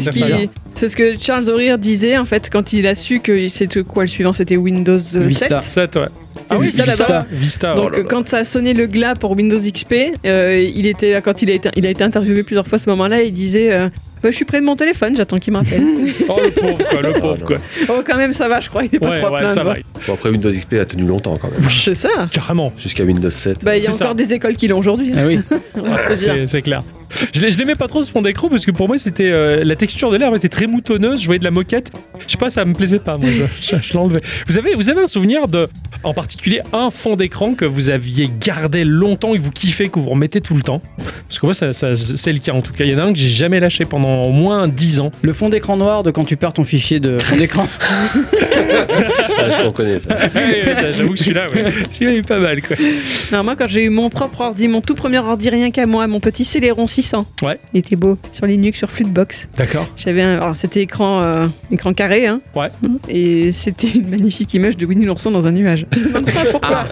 [0.90, 4.10] ce, que Charles O'Rear disait en fait quand il a su que c'était quoi le
[4.10, 5.62] suivant c'était Windows euh, Vista.
[5.62, 5.94] 7.
[5.94, 6.08] Ça, ouais.
[6.50, 7.26] Ah oui, Vista, là-bas.
[7.32, 8.04] Vista, Donc oh là là.
[8.10, 9.94] quand ça a sonné le glas pour Windows XP,
[10.26, 12.90] euh, il était quand il a été, il a été interviewé plusieurs fois à ce
[12.90, 13.90] moment-là, il disait euh,
[14.22, 15.84] Bah, je suis près de mon téléphone, j'attends qu'il me rappelle.
[16.30, 17.58] Oh le pauvre, quoi, le pauvre, quoi.
[17.90, 19.54] oh quand même ça va, je crois, il est pas Ouais, trop à ouais, plaindre.
[19.54, 19.74] ça va.
[20.08, 21.62] Bon, après, Windows XP a tenu longtemps quand même.
[21.70, 22.10] C'est ça.
[22.32, 22.72] Carrément.
[22.78, 23.64] Jusqu'à Windows 7.
[23.64, 24.04] Bah il y a ça.
[24.06, 25.14] encore des écoles qui l'ont aujourd'hui.
[25.16, 25.40] Ah oui.
[26.16, 26.84] C'est c'est clair.
[27.34, 29.64] Je l'ai- je l'aimais pas trop ce fond d'écran parce que pour moi c'était euh,
[29.64, 31.22] la texture de l'herbe était très moutonneuse.
[31.22, 31.92] Je voyais de la moquette.
[32.26, 33.18] Je sais pas, ça me plaisait pas.
[33.18, 33.44] Moi, je,
[33.78, 34.22] je- je l'enlevais.
[34.48, 35.68] Vous avez, vous avez un souvenir de,
[36.04, 40.00] en particulier, un fond d'écran que vous aviez gardé longtemps et que vous kiffez, que
[40.00, 40.82] vous remettez tout le temps?
[41.28, 42.84] Parce que moi, ça, ça- c'est le cas en tout cas.
[42.86, 45.12] Il y en a un que j'ai jamais lâché pendant au moins 10 ans.
[45.22, 47.68] Le fond d'écran noir de quand tu perds ton fichier de fond d'écran.
[49.40, 50.18] Ah, je t'en connais ça.
[50.94, 51.64] J'avoue que celui-là, ouais.
[51.92, 52.76] celui-là il est pas mal quoi.
[53.32, 56.08] Non, moi quand j'ai eu mon propre ordi, mon tout premier ordi rien qu'à moi,
[56.08, 57.26] mon petit Celeron 600.
[57.44, 57.60] Ouais.
[57.74, 59.48] Il était beau sur Linux, sur Flutebox.
[59.58, 59.88] D'accord.
[59.98, 62.42] J'avais un, alors c'était écran, euh, écran carré, hein.
[62.56, 62.70] Ouais.
[63.10, 65.86] Et c'était une magnifique image de Winnie l'ourson dans un nuage.
[66.52, 66.86] Pourquoi.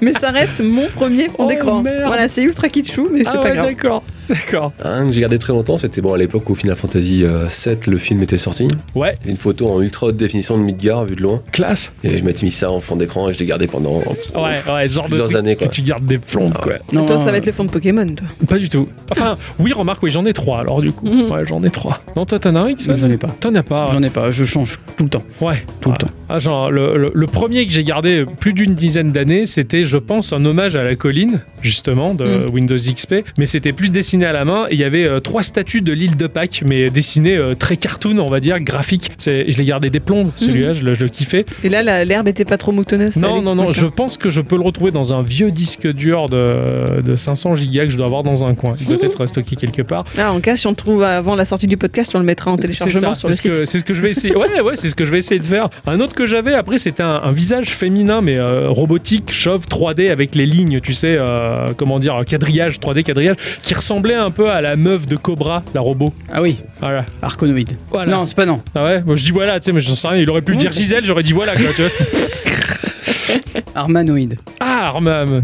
[0.00, 1.82] Mais ça reste mon premier fond Oh, d'écran.
[2.06, 3.66] Voilà, c'est ultra kitschou, mais c'est Ah pas ouais, grave.
[3.66, 4.02] d'accord.
[4.28, 4.72] D'accord.
[4.84, 7.86] Un que j'ai gardé très longtemps, c'était bon à l'époque où Final Fantasy euh, 7,
[7.86, 8.68] le film était sorti.
[8.94, 9.14] Ouais.
[9.26, 11.40] Une photo en ultra haute définition de Midgar vue de loin.
[11.50, 11.92] Classe.
[12.04, 14.86] Et je m'étais mis ça en fond d'écran et je l'ai gardé pendant Ouais, ouais,
[14.88, 15.54] genre plusieurs années.
[15.54, 15.68] que Quoi.
[15.68, 16.72] tu gardes des plombes Ah quoi.
[16.92, 18.26] Non, toi, ça va être le fond de Pokémon, toi.
[18.46, 18.88] Pas du tout.
[19.10, 21.06] Enfin, oui, remarque, oui, j'en ai trois alors du coup.
[21.06, 21.30] Mhm.
[21.30, 21.98] Ouais, j'en ai trois.
[22.16, 23.28] Non, toi, t'en as un, Non, j'en ai pas.
[23.40, 23.88] T'en as pas.
[23.92, 25.22] J'en ai pas, je change tout le temps.
[25.40, 25.98] Ouais, Tout le Ouais.
[25.98, 26.08] temps.
[26.28, 29.96] Ah, genre, le, le- le premier que j'ai gardé plus d'une dizaine d'années, c'était, je
[29.98, 32.50] pense, un hommage à la colline, justement, de Mm.
[32.52, 33.14] Windows XP.
[33.38, 34.66] Mais c'était plus dessiné à la main.
[34.70, 37.76] Et il y avait euh, trois statues de l'île de Pâques, mais dessinées euh, très
[37.76, 39.10] cartoon, on va dire, graphique.
[39.24, 41.46] Je l'ai gardé des plombes, celui-là, je, le, je le kiffais.
[41.64, 43.16] Et là, l'herbe était pas trop moutonneuse.
[43.16, 46.28] Non, non, non, je pense que je peux le retrouver dans un vieux disque dur
[46.28, 48.76] de, de 500 gigas que je dois avoir dans un coin.
[48.80, 50.04] Il doit être stocké quelque part.
[50.18, 52.50] Ah, en cas, si on le trouve avant la sortie du podcast, on le mettra
[52.50, 53.66] en téléchargement ça, sur le site.
[53.66, 54.34] c'est ce que je vais essayer.
[54.36, 55.68] Ouais, ouais, c'est ce que je vais essayer de faire.
[55.86, 60.10] Un autre que j'avais après, c'était un, un visage féminin, mais euh, robotique, chauve, 3D
[60.10, 64.50] avec les lignes, tu sais, euh, comment dire, quadrillage, 3D quadrillage, qui ressemblait un peu
[64.50, 66.12] à la meuf de Cobra, la robot.
[66.32, 67.04] Ah oui, Voilà.
[67.22, 67.70] Arconoïde.
[67.92, 68.10] Voilà.
[68.10, 68.56] Non, c'est pas non.
[68.74, 70.56] Ah ouais, moi je dis voilà, tu sais, mais j'en sais rien, il aurait pu
[70.56, 71.90] dire Gisèle, j'aurais dit voilà, quoi, tu vois.
[73.76, 74.38] Armanoïde.
[74.58, 75.42] Ah, Armam.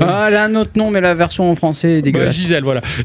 [0.00, 2.34] Ah, là, un autre nom, mais la version en français est Bah, dégueulasse.
[2.34, 2.80] Gisèle, voilà.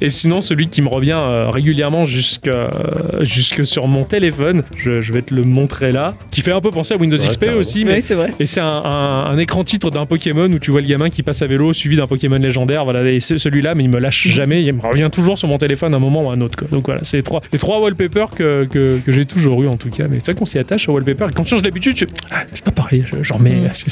[0.00, 2.68] Et sinon, celui qui me revient euh, régulièrement jusque, euh,
[3.20, 6.70] jusque sur mon téléphone, je, je vais te le montrer là, qui fait un peu
[6.70, 7.60] penser à Windows Ouais, XP carrément.
[7.60, 8.30] aussi, mais Oui, c'est vrai.
[8.40, 11.22] Et c'est un, un- un écran titre d'un Pokémon où tu vois le gamin qui
[11.22, 12.84] passe à vélo suivi d'un Pokémon légendaire.
[12.84, 14.62] Voilà, et ce- celui-là, mais il me lâche jamais.
[14.62, 16.56] Il me revient toujours sur mon téléphone à un moment ou à un autre.
[16.58, 16.68] quoi.
[16.70, 19.76] Donc voilà, c'est les trois, les trois wallpapers que, que, que j'ai toujours eu en
[19.76, 20.04] tout cas.
[20.08, 21.26] Mais c'est vrai qu'on s'y attache au wallpaper.
[21.30, 23.04] Et quand tu changes d'habitude, tu ah, c'est pas pareil.
[23.10, 23.56] je- J'en remets.
[23.74, 23.84] je-.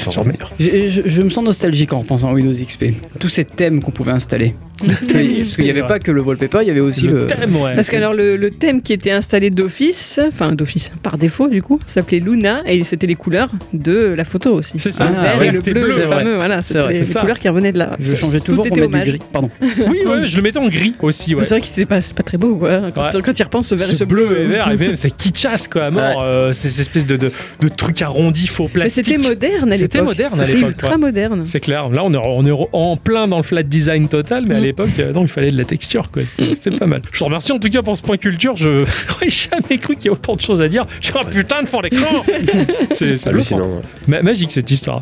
[0.59, 2.93] J'ai- Je, je me sens nostalgique en repensant à Windows XP.
[3.19, 4.55] Tous ces thèmes qu'on pouvait installer.
[4.79, 7.19] Parce qu'il n'y avait pas que le wallpaper, il y avait aussi le.
[7.19, 7.75] Le thème, ouais.
[7.75, 11.61] Parce que alors le, le thème qui était installé d'office, enfin d'office, par défaut du
[11.61, 14.73] coup, s'appelait Luna et c'était les couleurs de la photo aussi.
[14.77, 15.05] C'est ça.
[15.05, 17.19] Le Ah, vert ouais, et le bleu, bleu, le c'est fameux, voilà, C'est c'était les,
[17.21, 17.95] couleurs qui revenaient de là.
[17.99, 19.19] Je changeais Tout toujours pour était mettre du gris.
[19.31, 19.49] Pardon.
[19.61, 21.35] Oui, ouais, je le mettais en gris aussi.
[21.35, 21.43] Ouais.
[21.43, 22.81] C'est vrai que c'est pas, c'est pas très beau quoi.
[22.93, 23.21] Quand, Ouais.
[23.23, 25.67] quand il repense ce vert et ce ce bleu et vert, et même c'est kitschasse
[25.67, 26.23] quoi, à mort.
[26.23, 27.31] euh, ces espèces de, de,
[27.61, 29.05] de trucs arrondis faux Mais plastiques.
[29.05, 29.77] c'était moderne à l'époque.
[29.79, 31.41] C'était moderne à C'était l'époque, ultra moderne.
[31.45, 31.89] C'est clair.
[31.89, 34.63] Là, on est, on est en plein dans le flat design total, mais à Mm.
[34.63, 36.23] l'époque, euh, non, il fallait de la texture, quoi.
[36.25, 37.01] C'était pas mal.
[37.11, 38.55] Je te remercie en tout cas pour ce point culture.
[38.55, 38.69] Je
[39.09, 41.67] n'aurais jamais cru qu'il y ait autant de choses à dire sur un putain de
[41.67, 42.23] fond d'écran.
[42.91, 43.81] C'est hallucinant.
[44.07, 44.21] Ouais.
[44.23, 45.01] Magique cette histoire.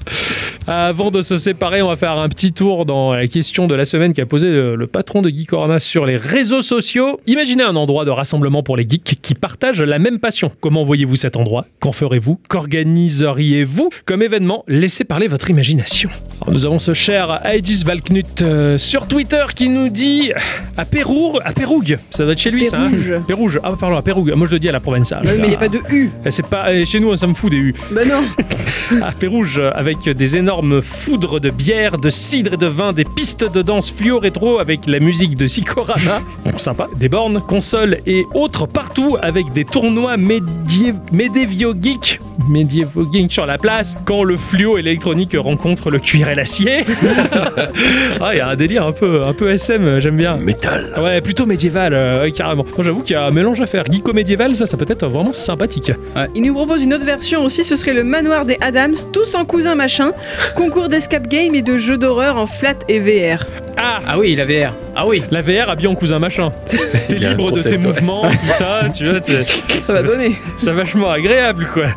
[0.67, 3.85] Avant de se séparer, on va faire un petit tour dans la question de la
[3.85, 7.19] semaine qu'a posé le, le patron de Geekorama sur les réseaux sociaux.
[7.27, 10.51] Imaginez un endroit de rassemblement pour les geeks qui partagent la même passion.
[10.59, 11.65] Comment voyez-vous cet endroit?
[11.79, 12.39] Qu'en ferez-vous?
[12.47, 14.63] Qu'organiseriez-vous comme événement?
[14.67, 16.09] Laissez parler votre imagination.
[16.41, 20.31] Alors, nous avons ce cher Aedis Valknut euh, sur Twitter qui nous dit
[20.77, 22.79] à Pérour, à Pérougue, ça doit être chez lui ça.
[22.81, 23.13] hein Pérouge.
[23.27, 24.33] Pérouge, ah pardon, à Pérougue.
[24.35, 25.21] Moi je le dis à la provençale.
[25.25, 26.09] Mais il n'y a pas de U.
[26.25, 28.21] Eh, C'est pas eh, chez nous, ça me fout des U Bah non.
[29.01, 33.49] à Pérouge avec des énormes foudres de bière, de cidre et de vin, des pistes
[33.51, 38.25] de danse fluo rétro avec la musique de Sikorama, Bon, sympa, des bornes, consoles et
[38.33, 42.19] autres partout avec des tournois médié- médiévaux geeks,
[42.49, 46.85] médiévaux geeks sur la place quand le fluo électronique rencontre le cuir et l'acier.
[48.21, 50.37] ah, il y a un délire un peu, un peu SM, j'aime bien.
[50.61, 50.93] Métal.
[51.01, 52.63] Ouais, plutôt médiéval, euh, carrément.
[52.75, 53.83] Moi, j'avoue qu'il y a un mélange à faire.
[53.91, 55.91] Geeko-médiéval, ça, ça peut être vraiment sympathique.
[56.35, 59.45] Il nous propose une autre version aussi, ce serait le manoir des Adams, tous en
[59.45, 60.11] cousin machin,
[60.55, 63.45] concours d'escape game et de jeux d'horreur en flat et VR.
[63.81, 64.73] Ah Ah oui, la VR.
[64.95, 65.23] Ah oui.
[65.31, 66.51] La VR habillé en cousin machin.
[67.07, 67.77] T'es libre de tes ouais.
[67.77, 69.21] mouvements, tout ça, tu vois,
[69.81, 70.35] Ça va donner.
[70.57, 71.85] c'est vachement agréable quoi.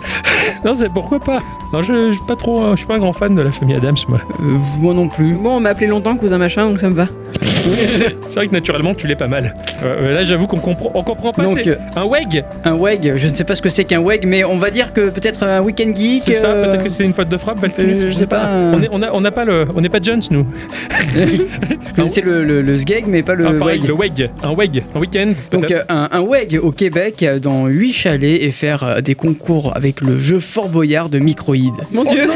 [0.64, 1.40] Non, c'est pourquoi pas?
[1.72, 3.76] Non, je, je suis pas trop, je suis pas un grand fan de la famille
[3.76, 4.20] Adams moi.
[4.40, 4.44] Euh,
[4.78, 5.34] moi non plus.
[5.34, 7.08] Bon, on m'a appelé longtemps cousin machin, donc ça me va.
[8.26, 9.52] C'est vrai que naturellement tu l'es pas mal.
[9.84, 11.44] Euh, là, j'avoue qu'on comprend, on comprend pas.
[11.44, 14.00] Donc, c'est euh, un WEG, Un WEG, je ne sais pas ce que c'est qu'un
[14.00, 16.22] WEG, mais on va dire que peut-être un week-end geek.
[16.22, 16.46] c'est ça.
[16.48, 17.58] euh, Peut-être que c'est une faute de frappe.
[17.58, 18.48] Valkyrie, euh, je sais pas.
[18.72, 20.46] On est, on a, on n'a pas le, on n'est pas Jones nous.
[21.14, 23.88] Je connaissais le, le, le SGEG, mais pas le Ah, pareil, WEG.
[23.88, 25.32] le WEG, un WEG, un week-end.
[25.52, 29.14] Donc euh, un, un WEG au Québec euh, dans 8 chalets et faire euh, des
[29.14, 31.72] concours avec le jeu Fort Boyard de Microïd.
[31.92, 32.26] Mon dieu.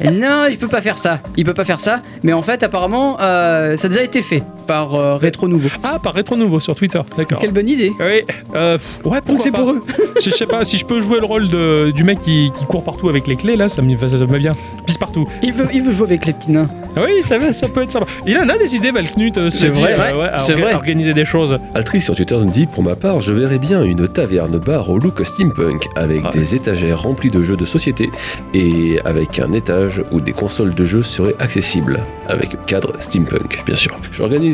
[0.00, 1.20] Et non, il peut pas faire ça.
[1.36, 2.00] Il peut pas faire ça.
[2.22, 5.68] Mais en fait, apparemment, euh, ça a déjà été fait par euh, Rétro Nouveau.
[5.82, 7.00] Ah, par Rétro Nouveau sur Twitter.
[7.16, 7.38] D'accord.
[7.40, 7.92] Quelle bonne idée.
[8.00, 8.22] Oui,
[8.54, 9.82] euh, ouais, Donc c'est pour eux.
[10.22, 12.82] Je sais pas, si je peux jouer le rôle de, du mec qui, qui court
[12.82, 14.52] partout avec les clés, là, ça me, ça, ça me va bien.
[14.86, 15.26] Pisse partout.
[15.42, 16.68] Il veut, il veut jouer avec les petits nains.
[16.96, 18.06] Ah Oui, ça, va, ça peut être sympa.
[18.26, 20.60] Il en a des idées, Valknut, euh, C'est vrai, euh, ouais, ouais, à c'est orga-
[20.62, 20.74] vrai.
[20.74, 21.58] organiser des choses.
[21.74, 24.98] Altri sur Twitter nous dit Pour ma part, je verrais bien une taverne bar au
[24.98, 26.30] look steampunk avec Ouais.
[26.32, 28.10] des étagères remplies de jeux de société
[28.54, 33.76] et avec un étage où des consoles de jeux seraient accessibles, avec cadre steampunk, bien
[33.76, 33.94] sûr.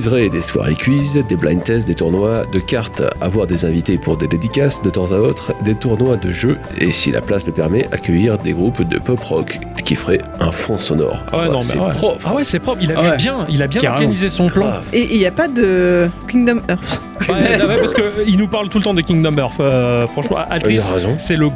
[0.02, 4.16] J'organiserai des soirées quiz, des blind tests, des tournois de cartes, avoir des invités pour
[4.16, 7.52] des dédicaces de temps à autre, des tournois de jeux et, si la place le
[7.52, 11.24] permet, accueillir des groupes de pop rock qui feraient un fond sonore.
[11.32, 11.90] Ah ouais, non, mais c'est ouais.
[11.90, 12.18] propre.
[12.24, 12.78] Ah ouais, c'est propre.
[12.82, 13.16] Il a Ah ouais.
[13.16, 14.00] bien, il a bien Carrément.
[14.00, 14.66] organisé son plan.
[14.66, 14.84] Grave.
[14.92, 17.00] Et il n'y a pas de Kingdom Earth.
[17.28, 19.60] Ouais, là, ouais, parce qu'il nous parle tout le temps de Kingdom Earth.
[19.60, 21.14] Euh, franchement, Il Altrice, a raison.
[21.18, 21.50] c'est le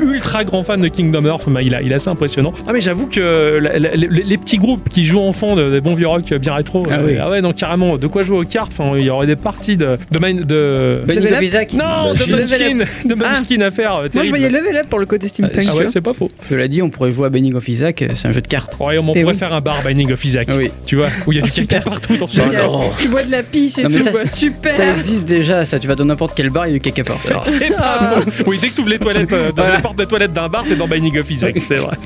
[0.00, 1.48] ultra grand fan de Kingdom Earth.
[1.48, 2.52] Bah, il, a, il est assez impressionnant.
[2.66, 5.70] Ah, mais j'avoue que la- la- les, les petits groupes qui jouent en fond de-
[5.70, 6.84] des bons vieux rock bien rétro.
[6.90, 7.30] Ah euh, oui.
[7.30, 8.72] ouais, donc carrément, de quoi jouer aux cartes.
[8.78, 9.98] Enfin, il y aurait des parties de.
[10.10, 11.00] de, Mine- de...
[11.42, 11.72] Isaac.
[11.72, 13.94] non, de Level Munchkin, de Munchkin à faire.
[13.96, 14.28] euh, Moi je terrible.
[14.30, 15.56] voyais level up pour le côté steampunk.
[15.58, 16.30] Euh, tu Ah ouais, c'est pas faux.
[16.48, 18.76] Cela dit, on pourrait jouer à Binding of Isaac, c'est un jeu de cartes.
[18.80, 19.34] Ouais, on pourrait oui.
[19.34, 20.48] faire un bar Binding of Isaac.
[20.50, 20.70] Ah oui.
[20.86, 22.26] Tu vois, où il y a Oh, du caca partout dans.
[22.26, 24.04] Tu bois de la pisse et Non, mais tout.
[24.04, 24.20] ça, quoi.
[24.24, 24.72] c'est- Super.
[24.72, 25.78] Ça existe déjà, ça.
[25.78, 27.40] Tu vas dans n'importe quel bar, il y a du caca par terre.
[27.46, 28.44] C'est pas faux.
[28.46, 29.72] Oui, dès que tu ouvres les toilettes, euh, dans Voilà.
[29.72, 31.96] la porte des toilettes d'un bar, t'es dans Binding of Isaac, c'est vrai.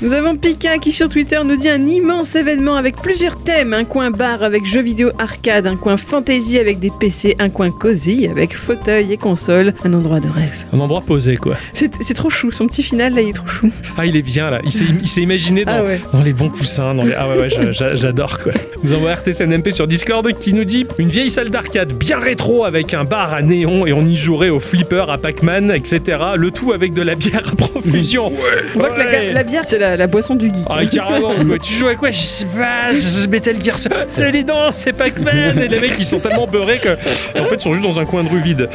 [0.00, 3.72] Nous avons Pika qui sur Twitter nous dit un immense événement avec plusieurs thèmes.
[3.72, 7.70] Un coin bar avec jeux vidéo arcade, un coin fantasy avec des PC, un coin
[7.70, 10.52] cosy avec fauteuil et console, un endroit de rêve.
[10.72, 11.56] Un endroit posé, quoi.
[11.72, 13.70] C'est c'est trop chou, son petit final là il est trop chou.
[13.98, 14.60] Ah, il est bien là.
[14.64, 16.00] Il s'est, il s'est imaginé dans, Ah ouais.
[16.12, 16.94] dans les bons coussins.
[16.94, 17.14] Dans les...
[17.14, 18.52] Ah ouais, ouais, j'a- j'a- j'adore quoi.
[18.82, 22.94] Nous avons RTCNMP sur Discord qui nous dit une vieille salle d'arcade bien rétro avec
[22.94, 26.18] un bar à néon et on y jouerait au flipper, à Pac-Man, etc.
[26.36, 28.32] Le tout avec de la bière à profusion.
[28.74, 29.00] On voit que
[29.32, 30.64] la, bière c'est la, la boisson du geek.
[30.68, 31.58] Ah, carrément, quoi.
[31.58, 32.10] Tu joues à quoi?
[32.10, 32.92] Je sais pas,
[33.30, 33.96] Metal Gear Solid.
[34.08, 35.58] C'est les dents, c'est Pac-Man.
[35.58, 36.90] Et les mecs, ils sont tellement beurrés que,
[37.38, 38.68] en fait, ils sont juste dans un coin de rue vide.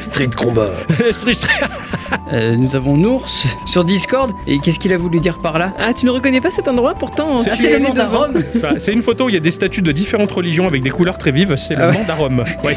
[0.00, 0.70] Street combat.
[1.12, 1.66] Street- Street-
[2.32, 3.26] Euh, nous avons Nours
[3.66, 4.30] sur Discord.
[4.46, 5.72] Et qu'est-ce qu'il a voulu dire par là?
[5.78, 7.86] Ah tu ne reconnais pas cet endroit pourtant C'est es le.
[7.86, 8.42] Rome.
[8.78, 11.16] C'est une photo où il y a des statues de différentes religions avec des couleurs
[11.18, 11.54] très vives.
[11.56, 12.28] C'est le Ah ouais.
[12.64, 12.76] Ouais.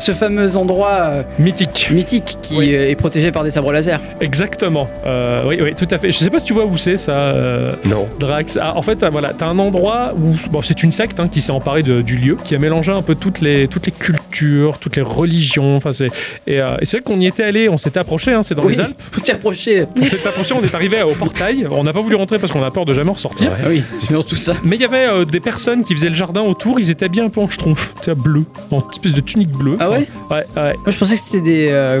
[0.00, 1.88] Ce fameux endroit euh, Mythique.
[1.92, 2.74] mythique qui Oui.
[2.74, 4.00] euh, est protégé par des sabres laser.
[4.20, 4.88] Exactement.
[5.06, 6.10] Euh, oui, oui, tout à fait.
[6.10, 8.06] Je sais pas si tu vois où c'est ça, euh, Non.
[8.18, 8.58] Drax.
[8.60, 11.40] Ah, en fait, ah, voilà, t'as un endroit où bon, c'est une secte hein, qui
[11.40, 14.78] s'est emparée de- du lieu, qui a mélangé un peu toutes les toutes les cultures,
[14.78, 15.74] toutes les religions.
[15.76, 16.08] Enfin, c'est
[16.46, 18.32] et, euh, et c'est vrai qu'on y était allé, on s'était approché.
[18.32, 19.00] Hein, c'est dans les Alpes.
[19.12, 19.86] Faut s'y approcher.
[20.00, 21.66] On s'est approché, on est arrivé au portail.
[21.70, 23.50] On n'a pas voulu rentrer parce qu'on a peur de jamais ressortir.
[23.66, 23.82] Ouais.
[24.10, 24.54] Oui, tout ça.
[24.64, 26.78] Mais il y avait euh, des personnes qui faisaient le jardin autour.
[26.80, 29.76] Ils étaient bien un peu en schtroumpf, tu bleu, en espèce de tunique bleue.
[29.80, 30.06] Ah ouais?
[30.30, 30.74] Ouais, ouais.
[30.84, 31.68] Moi je pensais que c'était des.
[31.70, 32.00] euh,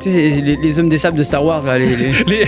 [0.00, 1.86] tu sais, les, les hommes des sables de Star Wars là, les.
[1.96, 2.12] les...
[2.32, 2.46] Les,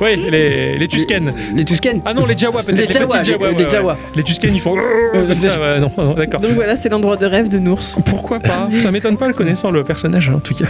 [0.00, 1.32] ouais, les, les Tusken.
[1.54, 2.88] Les Tusken Ah non, les Jawa, peut-être.
[2.88, 2.92] Les
[3.24, 3.96] Jawa, les- Jawa.
[4.16, 4.76] Les Tusken, ils font.
[5.32, 6.40] ça, non, non, d'accord.
[6.40, 7.82] Donc voilà c'est l'endroit de rêve de Nours.
[8.06, 10.66] Pourquoi pas Ça m'étonne pas le connaissant le personnage en tout cas.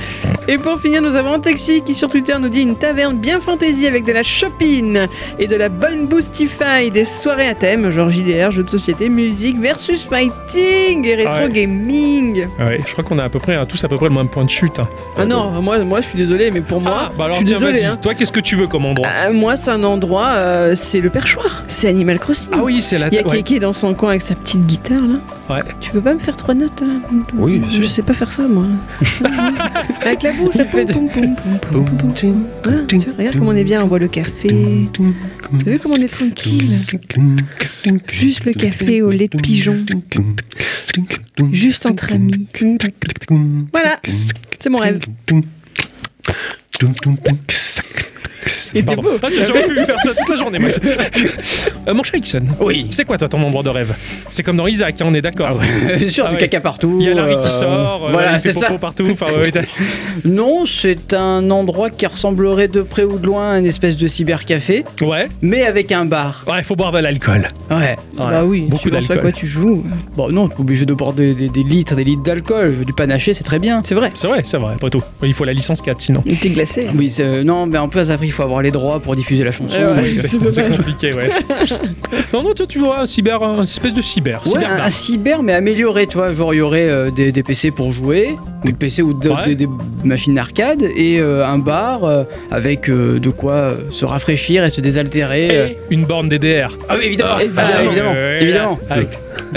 [0.49, 3.87] Et pour finir, nous avons Taxi qui sur Twitter nous dit une taverne bien fantaisie
[3.87, 4.99] avec de la shopping
[5.39, 9.59] et de la bonne boostify, des soirées à thème, genre JDR, jeux de société, musique
[9.61, 11.51] versus fighting et rétro Ouais.
[11.51, 12.47] gaming.
[12.59, 14.29] Ouais, je crois qu'on a à peu près à tous à peu près le même
[14.29, 14.79] point de chute.
[14.81, 14.89] hein.
[15.17, 17.47] Ah non, moi, moi je suis désolé, mais pour moi, ah, bah alors je suis
[17.57, 17.85] tiens, désolé.
[17.85, 17.97] hein.
[18.01, 21.11] Toi, qu'est-ce que tu veux comme endroit Ah, moi, c'est un endroit, euh, c'est le
[21.11, 21.63] perchoir.
[21.69, 22.51] C'est Animal Crossing.
[22.53, 23.09] Ah oui, c'est la.
[23.09, 23.37] Il y a ouais.
[23.39, 25.19] Kéké dans son coin avec sa petite guitare là.
[25.51, 25.61] Ouais.
[25.81, 26.99] Tu peux pas me faire trois notes euh,
[27.35, 27.83] Oui, bien sûr.
[27.83, 28.65] Je sais pas faire ça moi.
[30.03, 30.93] avec la bouche, ça fait de...
[30.93, 34.89] Voilà, tu vois, regarde comme on est bien, on boit le café.
[35.65, 36.65] T'as vu comme on est tranquille
[38.13, 39.75] Juste le café au lait de pigeon.
[41.53, 42.47] Juste entre amis.
[43.73, 45.01] Voilà, c'est mon rêve.
[48.75, 49.03] Était Pardon.
[49.03, 49.11] beau.
[49.23, 50.69] Ah, J'aurais pu faire ça toute la journée, moi.
[51.89, 52.87] Euh, mon cher Ixon, Oui.
[52.91, 53.93] c'est quoi toi ton endroit de rêve?
[54.29, 55.59] C'est comme dans Isaac, hein, on est d'accord.
[55.99, 56.41] Bien sûr, Ah du ouais.
[56.43, 56.97] caca partout.
[57.01, 58.79] Il y a Larry euh, qui sort, euh, voilà, il fait c'est popo ça.
[58.79, 59.09] partout.
[59.11, 59.51] Enfin, ouais,
[60.25, 64.07] Non, c'est un endroit qui ressemblerait de près ou de loin à une espèce de
[64.07, 66.45] cybercafé, ouais, mais avec un bar.
[66.47, 67.49] ouais, il faut boire de l'alcool.
[67.71, 67.97] Ouais.
[68.17, 69.21] Bah oui, beaucoup tu vois à d'alcool.
[69.21, 69.85] quoi tu joues.
[70.15, 72.67] Bon, non, t'es obligé de boire des, des- des litres, des litres d'alcool.
[72.67, 73.83] Je veux du panaché, c'est très bien.
[73.85, 74.13] C'est vrai.
[74.15, 75.03] C'est vrai, c'est vrai, après tout.
[75.25, 76.23] Il faut la licence 4 sinon.
[76.41, 76.49] T'es
[76.97, 79.53] Oui, c'est- non, mais en plus, après, il faut avoir les droits pour diffuser la
[79.53, 79.77] chanson.
[79.79, 80.01] Eh ouais.
[80.03, 81.31] Oui, c'est c'est compliqué, ouais.
[82.33, 84.43] non, non, toi, tu vois, un cyber, un espèce de cyber.
[84.45, 87.33] Ouais, cyber un, un cyber mais amélioré, tu vois, genre il y aurait euh, des,
[87.33, 89.47] des PC pour jouer, des PC ou de- Ouais.
[89.47, 89.69] des, des
[90.05, 94.71] machines d'arcade et euh, un bar euh, avec euh, de quoi euh, se rafraîchir et
[94.71, 95.49] se désaltérer.
[95.53, 95.67] euh.
[95.69, 96.77] et une borne DDR.
[96.89, 98.79] Ah oui, évidemment, Ah, Ah, évidemment, Euh, évidemment.
[98.91, 99.09] Avec,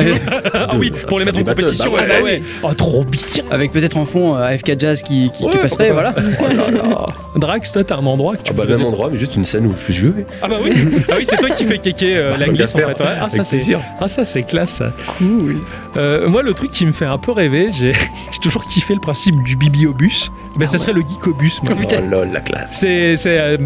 [0.02, 0.16] Euh,
[0.54, 1.92] ah oui, pour les mettre en compétition.
[1.92, 2.22] bah ouais, ouais.
[2.24, 2.42] ouais.
[2.64, 3.44] Oh, trop bien.
[3.52, 6.14] avec peut-être en fond euh, AFK Jazz qui, qui, qui Ouais, passerait, voilà.
[6.18, 7.05] Oh là là.
[7.36, 9.18] Drax, toi, t'as un endroit que tu Ah bah, peux le même donner endroit, mais
[9.18, 10.26] juste une scène où je peux jouer.
[10.42, 10.72] Ah bah oui,
[11.12, 12.86] ah oui c'est toi qui fais kéké euh, la Tant qu'à glisse en fait.
[12.86, 12.96] ouais.
[13.22, 13.62] Ah ça c'est
[14.00, 14.70] ah ça c'est classe.
[14.72, 14.92] ça.
[15.18, 15.58] Cool.
[15.98, 17.94] Euh, moi le truc qui me fait un peu rêver, j'ai
[18.42, 20.32] toujours kiffé le principe du bibliobus.
[20.58, 21.62] Ben ça serait le geekobus.
[21.64, 21.76] moi.
[21.76, 21.98] putain.
[22.06, 22.74] Oh lol, la classe.
[22.80, 23.58] C'est c'est euh,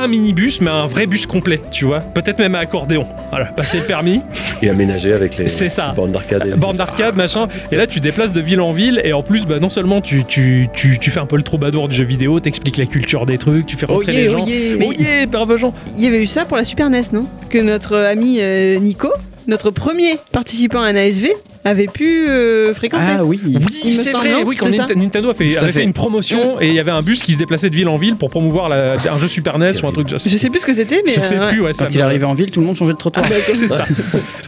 [0.00, 2.00] un minibus mais un vrai bus complet, tu vois.
[2.00, 3.06] Peut-être même à accordéon.
[3.30, 4.20] Voilà, passer le permis,
[4.62, 5.92] Et aménagé avec les C'est ça.
[5.96, 6.46] bornes d'arcade.
[6.46, 7.48] et- borne d'arcade, machin.
[7.72, 10.24] Et là tu déplaces de ville en ville et en plus bah, non seulement tu,
[10.24, 13.38] tu, tu, tu fais un peu le troubadour du jeu vidéo, t'expliques la culture des
[13.38, 14.44] trucs, tu fais rentrer Oyez, les gens.
[14.44, 14.76] oyez.
[14.78, 15.72] Mais- Oh yeah, brave gens.
[15.96, 17.26] Il y avait eu ça pour la Super NES, non?
[17.48, 19.08] Que notre ami euh, Nico,
[19.46, 21.28] notre premier participant à un ASV,
[21.64, 23.04] avait pu euh, fréquenter.
[23.18, 23.40] Ah oui.
[23.44, 24.42] Oui, c'est vrai.
[24.44, 25.84] Oui, quand ça Nintendo a fait, avait fait fait.
[25.84, 28.16] une promotion et il y avait un bus qui se déplaçait de ville en ville
[28.16, 30.08] pour promouvoir la- un jeu Super NES ou un truc.
[30.10, 31.12] Je sais, Je sais plus ce que c'était, mais.
[31.12, 32.76] je sais euh, plus, ouais, ça Quand me- il arrivait en ville, tout le monde
[32.76, 33.26] changeait de trottoir.
[33.52, 33.84] c'est ça.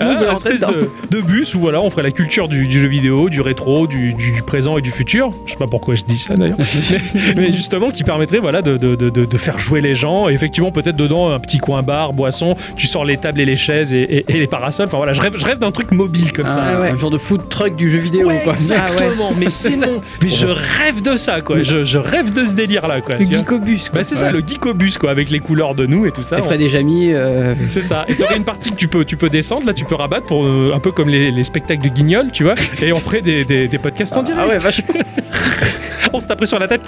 [0.00, 2.88] Ah, une espèce de, de bus où voilà, on ferait la culture du, du jeu
[2.88, 5.32] vidéo, du rétro, du, du- du présent et du futur.
[5.46, 6.56] Je sais pas pourquoi je dis ça d'ailleurs,
[7.14, 8.78] mais, mais justement qui permettrait voilà de,
[9.38, 10.28] faire jouer les gens.
[10.28, 12.56] Et effectivement, peut-être dedans un petit coin bar, boisson.
[12.76, 14.86] Tu sors les tables et les chaises et, et- et les parasols.
[14.88, 16.62] Enfin voilà, je rêve, je rêve d'un truc mobile comme ça.
[16.64, 16.96] Ah, ouais.
[17.02, 18.52] Genre de food truck du jeu vidéo, Ouais, quoi.
[18.52, 19.32] exactement.
[19.38, 19.86] Mais c'est ça.
[19.86, 21.60] mon- Mais je rêve de ça, quoi.
[21.60, 23.16] Je, je rêve de ce délire là, quoi.
[23.16, 23.98] Le geekobus, quoi.
[23.98, 26.38] Bah c'est ça, le geekobus quoi, avec les couleurs de nous et tout ça.
[26.38, 28.04] Et Fred et Jamy, euh, C'est ça.
[28.06, 30.44] Et t'aurais une partie que tu peux, tu peux descendre, là tu peux rabattre pour
[30.46, 32.54] euh, un peu comme les, les spectacles de Guignol, tu vois.
[32.80, 34.40] Et on ferait des, des, des podcasts en direct.
[34.44, 34.94] Ah ouais, vachement.
[36.14, 36.82] On se taperait sur la tête.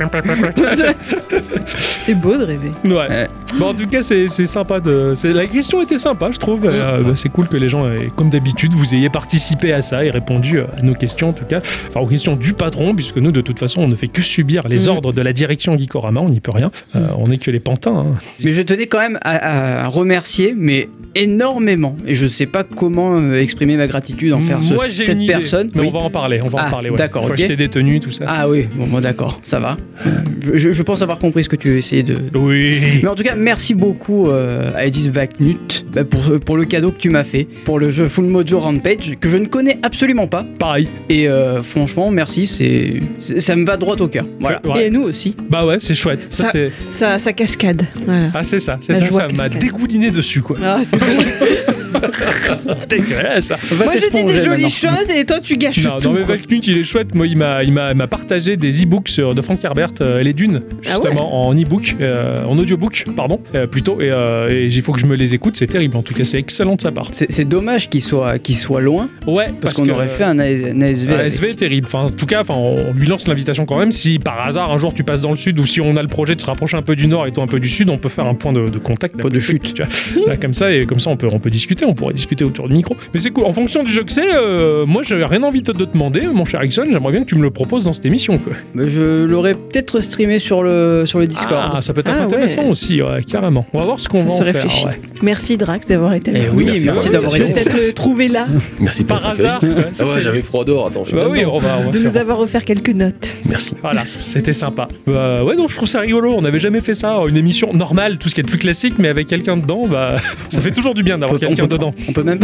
[1.78, 2.73] C'est beau de rêver.
[2.85, 2.93] Ouais.
[2.95, 3.28] Ouais.
[3.59, 5.12] Bon, en tout cas, c'est c'est sympa de.
[5.15, 6.62] c'est- La question était sympa, je trouve.
[6.66, 10.11] Euh, bah, c'est cool que les gens, comme d'habitude, vous ayez participé à ça et
[10.11, 11.61] répondu à nos questions, en tout cas.
[11.89, 14.69] Enfin, aux questions du patron, puisque nous, de toute façon, on ne fait que subir
[14.69, 14.89] les Mm.
[14.91, 16.71] ordres de la direction Geekorama, on n'y peut rien.
[16.97, 17.97] Euh, on n'est que les pantins.
[17.97, 18.19] hein.
[18.45, 21.97] Mais je tenais quand même à, à remercier, mais énormément.
[22.07, 25.23] Et je sais pas comment euh, exprimer ma gratitude envers ce- Moi, j'ai cette une
[25.23, 25.70] idée, personne.
[25.74, 25.86] Mais Oui.
[25.89, 26.41] on va en parler.
[26.43, 26.91] On va en Ah, parler.
[26.91, 26.97] Ouais.
[26.97, 27.39] d'accord, Faut ok.
[27.41, 28.24] acheter des tenues, tout ça.
[28.28, 29.77] Ah oui, bon, bon, d'accord, ça va.
[30.07, 30.11] Euh,
[30.55, 32.16] Je, je pense avoir compris ce que tu essayais de.
[32.35, 32.78] Oui.
[33.03, 36.91] Mais en tout cas, merci beaucoup euh, à Edith Vaknut bah, pour, pour le cadeau
[36.91, 40.27] que tu m'as fait, pour le jeu Full Mojo Rampage, que je ne connais absolument
[40.27, 40.45] pas.
[40.59, 40.89] Pareil.
[41.09, 44.27] Et euh, franchement, merci, c'est c'est- ça me va droit au cœur.
[44.41, 44.61] Voilà.
[44.66, 44.86] Ouais.
[44.86, 45.35] Et nous aussi.
[45.51, 46.27] Bah ouais, c'est chouette.
[46.31, 46.73] Ça, Ça- c'est.
[46.91, 47.82] Ça, ça cascade.
[48.07, 48.31] Voilà.
[48.35, 48.77] Ah, c'est ça.
[48.81, 49.28] C'est La ça.
[49.35, 50.57] m'a dégouliné dessus, quoi.
[50.62, 50.97] Ah, c'est.
[52.55, 53.47] C'est dégueulasse.
[53.47, 53.57] ça.
[53.63, 54.69] Va Moi, je dis des jolies maintenant.
[54.97, 56.09] choses et toi, tu gâches Non, tout.
[56.09, 56.37] non mais quoi.
[56.37, 57.15] Valknut il est chouette.
[57.15, 60.33] Moi il m'a il m'a m'a partagé des e-books sur- de Frank Herbert euh, les
[60.33, 64.93] dunes justement en e-book euh, en audiobook pardon euh, plutôt et, euh, et il faut
[64.93, 67.09] que je me les écoute c'est terrible en tout cas c'est excellent de sa part.
[67.13, 70.25] C'est c'est dommage qu'il soit, qu'il soit loin, Ouais parce, parce, qu'on que, aurait fait
[70.25, 71.11] un, AS- un ASV.
[71.11, 71.27] un avec.
[71.27, 71.87] ASV est terrible.
[71.87, 73.93] Enfin, en tout cas, enfin, on lui lance l'invitation quand même.
[73.93, 76.09] Si par hasard un jour tu passes dans le sud ou si on a le
[76.09, 77.99] projet de se rapprocher un peu du nord et toi un peu du sud, on
[77.99, 79.17] peut faire un point de, de contact.
[79.21, 79.75] Point de chute.
[79.75, 80.27] Tu vois.
[80.29, 81.85] Là, comme ça et comme ça on peut on peut discuter.
[81.85, 82.97] On pourrait discuter autour du micro.
[83.12, 83.45] Mais c'est cool.
[83.45, 86.45] En fonction du jeu que c'est, euh, moi j'ai rien envie de te demander, mon
[86.45, 86.87] cher Ixon.
[86.91, 88.39] J'aimerais bien que tu me le proposes dans cette émission.
[88.39, 88.53] Quoi.
[88.75, 91.73] Mais Je l'aurais peut-être streamé sur le, sur le Discord.
[91.75, 92.69] Ah, ça peut être Ah, intéressant ouais.
[92.71, 93.66] aussi, ouais, carrément.
[93.73, 94.66] On va voir ce qu'on va se en faire.
[94.87, 95.01] ouais.
[95.23, 96.71] Merci Drax d'avoir été Eh avec oui, nous.
[96.73, 97.53] merci, merci d'avoir été.
[97.53, 98.47] Peut-être trouvé là,
[98.79, 99.61] Merci Par hasard.
[99.62, 101.05] Ah j'avais froid dehors, attends.
[101.05, 101.53] je Bah oui, dedans.
[101.55, 103.37] on va, on va de nous avoir offert quelques notes.
[103.49, 103.75] Merci.
[103.83, 104.87] Voilà, c'était sympa.
[105.07, 106.35] Bah, ouais, donc je trouve ça rigolo.
[106.37, 107.21] On n'avait jamais fait ça.
[107.29, 110.16] Une émission normale, tout ce qui est de plus classique, mais avec quelqu'un dedans, bah,
[110.49, 111.94] ça fait toujours du bien d'avoir quelqu'un dedans.
[112.09, 112.40] on peut même,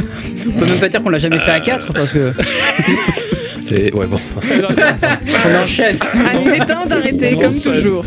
[0.46, 2.32] on peut même pas dire qu'on l'a jamais fait à 4 parce que
[3.62, 4.16] C'est ouais bon.
[4.42, 5.96] on enchaîne.
[6.28, 7.72] Allez, il est temps d'arrêter, comme enchaîne.
[7.72, 8.04] toujours.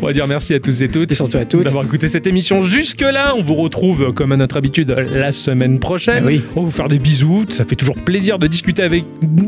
[0.00, 1.12] On va dire merci à tous et toutes.
[1.12, 1.64] Et surtout à toutes.
[1.64, 6.22] D'avoir écouté cette émission jusque-là, on vous retrouve comme à notre habitude la semaine prochaine.
[6.24, 6.42] Ah oui.
[6.56, 7.44] On va vous faire des bisous.
[7.50, 9.04] Ça fait toujours plaisir de discuter avec,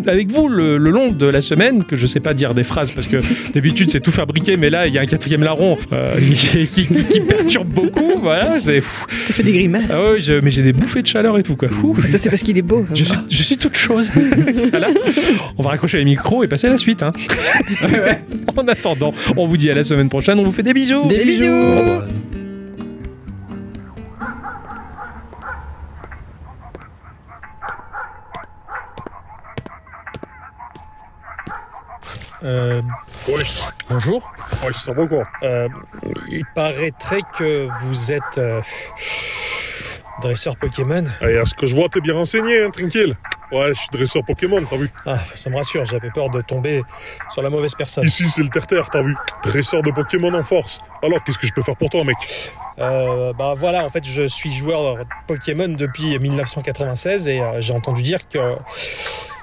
[0.07, 1.85] avec vous le, le long de la semaine.
[1.85, 3.19] Que je sais pas dire des phrases parce que
[3.55, 6.87] d'habitude c'est tout fabriqué, mais là il y a un quatrième larron euh, qui, qui-
[6.87, 8.15] qui- qui perturbe beaucoup.
[8.21, 9.07] Voilà, c'est fou.
[9.27, 9.91] Tu fais des grimaces.
[9.91, 11.69] Ah ouais, je- mais j'ai des bouffées de chaleur et tout quoi.
[11.69, 11.97] Fou.
[12.11, 12.87] Ça, c'est parce qu'il est beau.
[12.95, 14.11] Je suis, je suis toute chose.
[14.71, 14.89] voilà.
[15.59, 17.03] On va raccrocher les micros et passer à la suite.
[17.03, 17.09] hein.
[18.57, 20.39] en attendant, on vous dit à la semaine prochaine.
[20.39, 21.07] On vous fait des bisous.
[21.09, 22.03] Des bisous.
[32.43, 32.83] Euh,
[33.89, 34.33] bonjour.
[34.65, 35.23] Ouais, ça va quoi?
[35.43, 35.69] Euh,
[36.31, 38.61] il paraîtrait que vous êtes euh,
[40.21, 41.05] dresseur Pokémon.
[41.23, 43.17] Et à ce que je vois, t'es bien renseigné, hein, tranquille.
[43.55, 46.83] Ouais, je suis dresseur Pokémon, t'as vu Ah, ça me rassure, j'avais peur de tomber
[47.33, 48.05] sur la mauvaise personne.
[48.05, 49.15] Ici, c'est le terre-terre, t'as vu
[49.45, 50.81] Dresseur de Pokémon en force.
[51.05, 52.17] Alors, qu'est-ce que je peux faire pour toi, mec?
[52.81, 58.03] Euh, bah voilà, en fait, je suis joueur Pokémon depuis 1996 et euh, j'ai entendu
[58.03, 58.57] dire que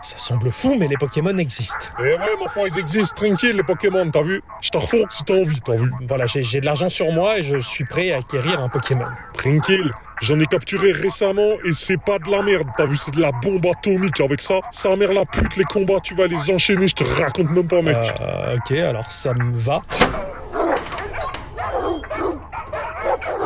[0.01, 1.87] ça semble fou, mais les Pokémon existent.
[1.99, 4.41] Eh ouais, mon enfant, ils existent, tranquille, les Pokémon, t'as vu?
[4.61, 5.91] Je t'en refous si t'as envie, t'as vu?
[6.07, 9.05] Voilà, j'ai j'ai de l'argent sur moi et je suis prêt à acquérir un Pokémon.
[9.33, 9.91] Tranquille.
[10.21, 13.31] J'en ai capturé récemment et c'est pas de la merde, t'as vu C'est de la
[13.31, 14.19] bombe atomique.
[14.21, 17.49] Avec ça, sa mère la pute, les combats, tu vas les enchaîner, je te raconte
[17.49, 17.97] même pas, mec.
[18.21, 19.81] Euh, ok, alors ça me va.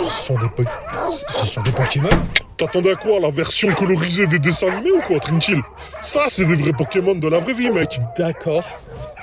[0.01, 0.63] Ce sont des, po-
[1.09, 2.09] ce sont des Pokémon?
[2.57, 5.61] T'attendais à quoi La version colorisée des dessins animés ou quoi, tranquille
[6.01, 7.99] Ça, c'est des vrais Pokémon de la vraie vie, mec.
[8.17, 8.63] D'accord,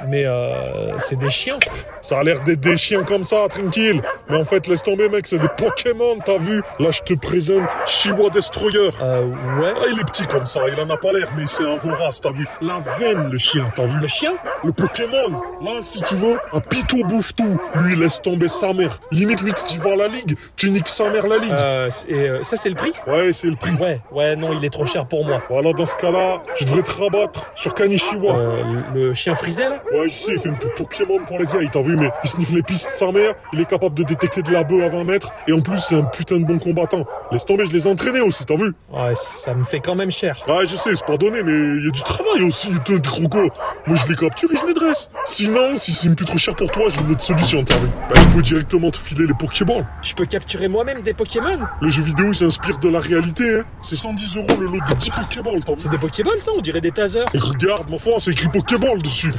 [0.09, 1.59] mais euh, c'est des chiens.
[2.03, 4.03] Ça a l'air d'être des chiens comme ça, tranquille.
[4.29, 6.63] Mais en fait, laisse tomber, mec, c'est des Pokémon, t'as vu?
[6.79, 8.91] Là, je te présente Shiwa Destroyer.
[9.01, 9.25] Euh,
[9.61, 9.73] ouais.
[9.81, 12.21] Ah, il est petit comme ça, il en a pas l'air, mais c'est un vorace,
[12.21, 12.47] t'as vu?
[12.61, 13.99] La veine, le chien, t'as vu?
[14.01, 14.33] Le chien?
[14.65, 17.59] Le Pokémon Là, si tu veux, un pito bouffe tout.
[17.77, 18.99] Lui, laisse tomber sa mère.
[19.11, 21.53] Limite, lui, tu vas à la ligue, tu niques sa mère la ligue.
[21.53, 22.93] euh, et, euh, Ça, c'est le prix?
[23.07, 23.73] Ouais, c'est le prix.
[23.81, 25.41] Ouais, ouais, non, il est trop cher pour moi.
[25.49, 28.35] Voilà, dans ce cas-là, tu devrais te rabattre sur Kanishiwa.
[28.35, 28.63] Euh,
[28.95, 29.83] le chien frisé, là?
[29.93, 32.31] Ouais, je sais, il fait une petite Pokémon pour les vieilles, t'as vu, mais il
[32.31, 34.89] sniffe les pistes de sa mère, il est capable de détecter de la bœuf à
[34.89, 37.05] 20 mètres, et en plus, c'est un putain de bon combattant.
[37.31, 38.73] Laisse tomber, je les ai entraînés aussi, t'as vu?
[38.91, 40.37] Ouais, ça me fait quand même cher.
[40.49, 43.29] Ouais, je sais, c'est pas donné, mais il y a du travail aussi, t'es gros
[43.29, 43.49] go.
[43.87, 45.11] Moi, je les capture et je les dresse.
[45.27, 48.21] Sinon, si c'est plus trop cher pour toi, j'ai une autre solution, t'as vu Bah,
[48.21, 49.87] je peux directement te filer les Pokéballs.
[50.03, 51.59] Je peux capturer moi-même des Pokémon?
[51.81, 53.65] Le jeu vidéo, il s'inspire de la réalité, hein.
[53.83, 56.93] C'est 110 euros le lot de 10 Pokéballs, C'est des Pokéballs, ça On dirait des
[56.93, 57.25] tasers.
[57.35, 59.33] Et regarde, mon enfant, c'est écrit Pokéball dessus.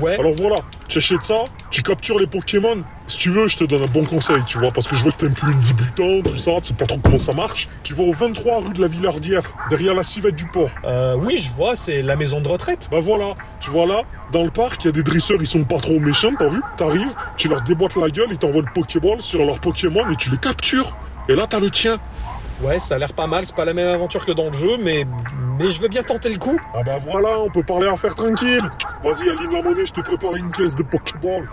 [0.00, 0.18] Ouais.
[0.18, 0.56] Alors voilà,
[0.88, 2.82] tu achètes ça, tu captures les Pokémon.
[3.06, 5.12] Si tu veux, je te donne un bon conseil, tu vois, parce que je vois
[5.12, 7.68] que t'es un peu une débutant, tout ça, tu sais pas trop comment ça marche.
[7.84, 10.70] Tu vas au 23 rue de la Villardière, derrière la civette du port.
[10.84, 12.88] Euh, oui, je vois, c'est la maison de retraite.
[12.90, 14.02] Bah voilà, tu vois là,
[14.32, 16.60] dans le parc, il y a des dresseurs, ils sont pas trop méchants, t'as vu
[16.76, 20.30] T'arrives, tu leur déboîtes la gueule, ils t'envoient le Pokéball sur leur Pokémon et tu
[20.30, 20.96] les captures.
[21.28, 21.98] Et là, t'as le tien.
[22.62, 24.78] Ouais, ça a l'air pas mal, c'est pas la même aventure que dans le jeu,
[24.82, 25.06] mais,
[25.58, 26.58] mais je veux bien tenter le coup.
[26.74, 28.62] Ah bah voilà, on peut parler à faire tranquille.
[29.04, 31.46] Vas-y, aligne la monnaie, je te prépare une caisse de Pokéball.